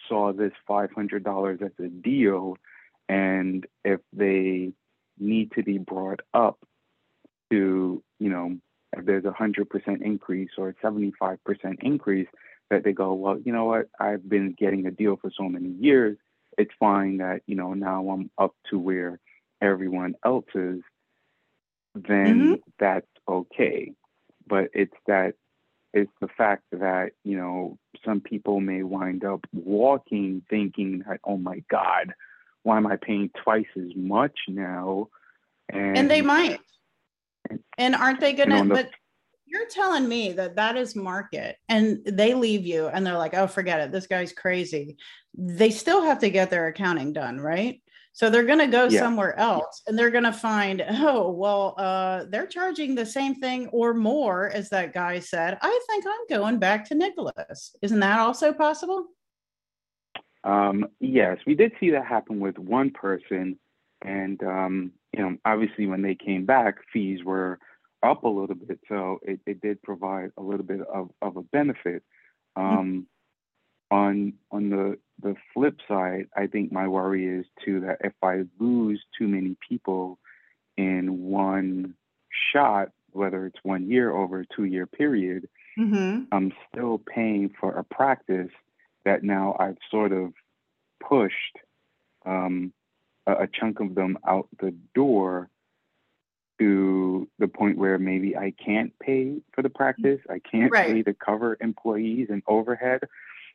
saw 0.09 0.33
this 0.33 0.53
five 0.67 0.91
hundred 0.93 1.25
dollars 1.25 1.61
as 1.63 1.73
a 1.83 1.89
deal, 1.89 2.57
and 3.09 3.67
if 3.85 4.01
they 4.13 4.73
need 5.19 5.53
to 5.53 5.63
be 5.63 5.79
brought 5.79 6.21
up 6.35 6.59
to 7.51 8.03
you 8.19 8.29
know 8.29 8.57
if 8.97 9.05
there's 9.07 9.25
a 9.25 9.33
hundred 9.33 9.71
percent 9.71 10.03
increase 10.03 10.51
or 10.59 10.71
a 10.71 10.75
seventy 10.83 11.13
five 11.19 11.43
percent 11.45 11.79
increase, 11.83 12.29
that 12.69 12.85
they 12.85 12.93
go 12.93 13.13
well 13.15 13.39
you 13.39 13.53
know 13.53 13.65
what? 13.67 13.89
I've 13.99 14.29
been 14.29 14.55
getting 14.59 14.87
a 14.87 14.91
deal 14.91 15.17
for 15.17 15.31
so 15.37 15.45
many 15.45 15.71
years 15.71 16.17
it's 16.59 16.75
fine 16.79 17.19
that 17.19 17.43
you 17.47 17.55
know 17.55 17.73
now 17.73 18.11
I'm 18.11 18.31
up 18.37 18.55
to 18.71 18.79
where 18.79 19.19
everyone 19.63 20.15
else 20.25 20.47
is, 20.55 20.81
then 21.95 22.41
mm-hmm. 22.41 22.55
that's 22.79 23.07
okay. 23.27 23.93
But 24.47 24.71
it's 24.75 24.95
that 25.07 25.35
it's 25.95 26.13
the 26.21 26.29
fact 26.29 26.65
that 26.73 27.13
you 27.25 27.37
know 27.37 27.79
some 28.05 28.21
people 28.21 28.61
may 28.61 28.83
wind 28.83 29.25
up 29.25 29.47
walking 29.53 30.43
thinking 30.51 31.05
that 31.09 31.21
oh 31.25 31.37
my 31.37 31.63
god, 31.71 32.13
why 32.65 32.77
am 32.77 32.87
I 32.87 32.97
paying 32.97 33.31
twice 33.43 33.67
as 33.77 33.95
much 33.95 34.39
now? 34.49 35.09
And, 35.71 35.97
and 35.97 36.11
they 36.11 36.23
might. 36.23 36.61
And 37.79 37.95
aren't 37.95 38.21
they 38.21 38.33
gonna? 38.33 38.65
The, 38.65 38.75
but 38.75 38.91
you're 39.49 39.69
telling 39.69 40.09
me 40.09 40.33
that 40.33 40.57
that 40.57 40.77
is 40.77 40.95
market, 40.95 41.57
and 41.69 42.01
they 42.05 42.35
leave 42.35 42.67
you, 42.67 42.89
and 42.89 43.07
they're 43.07 43.19
like, 43.19 43.35
"Oh, 43.35 43.47
forget 43.47 43.81
it. 43.81 43.93
This 43.93 44.07
guy's 44.07 44.33
crazy." 44.33 44.97
They 45.35 45.71
still 45.71 46.03
have 46.03 46.19
to 46.21 46.31
get 46.31 46.51
their 46.51 46.67
accounting 46.67 47.13
done, 47.13 47.41
right? 47.41 47.81
So 48.19 48.31
they're 48.31 48.45
going 48.45 48.59
to 48.59 48.67
go 48.67 48.89
yeah. 48.89 48.99
somewhere 48.99 49.39
else 49.39 49.83
and 49.87 49.97
they're 49.97 50.11
going 50.11 50.25
to 50.25 50.33
find, 50.33 50.85
oh, 50.91 51.31
well, 51.31 51.77
uh, 51.79 52.25
they're 52.29 52.49
charging 52.49 52.97
the 52.97 53.07
same 53.07 53.37
thing 53.37 53.69
or 53.69 53.95
more, 53.95 54.49
as 54.49 54.71
that 54.71 54.93
guy 54.93 55.21
said. 55.21 55.57
I 55.63 55.81
think 55.89 56.05
I'm 56.05 56.27
going 56.29 56.59
back 56.59 56.85
to 56.89 56.97
Nicholas. 56.97 57.77
Isn't 57.81 58.01
that 58.01 58.19
also 58.19 58.53
possible? 58.53 59.07
Um, 60.43 60.87
yes, 60.99 61.39
we 61.47 61.55
did 61.55 61.71
see 61.79 61.91
that 61.91 62.07
happen 62.07 62.41
with 62.41 62.59
one 62.59 62.91
person. 62.91 63.57
And, 64.03 64.43
um, 64.43 64.93
you 65.13 65.23
know, 65.23 65.37
obviously 65.45 65.87
when 65.87 66.03
they 66.03 66.17
came 66.17 66.45
back, 66.45 66.79
fees 66.93 67.23
were 67.23 67.61
up 68.03 68.25
a 68.25 68.29
little 68.29 68.55
bit. 68.55 68.81
So 68.89 69.21
it, 69.23 69.41
it 69.47 69.61
did 69.61 69.83
provide 69.83 70.33
a 70.37 70.43
little 70.43 70.65
bit 70.65 70.81
of, 70.81 71.11
of 71.23 71.37
a 71.37 71.43
benefit. 71.43 72.03
Mm-hmm. 72.57 72.79
Um, 72.79 73.07
on 73.91 74.35
on 74.51 74.71
the 74.71 74.99
the 75.23 75.35
flip 75.55 75.79
side, 75.89 76.29
I 76.37 76.47
think 76.47 76.73
my 76.73 76.87
worry 76.89 77.27
is 77.27 77.47
too 77.65 77.81
that 77.81 77.99
if 78.05 78.13
I 78.23 78.43
lose 78.59 79.03
too 79.19 79.27
many 79.27 79.57
people 79.67 80.19
in 80.77 81.25
one 81.25 81.95
shot, 82.53 82.91
whether 83.13 83.47
it's 83.47 83.59
one 83.63 83.91
year 83.91 84.13
over 84.13 84.41
a 84.41 84.47
two 84.55 84.65
year 84.65 84.87
period, 84.87 85.49
mm-hmm. 85.79 86.25
I'm 86.31 86.53
still 86.71 86.99
paying 86.99 87.51
for 87.59 87.73
a 87.73 87.85
practice 87.85 88.53
that 89.05 89.23
now 89.23 89.57
I've 89.59 89.79
sort 89.91 90.13
of 90.13 90.35
pushed 91.01 91.57
um, 92.27 92.73
a, 93.27 93.45
a 93.45 93.47
chunk 93.47 93.81
of 93.81 93.95
them 93.95 94.19
out 94.27 94.49
the 94.61 94.75
door 94.95 95.49
to 96.59 97.29
the 97.39 97.49
point 97.49 97.79
where 97.79 97.99
maybe 97.99 98.37
I 98.37 98.53
can't 98.65 98.93
pay 98.99 99.41
for 99.53 99.63
the 99.63 99.71
practice, 99.71 100.21
I 100.29 100.41
can't 100.41 100.73
right. 100.73 100.93
pay 100.93 101.03
to 101.05 101.15
cover 101.15 101.57
employees 101.61 102.29
and 102.31 102.43
overhead. 102.47 103.01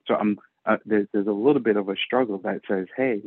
So 0.07 0.15
I'm 0.15 0.39
uh, 0.65 0.77
there's, 0.85 1.07
there's 1.11 1.27
a 1.27 1.31
little 1.31 1.61
bit 1.61 1.75
of 1.75 1.89
a 1.89 1.95
struggle 1.95 2.37
that 2.39 2.61
says, 2.67 2.87
hey, 2.95 3.21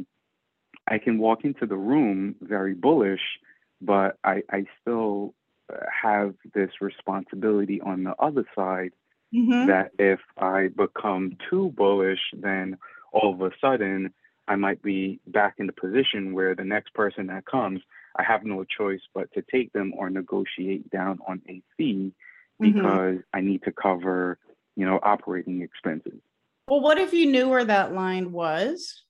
I 0.88 0.98
can 0.98 1.18
walk 1.18 1.44
into 1.44 1.66
the 1.66 1.76
room 1.76 2.36
very 2.40 2.74
bullish, 2.74 3.20
but 3.80 4.18
I, 4.24 4.42
I 4.50 4.64
still 4.80 5.34
uh, 5.72 5.76
have 6.02 6.34
this 6.54 6.70
responsibility 6.80 7.80
on 7.80 8.04
the 8.04 8.14
other 8.18 8.44
side 8.54 8.92
mm-hmm. 9.34 9.66
that 9.66 9.90
if 9.98 10.20
I 10.38 10.68
become 10.68 11.36
too 11.50 11.72
bullish, 11.76 12.20
then 12.32 12.78
all 13.12 13.34
of 13.34 13.40
a 13.40 13.50
sudden 13.60 14.14
I 14.48 14.56
might 14.56 14.82
be 14.82 15.20
back 15.26 15.56
in 15.58 15.66
the 15.66 15.72
position 15.72 16.32
where 16.32 16.54
the 16.54 16.64
next 16.64 16.94
person 16.94 17.26
that 17.26 17.46
comes, 17.46 17.80
I 18.18 18.22
have 18.22 18.44
no 18.44 18.64
choice 18.64 19.02
but 19.14 19.32
to 19.34 19.42
take 19.42 19.72
them 19.72 19.92
or 19.96 20.10
negotiate 20.10 20.90
down 20.90 21.18
on 21.26 21.42
a 21.48 21.62
fee 21.76 22.12
mm-hmm. 22.60 22.72
because 22.72 23.16
mm-hmm. 23.16 23.36
I 23.36 23.40
need 23.40 23.62
to 23.64 23.72
cover, 23.72 24.38
you 24.76 24.86
know, 24.86 24.98
operating 25.02 25.62
expenses. 25.62 26.20
Well, 26.68 26.80
what 26.80 26.98
if 26.98 27.12
you 27.12 27.26
knew 27.26 27.48
where 27.48 27.64
that 27.64 27.94
line 27.94 28.32
was? 28.32 29.02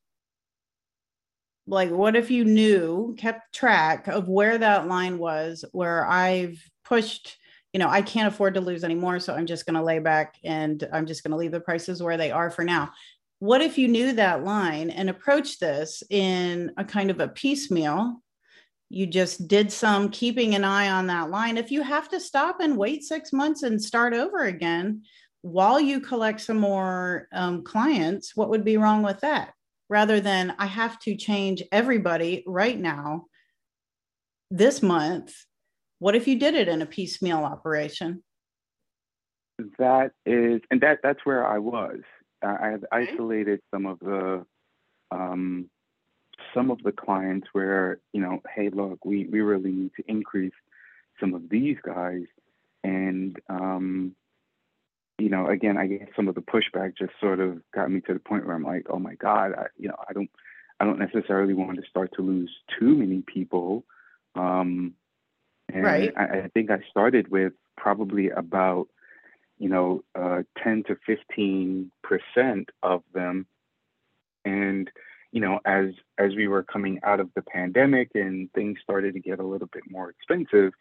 Like, 1.66 1.90
what 1.90 2.14
if 2.14 2.30
you 2.30 2.44
knew, 2.44 3.16
kept 3.18 3.54
track 3.54 4.06
of 4.08 4.28
where 4.28 4.58
that 4.58 4.86
line 4.86 5.18
was, 5.18 5.64
where 5.72 6.06
I've 6.06 6.62
pushed, 6.84 7.38
you 7.72 7.80
know, 7.80 7.88
I 7.88 8.02
can't 8.02 8.32
afford 8.32 8.54
to 8.54 8.60
lose 8.60 8.84
anymore. 8.84 9.18
So 9.18 9.34
I'm 9.34 9.46
just 9.46 9.66
going 9.66 9.74
to 9.74 9.82
lay 9.82 9.98
back 9.98 10.36
and 10.44 10.86
I'm 10.92 11.06
just 11.06 11.24
going 11.24 11.32
to 11.32 11.36
leave 11.36 11.50
the 11.50 11.60
prices 11.60 12.02
where 12.02 12.16
they 12.16 12.30
are 12.30 12.50
for 12.50 12.62
now. 12.62 12.92
What 13.38 13.62
if 13.62 13.78
you 13.78 13.88
knew 13.88 14.12
that 14.12 14.44
line 14.44 14.90
and 14.90 15.10
approached 15.10 15.60
this 15.60 16.02
in 16.08 16.72
a 16.76 16.84
kind 16.84 17.10
of 17.10 17.20
a 17.20 17.28
piecemeal? 17.28 18.22
You 18.88 19.06
just 19.06 19.48
did 19.48 19.72
some 19.72 20.10
keeping 20.10 20.54
an 20.54 20.64
eye 20.64 20.90
on 20.90 21.08
that 21.08 21.30
line. 21.30 21.56
If 21.58 21.70
you 21.70 21.82
have 21.82 22.08
to 22.10 22.20
stop 22.20 22.60
and 22.60 22.76
wait 22.76 23.02
six 23.02 23.32
months 23.32 23.62
and 23.62 23.82
start 23.82 24.14
over 24.14 24.44
again, 24.44 25.02
while 25.42 25.80
you 25.80 26.00
collect 26.00 26.40
some 26.40 26.58
more 26.58 27.28
um, 27.32 27.62
clients, 27.64 28.36
what 28.36 28.48
would 28.50 28.64
be 28.64 28.76
wrong 28.76 29.02
with 29.02 29.20
that? 29.20 29.52
Rather 29.88 30.20
than 30.20 30.54
I 30.58 30.66
have 30.66 30.98
to 31.00 31.16
change 31.16 31.62
everybody 31.70 32.44
right 32.46 32.78
now 32.78 33.26
this 34.50 34.82
month. 34.82 35.34
What 35.98 36.14
if 36.14 36.28
you 36.28 36.38
did 36.38 36.54
it 36.54 36.68
in 36.68 36.82
a 36.82 36.86
piecemeal 36.86 37.38
operation? 37.38 38.22
That 39.78 40.12
is, 40.26 40.60
and 40.70 40.80
that 40.82 40.98
that's 41.02 41.24
where 41.24 41.46
I 41.46 41.58
was. 41.58 42.00
I 42.42 42.68
have 42.68 42.84
isolated 42.92 43.60
some 43.72 43.86
of 43.86 43.98
the 44.00 44.44
um, 45.10 45.70
some 46.56 46.70
of 46.70 46.82
the 46.82 46.92
clients 46.92 47.48
where 47.52 48.00
you 48.12 48.20
know, 48.20 48.40
hey, 48.54 48.70
look, 48.70 49.04
we 49.04 49.26
we 49.26 49.40
really 49.40 49.70
need 49.70 49.92
to 49.96 50.04
increase 50.08 50.54
some 51.20 51.34
of 51.34 51.48
these 51.48 51.76
guys, 51.84 52.24
and 52.82 53.38
um, 53.48 54.16
you 55.18 55.28
know, 55.28 55.48
again, 55.48 55.76
I 55.76 55.86
guess 55.86 56.08
some 56.14 56.28
of 56.28 56.34
the 56.34 56.42
pushback 56.42 56.96
just 56.96 57.12
sort 57.20 57.40
of 57.40 57.60
got 57.74 57.90
me 57.90 58.00
to 58.02 58.12
the 58.12 58.20
point 58.20 58.46
where 58.46 58.54
I'm 58.54 58.62
like, 58.62 58.86
oh 58.90 58.98
my 58.98 59.14
God, 59.14 59.52
I, 59.56 59.66
you 59.78 59.88
know, 59.88 59.96
I 60.08 60.12
don't, 60.12 60.30
I 60.78 60.84
don't 60.84 60.98
necessarily 60.98 61.54
want 61.54 61.76
to 61.76 61.88
start 61.88 62.12
to 62.16 62.22
lose 62.22 62.50
too 62.78 62.94
many 62.94 63.22
people. 63.22 63.84
Um, 64.34 64.94
and 65.72 65.84
right. 65.84 66.12
I, 66.16 66.22
I 66.22 66.48
think 66.52 66.70
I 66.70 66.78
started 66.90 67.28
with 67.28 67.54
probably 67.76 68.28
about, 68.28 68.88
you 69.58 69.70
know, 69.70 70.04
uh, 70.14 70.42
10 70.62 70.84
to 70.88 70.96
15 71.06 71.90
percent 72.02 72.68
of 72.82 73.02
them. 73.14 73.46
You 75.36 75.42
know, 75.42 75.60
as 75.66 75.88
as 76.16 76.34
we 76.34 76.48
were 76.48 76.62
coming 76.62 76.98
out 77.02 77.20
of 77.20 77.28
the 77.34 77.42
pandemic 77.42 78.12
and 78.14 78.50
things 78.54 78.78
started 78.82 79.12
to 79.12 79.20
get 79.20 79.38
a 79.38 79.46
little 79.52 79.68
bit 79.70 79.82
more 79.90 80.08
expensive, 80.08 80.72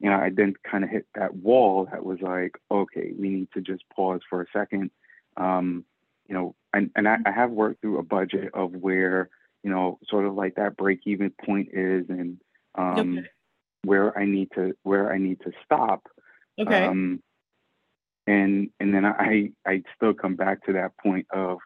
you 0.00 0.08
know, 0.08 0.16
I 0.16 0.30
then 0.34 0.54
kind 0.70 0.82
of 0.82 0.88
hit 0.88 1.06
that 1.14 1.36
wall 1.36 1.88
that 1.90 2.04
was 2.04 2.18
like, 2.22 2.52
okay, 2.70 3.12
we 3.18 3.28
need 3.28 3.48
to 3.52 3.60
just 3.60 3.84
pause 3.94 4.22
for 4.30 4.40
a 4.40 4.46
second. 4.50 4.90
Um, 5.36 5.84
you 6.26 6.34
know, 6.34 6.54
and, 6.72 6.90
and 6.96 7.06
I, 7.06 7.18
I 7.26 7.32
have 7.32 7.50
worked 7.50 7.80
through 7.82 7.98
a 7.98 8.02
budget 8.02 8.50
of 8.54 8.72
where, 8.72 9.28
you 9.62 9.70
know, 9.70 9.98
sort 10.08 10.24
of 10.24 10.34
like 10.34 10.54
that 10.54 10.76
break 10.76 11.00
even 11.04 11.30
point 11.44 11.68
is 11.72 12.06
and 12.08 12.38
um, 12.76 13.18
okay. 13.18 13.28
where 13.84 14.18
I 14.18 14.24
need 14.24 14.48
to 14.54 14.74
where 14.84 15.12
I 15.12 15.18
need 15.18 15.40
to 15.40 15.52
stop. 15.64 16.08
Okay. 16.58 16.86
Um, 16.86 17.22
and 18.26 18.70
and 18.80 18.94
then 18.94 19.04
I 19.04 19.52
I 19.66 19.82
still 19.96 20.14
come 20.14 20.36
back 20.36 20.64
to 20.66 20.72
that 20.74 20.96
point 20.96 21.26
of 21.32 21.58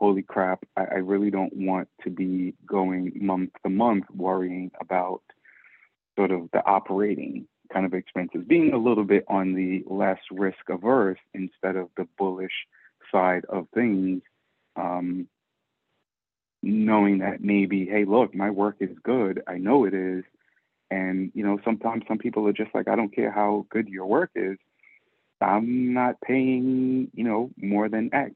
holy 0.00 0.22
crap, 0.22 0.64
I, 0.76 0.82
I 0.82 0.98
really 0.98 1.30
don't 1.30 1.54
want 1.54 1.88
to 2.04 2.10
be 2.10 2.54
going 2.66 3.12
month 3.20 3.50
to 3.62 3.70
month 3.70 4.04
worrying 4.14 4.70
about 4.80 5.22
sort 6.16 6.30
of 6.30 6.48
the 6.52 6.64
operating 6.64 7.46
kind 7.72 7.86
of 7.86 7.94
expenses, 7.94 8.42
being 8.46 8.72
a 8.72 8.78
little 8.78 9.04
bit 9.04 9.24
on 9.28 9.54
the 9.54 9.84
less 9.86 10.18
risk 10.32 10.68
averse 10.68 11.20
instead 11.34 11.76
of 11.76 11.88
the 11.96 12.08
bullish 12.18 12.66
side 13.12 13.44
of 13.48 13.68
things. 13.74 14.22
Um, 14.76 15.28
knowing 16.62 17.18
that 17.18 17.42
maybe, 17.42 17.86
hey, 17.86 18.04
look, 18.04 18.34
my 18.34 18.50
work 18.50 18.76
is 18.80 18.90
good. 19.02 19.42
I 19.46 19.56
know 19.56 19.84
it 19.84 19.94
is. 19.94 20.24
And, 20.90 21.30
you 21.34 21.44
know, 21.44 21.58
sometimes 21.64 22.04
some 22.08 22.18
people 22.18 22.46
are 22.48 22.52
just 22.52 22.74
like, 22.74 22.88
I 22.88 22.96
don't 22.96 23.14
care 23.14 23.30
how 23.30 23.66
good 23.70 23.88
your 23.88 24.06
work 24.06 24.30
is. 24.34 24.58
I'm 25.40 25.94
not 25.94 26.20
paying, 26.20 27.10
you 27.14 27.24
know, 27.24 27.50
more 27.56 27.88
than 27.88 28.10
X. 28.12 28.34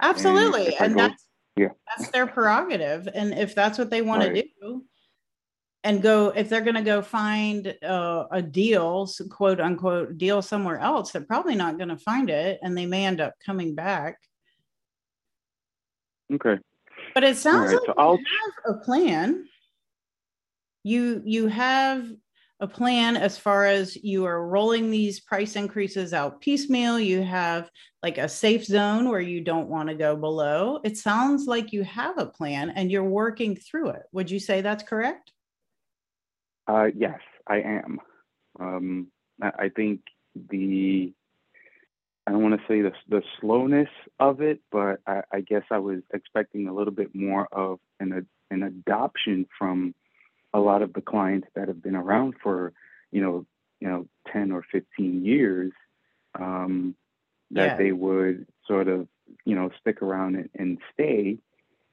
Absolutely. 0.00 0.76
And, 0.76 0.86
and 0.86 0.94
go, 0.94 1.00
that's, 1.02 1.26
yeah. 1.56 1.68
that's 1.86 2.10
their 2.10 2.26
prerogative. 2.26 3.08
And 3.14 3.32
if 3.32 3.54
that's 3.54 3.78
what 3.78 3.90
they 3.90 4.02
want 4.02 4.22
right. 4.22 4.34
to 4.34 4.42
do, 4.60 4.84
and 5.86 6.02
go 6.02 6.32
if 6.34 6.48
they're 6.48 6.62
going 6.62 6.74
to 6.74 6.82
go 6.82 7.00
find 7.00 7.72
uh, 7.84 8.24
a 8.32 8.42
deal 8.42 9.08
quote 9.30 9.60
unquote 9.60 10.18
deal 10.18 10.42
somewhere 10.42 10.80
else 10.80 11.12
they're 11.12 11.22
probably 11.22 11.54
not 11.54 11.78
going 11.78 11.88
to 11.88 11.96
find 11.96 12.28
it 12.28 12.58
and 12.62 12.76
they 12.76 12.86
may 12.86 13.06
end 13.06 13.20
up 13.20 13.34
coming 13.44 13.74
back 13.74 14.18
okay 16.32 16.58
but 17.14 17.22
it 17.22 17.36
sounds 17.36 17.72
right, 17.72 17.74
like 17.74 17.86
so 17.86 17.92
you 17.92 17.94
I'll... 17.96 18.16
have 18.16 18.76
a 18.76 18.84
plan 18.84 19.46
you 20.82 21.22
you 21.24 21.46
have 21.46 22.10
a 22.60 22.66
plan 22.66 23.16
as 23.16 23.36
far 23.36 23.66
as 23.66 23.96
you 23.96 24.24
are 24.24 24.46
rolling 24.46 24.90
these 24.90 25.20
price 25.20 25.56
increases 25.56 26.14
out 26.14 26.40
piecemeal. 26.40 26.98
You 26.98 27.22
have 27.22 27.70
like 28.02 28.18
a 28.18 28.28
safe 28.28 28.64
zone 28.64 29.08
where 29.10 29.20
you 29.20 29.42
don't 29.42 29.68
want 29.68 29.88
to 29.88 29.94
go 29.94 30.16
below. 30.16 30.80
It 30.82 30.96
sounds 30.96 31.46
like 31.46 31.72
you 31.72 31.84
have 31.84 32.18
a 32.18 32.26
plan 32.26 32.70
and 32.70 32.90
you're 32.90 33.04
working 33.04 33.56
through 33.56 33.90
it. 33.90 34.02
Would 34.12 34.30
you 34.30 34.40
say 34.40 34.62
that's 34.62 34.82
correct? 34.82 35.32
Uh, 36.66 36.88
yes, 36.96 37.20
I 37.46 37.60
am. 37.60 38.00
Um, 38.58 39.08
I 39.42 39.68
think 39.68 40.00
the 40.50 41.12
I 42.26 42.32
don't 42.32 42.42
want 42.42 42.60
to 42.60 42.66
say 42.66 42.80
the 42.80 42.92
the 43.08 43.22
slowness 43.40 43.88
of 44.18 44.40
it, 44.40 44.60
but 44.72 45.00
I, 45.06 45.22
I, 45.30 45.40
guess 45.42 45.62
I 45.70 45.78
was 45.78 46.00
expecting 46.12 46.66
a 46.66 46.74
little 46.74 46.92
bit 46.92 47.14
more 47.14 47.46
of 47.52 47.78
an 48.00 48.26
an 48.50 48.62
adoption 48.62 49.46
from 49.58 49.94
a 50.56 50.60
lot 50.60 50.82
of 50.82 50.92
the 50.92 51.00
clients 51.00 51.48
that 51.54 51.68
have 51.68 51.82
been 51.82 51.96
around 51.96 52.34
for 52.42 52.72
you 53.12 53.20
know 53.20 53.46
you 53.80 53.88
know 53.88 54.06
ten 54.32 54.52
or 54.52 54.64
fifteen 54.70 55.24
years. 55.24 55.72
Um, 56.38 56.94
that 57.52 57.64
yeah. 57.64 57.76
they 57.76 57.92
would 57.92 58.46
sort 58.66 58.88
of 58.88 59.06
you 59.44 59.54
know 59.54 59.70
stick 59.80 60.02
around 60.02 60.34
and, 60.34 60.50
and 60.54 60.78
stay, 60.92 61.38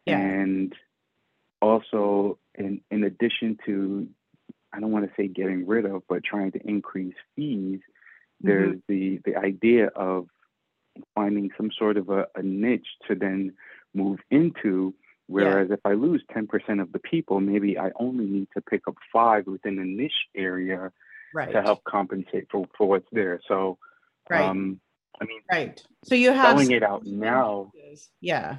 yeah. 0.05 0.17
and 0.17 0.73
also, 1.63 2.37
in, 2.55 2.81
in 2.91 3.05
addition 3.05 3.57
to, 3.65 4.07
I 4.73 4.81
don't 4.81 4.91
want 4.91 5.05
to 5.05 5.11
say 5.15 5.29
getting 5.29 5.65
rid 5.65 5.85
of, 5.85 6.03
but 6.09 6.23
trying 6.23 6.51
to 6.51 6.59
increase 6.67 7.15
fees, 7.35 7.79
mm-hmm. 7.79 8.47
there's 8.47 8.77
the, 8.89 9.21
the 9.23 9.37
idea 9.37 9.87
of 9.87 10.27
finding 11.15 11.51
some 11.55 11.71
sort 11.71 11.95
of 11.95 12.09
a, 12.09 12.27
a 12.35 12.43
niche 12.43 12.87
to 13.07 13.15
then 13.15 13.53
move 13.93 14.19
into. 14.29 14.93
Whereas 15.33 15.69
yeah. 15.69 15.73
if 15.73 15.79
I 15.83 15.93
lose 15.93 16.23
10% 16.31 16.79
of 16.79 16.91
the 16.91 16.99
people, 16.99 17.39
maybe 17.39 17.75
I 17.75 17.89
only 17.99 18.25
need 18.25 18.49
to 18.55 18.61
pick 18.61 18.87
up 18.87 18.93
five 19.11 19.47
within 19.47 19.79
a 19.79 19.83
niche 19.83 20.27
area 20.35 20.91
right. 21.33 21.51
to 21.51 21.63
help 21.63 21.83
compensate 21.85 22.45
for, 22.51 22.67
for 22.77 22.87
what's 22.87 23.07
there. 23.11 23.39
So, 23.47 23.79
right. 24.29 24.43
um, 24.43 24.79
I 25.19 25.25
mean, 25.25 25.41
right. 25.51 25.81
So 26.03 26.13
you 26.13 26.33
have 26.33 26.59
spelling 26.59 26.69
it 26.69 26.83
out 26.83 27.07
now. 27.07 27.71
Yeah. 28.21 28.57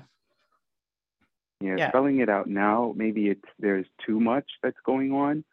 Yeah, 1.61 1.77
yeah, 1.79 1.89
spelling 1.91 2.19
it 2.19 2.29
out 2.29 2.49
now, 2.49 2.93
maybe 2.97 3.29
it's 3.29 3.49
there's 3.61 3.87
too 4.05 4.19
much 4.19 4.45
that's 4.61 4.77
going 4.85 5.13
on, 5.13 5.45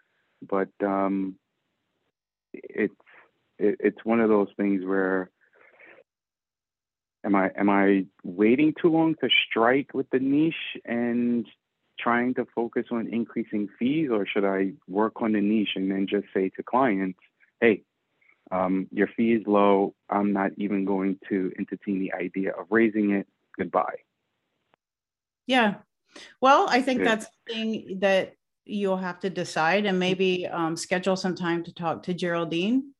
but 0.41 0.69
um, 0.83 1.35
it's 2.51 2.93
it, 3.59 3.77
it's 3.79 4.03
one 4.03 4.19
of 4.19 4.27
those 4.27 4.49
things 4.57 4.83
where 4.83 5.29
am 7.23 7.35
I 7.35 7.51
am 7.55 7.69
I 7.69 8.05
waiting 8.23 8.73
too 8.81 8.89
long 8.89 9.15
to 9.15 9.29
strike 9.49 9.93
with 9.93 10.09
the 10.09 10.19
niche 10.19 10.77
and 10.85 11.45
trying 11.99 12.33
to 12.33 12.45
focus 12.55 12.85
on 12.91 13.07
increasing 13.07 13.67
fees, 13.77 14.09
or 14.11 14.25
should 14.25 14.45
I 14.45 14.73
work 14.87 15.21
on 15.21 15.33
the 15.33 15.41
niche 15.41 15.73
and 15.75 15.91
then 15.91 16.07
just 16.09 16.25
say 16.33 16.49
to 16.49 16.63
clients, 16.63 17.19
hey, 17.59 17.83
um, 18.51 18.87
your 18.91 19.07
fee 19.15 19.33
is 19.33 19.43
low. 19.45 19.93
I'm 20.09 20.33
not 20.33 20.51
even 20.57 20.83
going 20.85 21.19
to 21.29 21.51
entertain 21.57 21.99
the 21.99 22.13
idea 22.13 22.51
of 22.51 22.67
raising 22.69 23.11
it. 23.11 23.27
Goodbye. 23.57 23.99
Yeah. 25.47 25.75
Well, 26.41 26.67
I 26.69 26.81
think 26.81 27.03
that's 27.03 27.25
the 27.25 27.53
thing 27.53 27.99
that 28.01 28.35
you'll 28.65 28.97
have 28.97 29.19
to 29.21 29.29
decide 29.29 29.85
and 29.85 29.99
maybe 29.99 30.47
um, 30.47 30.75
schedule 30.75 31.15
some 31.15 31.35
time 31.35 31.63
to 31.63 31.73
talk 31.73 32.03
to 32.03 32.13
Geraldine. 32.13 32.93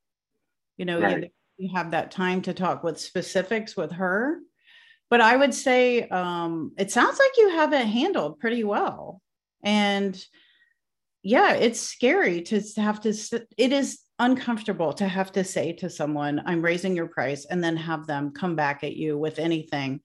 You 0.78 0.86
know, 0.86 1.02
right. 1.02 1.32
You 1.62 1.70
have 1.76 1.92
that 1.92 2.12
time 2.12 2.42
to 2.44 2.54
talk 2.54 2.84
with 2.84 3.00
specifics 3.00 3.78
with 3.78 3.92
her. 3.92 4.40
But 5.10 5.22
I 5.22 5.36
would 5.36 5.54
say 5.54 6.08
um, 6.08 6.72
it 6.78 6.92
sounds 6.92 7.20
like 7.20 7.38
you 7.38 7.50
have 7.50 7.74
it 7.74 7.86
handled 7.86 8.40
pretty 8.40 8.64
well. 8.64 9.22
And 9.64 10.22
yeah, 11.22 11.54
it's 11.54 11.80
scary 11.80 12.42
to 12.44 12.62
have 12.78 13.02
to, 13.02 13.14
it 13.58 13.72
is 13.72 14.00
uncomfortable 14.18 14.94
to 14.94 15.08
have 15.08 15.32
to 15.34 15.44
say 15.44 15.74
to 15.74 15.90
someone, 15.90 16.42
I'm 16.46 16.62
raising 16.62 16.96
your 16.96 17.08
price, 17.08 17.46
and 17.46 17.64
then 17.64 17.76
have 17.78 18.08
them 18.08 18.32
come 18.32 18.56
back 18.56 18.84
at 18.84 18.96
you 18.96 19.18
with 19.18 19.38
anything. 19.38 20.02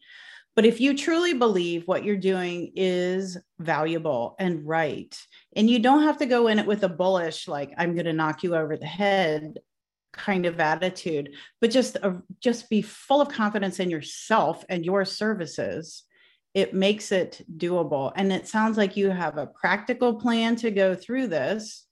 But 0.54 0.66
if 0.66 0.80
you 0.80 0.96
truly 0.96 1.34
believe 1.34 1.86
what 1.86 2.04
you're 2.04 2.16
doing 2.16 2.72
is 2.76 3.38
valuable 3.58 4.36
and 4.38 4.66
right, 4.66 5.16
and 5.54 5.70
you 5.70 5.78
don't 5.78 6.02
have 6.02 6.18
to 6.18 6.26
go 6.26 6.48
in 6.48 6.58
it 6.58 6.66
with 6.66 6.82
a 6.82 6.88
bullish, 6.88 7.46
like, 7.46 7.72
I'm 7.78 7.94
going 7.94 8.06
to 8.06 8.12
knock 8.12 8.42
you 8.42 8.56
over 8.56 8.76
the 8.76 8.86
head 8.86 9.58
kind 10.16 10.46
of 10.46 10.60
attitude, 10.60 11.34
but 11.60 11.70
just, 11.70 11.96
just 12.40 12.68
be 12.70 12.82
full 12.82 13.20
of 13.20 13.28
confidence 13.28 13.80
in 13.80 13.90
yourself 13.90 14.64
and 14.68 14.84
your 14.84 15.04
services. 15.04 16.04
It 16.54 16.74
makes 16.74 17.12
it 17.12 17.44
doable. 17.56 18.12
And 18.16 18.32
it 18.32 18.48
sounds 18.48 18.76
like 18.76 18.96
you 18.96 19.10
have 19.10 19.36
a 19.36 19.46
practical 19.46 20.14
plan 20.14 20.56
to 20.56 20.70
go 20.70 20.94
through 20.94 21.28
this. 21.28 21.86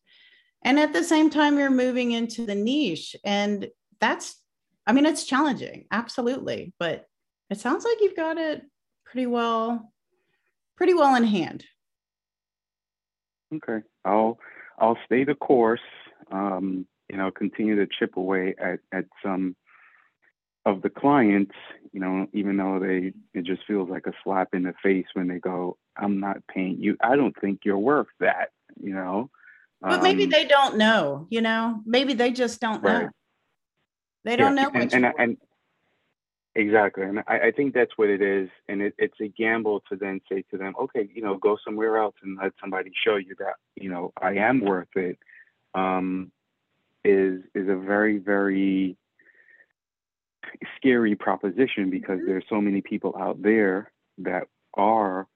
And 0.63 0.79
at 0.79 0.93
the 0.93 1.05
same 1.05 1.29
time 1.29 1.59
you're 1.59 1.71
moving 1.71 2.13
into 2.13 2.47
the 2.47 2.55
niche 2.55 3.15
and 3.23 3.69
that's 4.01 4.43
i 4.87 4.93
mean 4.93 5.07
it's 5.07 5.25
challenging 5.25 5.85
absolutely 5.93 6.75
but 6.79 7.07
it 7.49 7.61
sounds 7.61 7.85
like 7.85 7.99
you've 8.01 8.17
got 8.17 8.39
it 8.39 8.63
pretty 9.05 9.27
well 9.27 9.93
pretty 10.77 10.95
well 10.95 11.15
in 11.15 11.25
hand. 11.25 11.65
Okay. 13.55 13.85
I'll 14.05 14.39
i'll 14.79 14.99
stay 15.07 15.25
the 15.25 15.35
course. 15.35 15.81
Um 16.31 16.87
you 17.09 17.17
know 17.17 17.31
continue 17.31 17.77
to 17.77 17.87
chip 17.87 18.17
away 18.17 18.55
at 18.59 18.81
at 18.93 19.05
some 19.23 19.57
of 20.67 20.83
the 20.83 20.91
clients 20.91 21.55
you 21.93 22.01
know 22.01 22.27
even 22.33 22.57
though 22.57 22.79
they 22.79 23.13
it 23.39 23.45
just 23.45 23.63
feels 23.67 23.89
like 23.91 24.07
a 24.07 24.13
slap 24.23 24.55
in 24.55 24.63
the 24.63 24.75
face 24.83 25.07
when 25.13 25.29
they 25.29 25.39
go 25.39 25.77
i'm 25.97 26.21
not 26.21 26.39
paying 26.47 26.77
you 26.81 26.97
i 27.03 27.17
don't 27.17 27.39
think 27.41 27.61
you're 27.65 27.79
worth 27.79 28.09
that 28.19 28.51
you 28.81 28.95
know 28.95 29.31
but 29.85 30.03
maybe 30.03 30.25
um, 30.25 30.31
they 30.31 30.47
don't 30.47 30.79
know, 30.79 31.27
you 31.29 31.43
know, 31.43 31.81
maybe 31.85 32.15
they 32.15 32.33
just 32.33 32.61
don't 32.61 32.83
right. 32.83 33.05
know. 33.05 33.11
They 34.25 34.37
don't 34.37 34.57
yeah. 34.57 34.65
know. 34.65 34.71
And, 34.73 34.95
and, 34.95 35.15
and, 35.19 35.37
exactly. 36.55 37.05
And 37.05 37.19
I, 37.27 37.39
I, 37.39 37.51
think 37.51 37.75
that's 37.75 37.93
what 37.97 38.09
it 38.09 38.23
is. 38.23 38.49
And 38.69 38.81
it, 38.81 38.95
it's 38.97 39.21
a 39.21 39.29
gamble 39.29 39.83
to 39.91 39.97
then 39.97 40.23
say 40.31 40.43
to 40.51 40.57
them, 40.57 40.75
okay, 40.81 41.09
you 41.15 41.21
know, 41.21 41.37
go 41.37 41.59
somewhere 41.63 41.99
else 41.99 42.15
and 42.23 42.39
let 42.43 42.53
somebody 42.59 42.93
show 43.05 43.17
you 43.17 43.35
that, 43.39 43.57
you 43.77 43.91
know, 43.91 44.13
I 44.21 44.37
am 44.37 44.61
worth 44.61 44.97
it. 44.97 45.19
Um, 45.75 46.33
is, 47.05 47.43
is 47.55 47.69
a 47.69 47.77
very, 47.77 48.19
very 48.19 48.97
scary 50.77 51.15
proposition 51.15 51.91
because 51.91 52.19
mm-hmm. 52.19 52.29
there's 52.29 52.45
so 52.49 52.61
many 52.61 52.81
people 52.81 53.15
out 53.19 53.43
there 53.43 53.93
that 54.19 54.49
are 54.75 55.27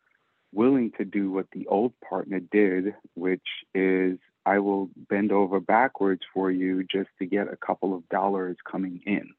willing 0.52 0.92
to 0.98 1.04
do 1.04 1.30
what 1.30 1.46
the 1.52 1.66
old 1.66 1.92
partner 2.08 2.40
did, 2.40 2.94
which 3.14 3.46
is 3.74 4.18
I 4.46 4.60
will 4.60 4.90
bend 5.10 5.30
over 5.30 5.60
backwards 5.60 6.22
for 6.32 6.50
you 6.50 6.84
just 6.84 7.10
to 7.18 7.26
get 7.26 7.52
a 7.52 7.56
couple 7.56 7.94
of 7.94 8.08
dollars 8.08 8.56
coming 8.70 9.02
in. 9.04 9.30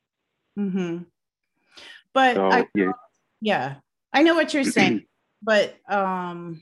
Mm-hmm. 0.57 1.03
But 2.13 2.35
so, 2.35 2.51
I, 2.51 2.65
yeah. 2.75 2.91
yeah, 3.41 3.75
I 4.13 4.23
know 4.23 4.35
what 4.35 4.53
you're 4.53 4.63
saying, 4.63 5.05
but 5.41 5.75
um, 5.89 6.61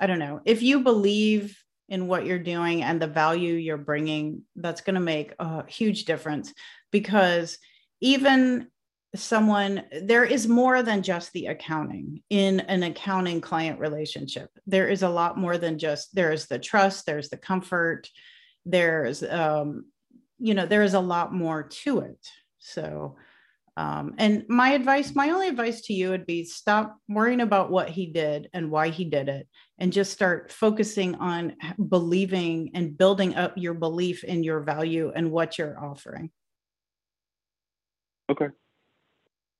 I 0.00 0.06
don't 0.06 0.18
know 0.18 0.40
if 0.44 0.62
you 0.62 0.80
believe 0.80 1.62
in 1.88 2.08
what 2.08 2.26
you're 2.26 2.38
doing 2.38 2.82
and 2.82 3.00
the 3.00 3.06
value 3.06 3.54
you're 3.54 3.76
bringing, 3.76 4.42
that's 4.56 4.80
going 4.80 4.94
to 4.94 5.00
make 5.00 5.34
a 5.38 5.66
huge 5.68 6.04
difference. 6.04 6.52
Because 6.90 7.58
even 8.00 8.68
someone 9.14 9.84
there 10.02 10.24
is 10.24 10.46
more 10.48 10.82
than 10.82 11.02
just 11.02 11.32
the 11.32 11.46
accounting 11.46 12.22
in 12.30 12.60
an 12.60 12.82
accounting 12.82 13.40
client 13.40 13.80
relationship. 13.80 14.50
There 14.66 14.88
is 14.88 15.02
a 15.02 15.08
lot 15.08 15.38
more 15.38 15.58
than 15.58 15.78
just 15.78 16.14
there's 16.14 16.46
the 16.46 16.58
trust 16.58 17.06
there's 17.06 17.28
the 17.28 17.36
comfort 17.36 18.08
there's 18.64 19.22
um 19.22 19.86
you 20.38 20.54
know 20.54 20.66
there 20.66 20.82
is 20.82 20.94
a 20.94 21.00
lot 21.00 21.32
more 21.32 21.62
to 21.62 22.00
it. 22.00 22.26
So 22.58 23.16
um, 23.78 24.14
and 24.18 24.44
my 24.48 24.70
advice 24.70 25.14
my 25.14 25.30
only 25.30 25.48
advice 25.48 25.82
to 25.82 25.94
you 25.94 26.10
would 26.10 26.26
be 26.26 26.44
stop 26.44 26.98
worrying 27.08 27.40
about 27.40 27.70
what 27.70 27.88
he 27.88 28.06
did 28.06 28.48
and 28.52 28.70
why 28.70 28.88
he 28.88 29.04
did 29.04 29.28
it 29.28 29.48
and 29.78 29.92
just 29.92 30.12
start 30.12 30.50
focusing 30.50 31.14
on 31.16 31.54
believing 31.88 32.70
and 32.74 32.96
building 32.96 33.34
up 33.34 33.52
your 33.56 33.74
belief 33.74 34.24
in 34.24 34.42
your 34.42 34.60
value 34.60 35.12
and 35.14 35.30
what 35.30 35.58
you're 35.58 35.78
offering 35.78 36.30
okay 38.30 38.48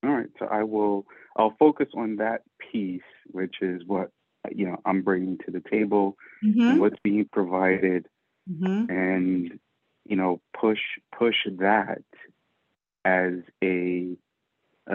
all 0.07 0.15
right. 0.15 0.29
So 0.39 0.47
I 0.47 0.63
will, 0.63 1.07
I'll 1.37 1.57
focus 1.59 1.89
on 1.97 2.17
that 2.17 2.43
piece, 2.73 3.01
which 3.27 3.57
is 3.61 3.83
what, 3.87 4.11
you 4.51 4.67
know, 4.67 4.81
I'm 4.85 5.03
bringing 5.03 5.39
to 5.39 5.51
the 5.51 5.63
table 5.69 6.17
mm-hmm. 6.45 6.61
and 6.61 6.81
what's 6.81 7.01
being 7.03 7.29
provided 7.33 8.07
mm-hmm. 8.49 8.91
and, 8.91 9.59
you 10.05 10.17
know, 10.17 10.41
push, 10.59 10.79
push 11.19 11.35
that 11.59 12.03
as 13.05 13.35
a, 13.65 14.17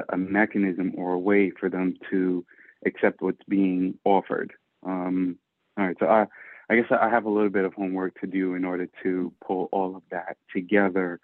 a 0.09 0.17
mechanism 0.17 0.93
or 0.95 1.13
a 1.13 1.19
way 1.19 1.51
for 1.59 1.69
them 1.69 1.95
to 2.09 2.45
accept 2.85 3.21
what's 3.21 3.43
being 3.49 3.97
offered. 4.05 4.53
Um, 4.85 5.37
all 5.77 5.85
right. 5.85 5.95
So 5.99 6.07
I, 6.07 6.25
I 6.69 6.75
guess 6.75 6.85
I 6.89 7.09
have 7.09 7.25
a 7.25 7.29
little 7.29 7.49
bit 7.49 7.65
of 7.65 7.73
homework 7.73 8.19
to 8.21 8.27
do 8.27 8.55
in 8.55 8.65
order 8.65 8.87
to 9.03 9.33
pull 9.45 9.69
all 9.71 9.95
of 9.95 10.03
that 10.11 10.37
together 10.53 11.19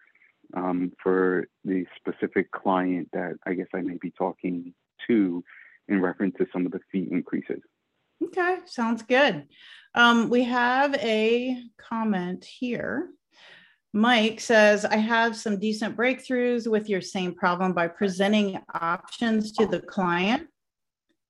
um, 0.53 0.91
for 1.01 1.47
the 1.63 1.85
specific 1.95 2.51
client 2.51 3.09
that 3.13 3.35
I 3.45 3.53
guess 3.53 3.67
I 3.73 3.81
may 3.81 3.97
be 4.01 4.11
talking 4.11 4.73
to 5.07 5.43
in 5.87 6.01
reference 6.01 6.35
to 6.37 6.47
some 6.51 6.65
of 6.65 6.71
the 6.71 6.79
fee 6.91 7.07
increases. 7.11 7.61
Okay, 8.23 8.57
sounds 8.65 9.03
good. 9.03 9.47
Um, 9.93 10.29
we 10.29 10.43
have 10.43 10.95
a 10.95 11.61
comment 11.77 12.43
here. 12.43 13.09
Mike 13.93 14.39
says, 14.39 14.85
I 14.85 14.97
have 14.97 15.35
some 15.35 15.59
decent 15.59 15.95
breakthroughs 15.95 16.69
with 16.69 16.89
your 16.89 17.01
same 17.01 17.33
problem 17.33 17.73
by 17.73 17.87
presenting 17.87 18.59
options 18.73 19.51
to 19.53 19.65
the 19.65 19.79
client. 19.79 20.47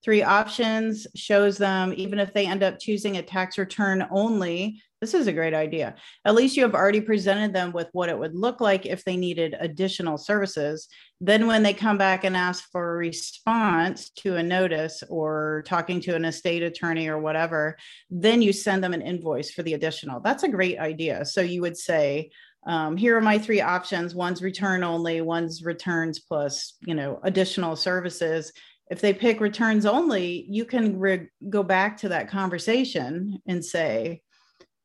Three 0.08 0.24
options 0.24 1.06
shows 1.16 1.58
them, 1.58 1.94
even 1.98 2.18
if 2.18 2.34
they 2.34 2.48
end 2.48 2.64
up 2.64 2.80
choosing 2.80 3.18
a 3.18 3.22
tax 3.22 3.58
return 3.58 4.08
only, 4.10 4.82
this 5.02 5.14
is 5.14 5.28
a 5.28 5.34
great 5.34 5.54
idea. 5.54 5.96
At 6.24 6.34
least 6.34 6.56
you 6.56 6.64
have 6.64 6.76
already 6.76 7.02
presented 7.02 7.54
them 7.54 7.74
with 7.74 7.90
what 7.92 8.08
it 8.08 8.18
would 8.18 8.34
look 8.34 8.62
like 8.62 8.86
if 8.86 9.04
they 9.04 9.18
needed 9.18 9.58
additional 9.60 10.18
services. 10.18 10.88
Then, 11.20 11.46
when 11.46 11.62
they 11.62 11.74
come 11.74 11.98
back 11.98 12.24
and 12.24 12.38
ask 12.38 12.72
for 12.72 12.94
a 12.94 12.98
response 12.98 14.10
to 14.22 14.38
a 14.38 14.44
notice 14.44 15.04
or 15.10 15.66
talking 15.68 16.00
to 16.00 16.16
an 16.16 16.24
estate 16.24 16.64
attorney 16.64 17.10
or 17.10 17.20
whatever, 17.20 17.76
then 18.10 18.42
you 18.42 18.54
send 18.54 18.82
them 18.82 18.94
an 18.94 19.02
invoice 19.02 19.52
for 19.52 19.62
the 19.62 19.74
additional. 19.74 20.22
That's 20.22 20.44
a 20.44 20.48
great 20.48 20.80
idea. 20.80 21.26
So, 21.26 21.42
you 21.42 21.60
would 21.64 21.76
say, 21.76 22.30
um, 22.66 22.96
here 22.96 23.18
are 23.18 23.22
my 23.22 23.40
three 23.40 23.60
options 23.60 24.16
one's 24.16 24.42
return 24.42 24.86
only 24.86 25.20
one's 25.20 25.64
returns 25.64 26.20
plus 26.20 26.74
you 26.86 26.96
know 26.96 27.20
additional 27.24 27.76
services 27.76 28.52
if 28.90 29.02
they 29.02 29.14
pick 29.14 29.40
returns 29.42 29.86
only, 29.86 30.46
you 30.50 30.66
can 30.66 30.98
re- 30.98 31.28
go 31.50 31.64
back 31.64 31.98
to 31.98 32.10
that 32.10 32.30
conversation 32.30 33.40
and 33.48 33.64
say, 33.64 34.22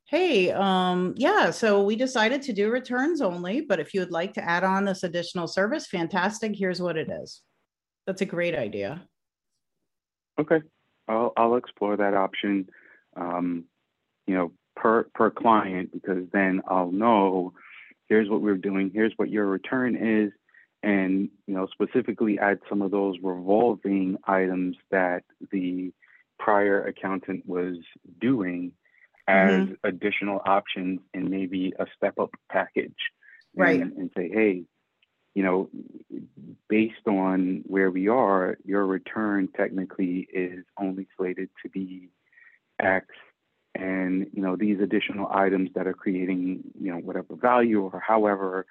hey, 0.07 0.51
um, 0.51 1.15
yeah, 1.17 1.51
so 1.51 1.83
we 1.83 1.97
decided 1.97 2.43
to 2.43 2.53
do 2.53 2.71
returns 2.71 3.21
only, 3.21 3.63
but 3.63 3.81
if 3.81 3.95
you 3.95 4.01
would 4.01 4.11
like 4.11 4.35
to 4.35 4.45
add 4.45 4.65
on 4.65 4.85
this 4.85 5.05
additional 5.05 5.47
service, 5.47 5.87
fantastic. 5.87 6.55
Here's 6.55 6.83
what 6.83 6.97
it 6.97 7.09
is. 7.11 7.43
That's 8.07 8.21
a 8.21 8.27
great 8.27 8.55
idea. 8.55 9.07
Okay, 10.39 10.61
I'll, 11.09 11.33
I'll 11.37 11.57
explore 11.57 11.97
that 11.97 12.15
option, 12.15 12.69
um, 13.17 13.65
you 14.27 14.35
know, 14.35 14.53
per, 14.77 15.05
per 15.15 15.31
client, 15.31 15.93
because 15.93 16.25
then 16.33 16.61
I'll 16.67 16.91
know 16.91 17.53
here's 18.09 18.29
what 18.29 18.43
we're 18.43 18.57
doing, 18.57 18.91
here's 18.93 19.13
what 19.17 19.31
your 19.31 19.47
return 19.47 19.97
is, 19.97 20.33
and 20.83 21.29
you 21.47 21.55
know 21.55 21.67
specifically 21.73 22.39
add 22.39 22.59
some 22.69 22.83
of 22.83 22.91
those 22.91 23.17
revolving 23.23 24.17
items 24.25 24.77
that 24.91 25.25
the 25.51 25.93
prior 26.39 26.85
accountant 26.85 27.47
was 27.47 27.77
doing 28.21 28.73
as 29.29 29.53
mm-hmm. 29.53 29.73
additional 29.85 30.41
options 30.45 31.01
and 31.15 31.31
maybe 31.31 31.73
a 31.79 31.87
step 31.97 32.19
up 32.19 32.31
package 32.51 32.93
right 33.55 33.81
and, 33.81 33.93
and, 33.97 34.11
say 34.17 34.29
hey 34.29 34.65
you 35.35 35.43
know 35.43 35.71
based 36.69 37.07
on 37.07 37.63
where 37.67 37.91
we 37.91 38.09
are 38.09 38.57
your 38.65 38.85
return 38.85 39.49
technically 39.57 40.27
is 40.33 40.65
only 40.81 41.07
slated 41.17 41.49
to 41.63 41.69
be 41.69 42.09
x 42.81 43.07
and 43.75 44.27
you 44.33 44.43
know 44.43 44.57
these 44.57 44.81
additional 44.81 45.29
items 45.33 45.71
that 45.75 45.87
are 45.87 45.95
creating 45.95 46.63
you 46.81 46.91
know 46.91 46.99
whatever 46.99 47.37
value 47.37 47.83
or 47.83 48.01
however 48.01 48.67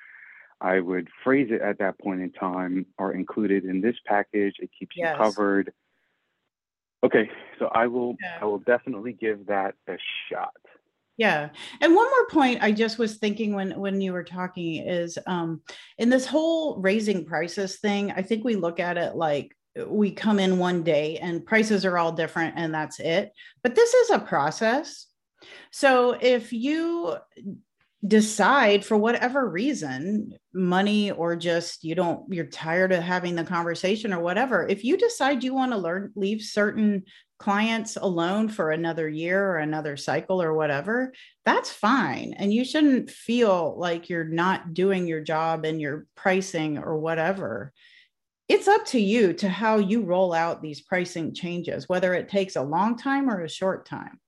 I 0.61 0.79
would 0.79 1.09
phrase 1.23 1.49
it 1.51 1.61
at 1.61 1.79
that 1.79 1.99
point 1.99 2.21
in 2.21 2.31
time 2.31 2.85
are 2.99 3.13
included 3.13 3.65
in 3.65 3.81
this 3.81 3.95
package. 4.05 4.55
It 4.59 4.69
keeps 4.77 4.95
yes. 4.95 5.15
you 5.17 5.23
covered. 5.23 5.73
Okay, 7.03 7.29
so 7.57 7.65
I 7.73 7.87
will 7.87 8.15
yeah. 8.21 8.37
I 8.41 8.45
will 8.45 8.59
definitely 8.59 9.13
give 9.13 9.47
that 9.47 9.73
a 9.87 9.97
shot. 10.29 10.53
Yeah. 11.17 11.49
And 11.81 11.95
one 11.95 12.09
more 12.09 12.27
point 12.29 12.63
I 12.63 12.71
just 12.71 12.99
was 12.99 13.17
thinking 13.17 13.53
when 13.53 13.79
when 13.79 14.01
you 14.01 14.13
were 14.13 14.23
talking 14.23 14.87
is 14.87 15.17
um 15.27 15.61
in 15.97 16.09
this 16.09 16.25
whole 16.25 16.79
raising 16.79 17.25
prices 17.25 17.79
thing, 17.79 18.11
I 18.11 18.21
think 18.21 18.43
we 18.43 18.55
look 18.55 18.79
at 18.79 18.97
it 18.97 19.15
like 19.15 19.55
we 19.87 20.11
come 20.11 20.39
in 20.39 20.59
one 20.59 20.83
day 20.83 21.17
and 21.17 21.45
prices 21.45 21.85
are 21.85 21.97
all 21.97 22.11
different 22.11 22.55
and 22.57 22.73
that's 22.73 22.99
it. 22.99 23.31
But 23.63 23.75
this 23.75 23.93
is 23.93 24.11
a 24.11 24.19
process. 24.19 25.07
So 25.71 26.17
if 26.19 26.53
you 26.53 27.15
decide 28.05 28.83
for 28.83 28.97
whatever 28.97 29.47
reason 29.47 30.33
money 30.53 31.11
or 31.11 31.35
just 31.35 31.83
you 31.83 31.93
don't 31.93 32.23
you're 32.33 32.45
tired 32.45 32.91
of 32.91 33.03
having 33.03 33.35
the 33.35 33.43
conversation 33.43 34.11
or 34.11 34.19
whatever 34.19 34.67
if 34.67 34.83
you 34.83 34.97
decide 34.97 35.43
you 35.43 35.53
want 35.53 35.71
to 35.71 35.77
learn 35.77 36.11
leave 36.15 36.41
certain 36.41 37.03
clients 37.37 37.97
alone 37.97 38.49
for 38.49 38.71
another 38.71 39.07
year 39.07 39.45
or 39.45 39.57
another 39.57 39.95
cycle 39.97 40.41
or 40.41 40.55
whatever 40.55 41.13
that's 41.45 41.71
fine. 41.71 42.33
And 42.37 42.53
you 42.53 42.63
shouldn't 42.63 43.09
feel 43.09 43.75
like 43.77 44.09
you're 44.09 44.23
not 44.23 44.73
doing 44.73 45.07
your 45.07 45.21
job 45.21 45.65
and 45.65 45.81
your 45.81 46.05
pricing 46.15 46.77
or 46.77 46.97
whatever. 46.99 47.73
It's 48.47 48.67
up 48.67 48.85
to 48.87 48.99
you 48.99 49.33
to 49.33 49.49
how 49.49 49.77
you 49.77 50.03
roll 50.03 50.33
out 50.33 50.61
these 50.61 50.81
pricing 50.81 51.33
changes 51.33 51.87
whether 51.87 52.13
it 52.13 52.29
takes 52.29 52.55
a 52.55 52.61
long 52.61 52.97
time 52.97 53.29
or 53.29 53.41
a 53.41 53.49
short 53.49 53.85
time 53.85 54.19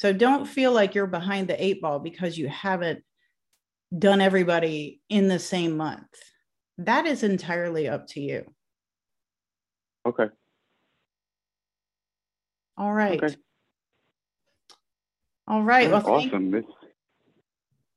so 0.00 0.14
don't 0.14 0.46
feel 0.46 0.72
like 0.72 0.94
you're 0.94 1.06
behind 1.06 1.46
the 1.46 1.62
eight 1.62 1.82
ball 1.82 1.98
because 1.98 2.38
you 2.38 2.48
haven't 2.48 3.04
done 3.96 4.22
everybody 4.22 5.02
in 5.10 5.28
the 5.28 5.38
same 5.38 5.76
month. 5.76 6.08
That 6.78 7.04
is 7.04 7.22
entirely 7.22 7.86
up 7.86 8.06
to 8.08 8.20
you. 8.22 8.46
Okay. 10.06 10.28
All 12.78 12.94
right. 12.94 13.22
Okay. 13.22 13.36
All 15.46 15.62
right. 15.62 15.90
Well, 15.90 16.02
awesome. 16.06 16.50
This, 16.50 16.64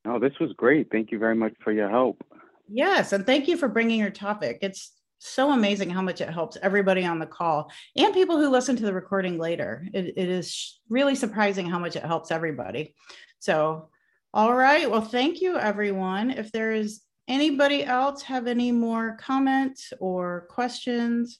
no, 0.04 0.18
this 0.18 0.38
was 0.38 0.52
great. 0.58 0.90
Thank 0.92 1.10
you 1.10 1.18
very 1.18 1.34
much 1.34 1.54
for 1.64 1.72
your 1.72 1.88
help. 1.88 2.22
Yes, 2.68 3.14
and 3.14 3.24
thank 3.24 3.48
you 3.48 3.56
for 3.56 3.68
bringing 3.68 3.98
your 3.98 4.10
topic. 4.10 4.58
It's 4.60 4.92
so 5.24 5.52
amazing 5.52 5.90
how 5.90 6.02
much 6.02 6.20
it 6.20 6.28
helps 6.28 6.58
everybody 6.62 7.04
on 7.04 7.18
the 7.18 7.26
call 7.26 7.70
and 7.96 8.12
people 8.12 8.36
who 8.36 8.50
listen 8.50 8.76
to 8.76 8.84
the 8.84 8.92
recording 8.92 9.38
later. 9.38 9.86
it, 9.94 10.14
it 10.16 10.28
is 10.28 10.80
really 10.88 11.14
surprising 11.14 11.66
how 11.66 11.78
much 11.78 11.96
it 11.96 12.04
helps 12.04 12.30
everybody. 12.30 12.94
So, 13.38 13.88
all 14.32 14.54
right. 14.54 14.90
Well, 14.90 15.00
thank 15.00 15.40
you, 15.40 15.56
everyone. 15.56 16.30
If 16.30 16.50
there 16.52 16.72
is 16.72 17.02
anybody 17.28 17.84
else 17.84 18.22
have 18.22 18.46
any 18.46 18.72
more 18.72 19.16
comments 19.20 19.92
or 20.00 20.46
questions, 20.50 21.38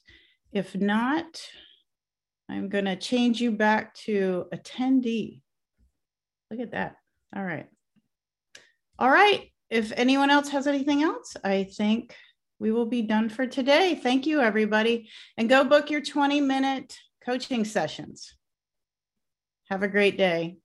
if 0.51 0.73
not, 0.75 1.41
I'm 2.49 2.69
going 2.69 2.85
to 2.85 2.95
change 2.95 3.41
you 3.41 3.51
back 3.51 3.93
to 4.05 4.45
attendee. 4.53 5.41
Look 6.49 6.59
at 6.59 6.71
that. 6.71 6.95
All 7.35 7.43
right. 7.43 7.67
All 8.97 9.09
right. 9.09 9.51
If 9.69 9.91
anyone 9.95 10.29
else 10.29 10.49
has 10.49 10.67
anything 10.67 11.03
else, 11.03 11.35
I 11.43 11.63
think 11.63 12.15
we 12.59 12.71
will 12.71 12.85
be 12.85 13.01
done 13.01 13.29
for 13.29 13.45
today. 13.45 13.95
Thank 13.95 14.25
you, 14.25 14.41
everybody. 14.41 15.09
And 15.37 15.49
go 15.49 15.63
book 15.63 15.89
your 15.89 16.01
20 16.01 16.41
minute 16.41 16.97
coaching 17.23 17.65
sessions. 17.65 18.35
Have 19.69 19.83
a 19.83 19.87
great 19.87 20.17
day. 20.17 20.57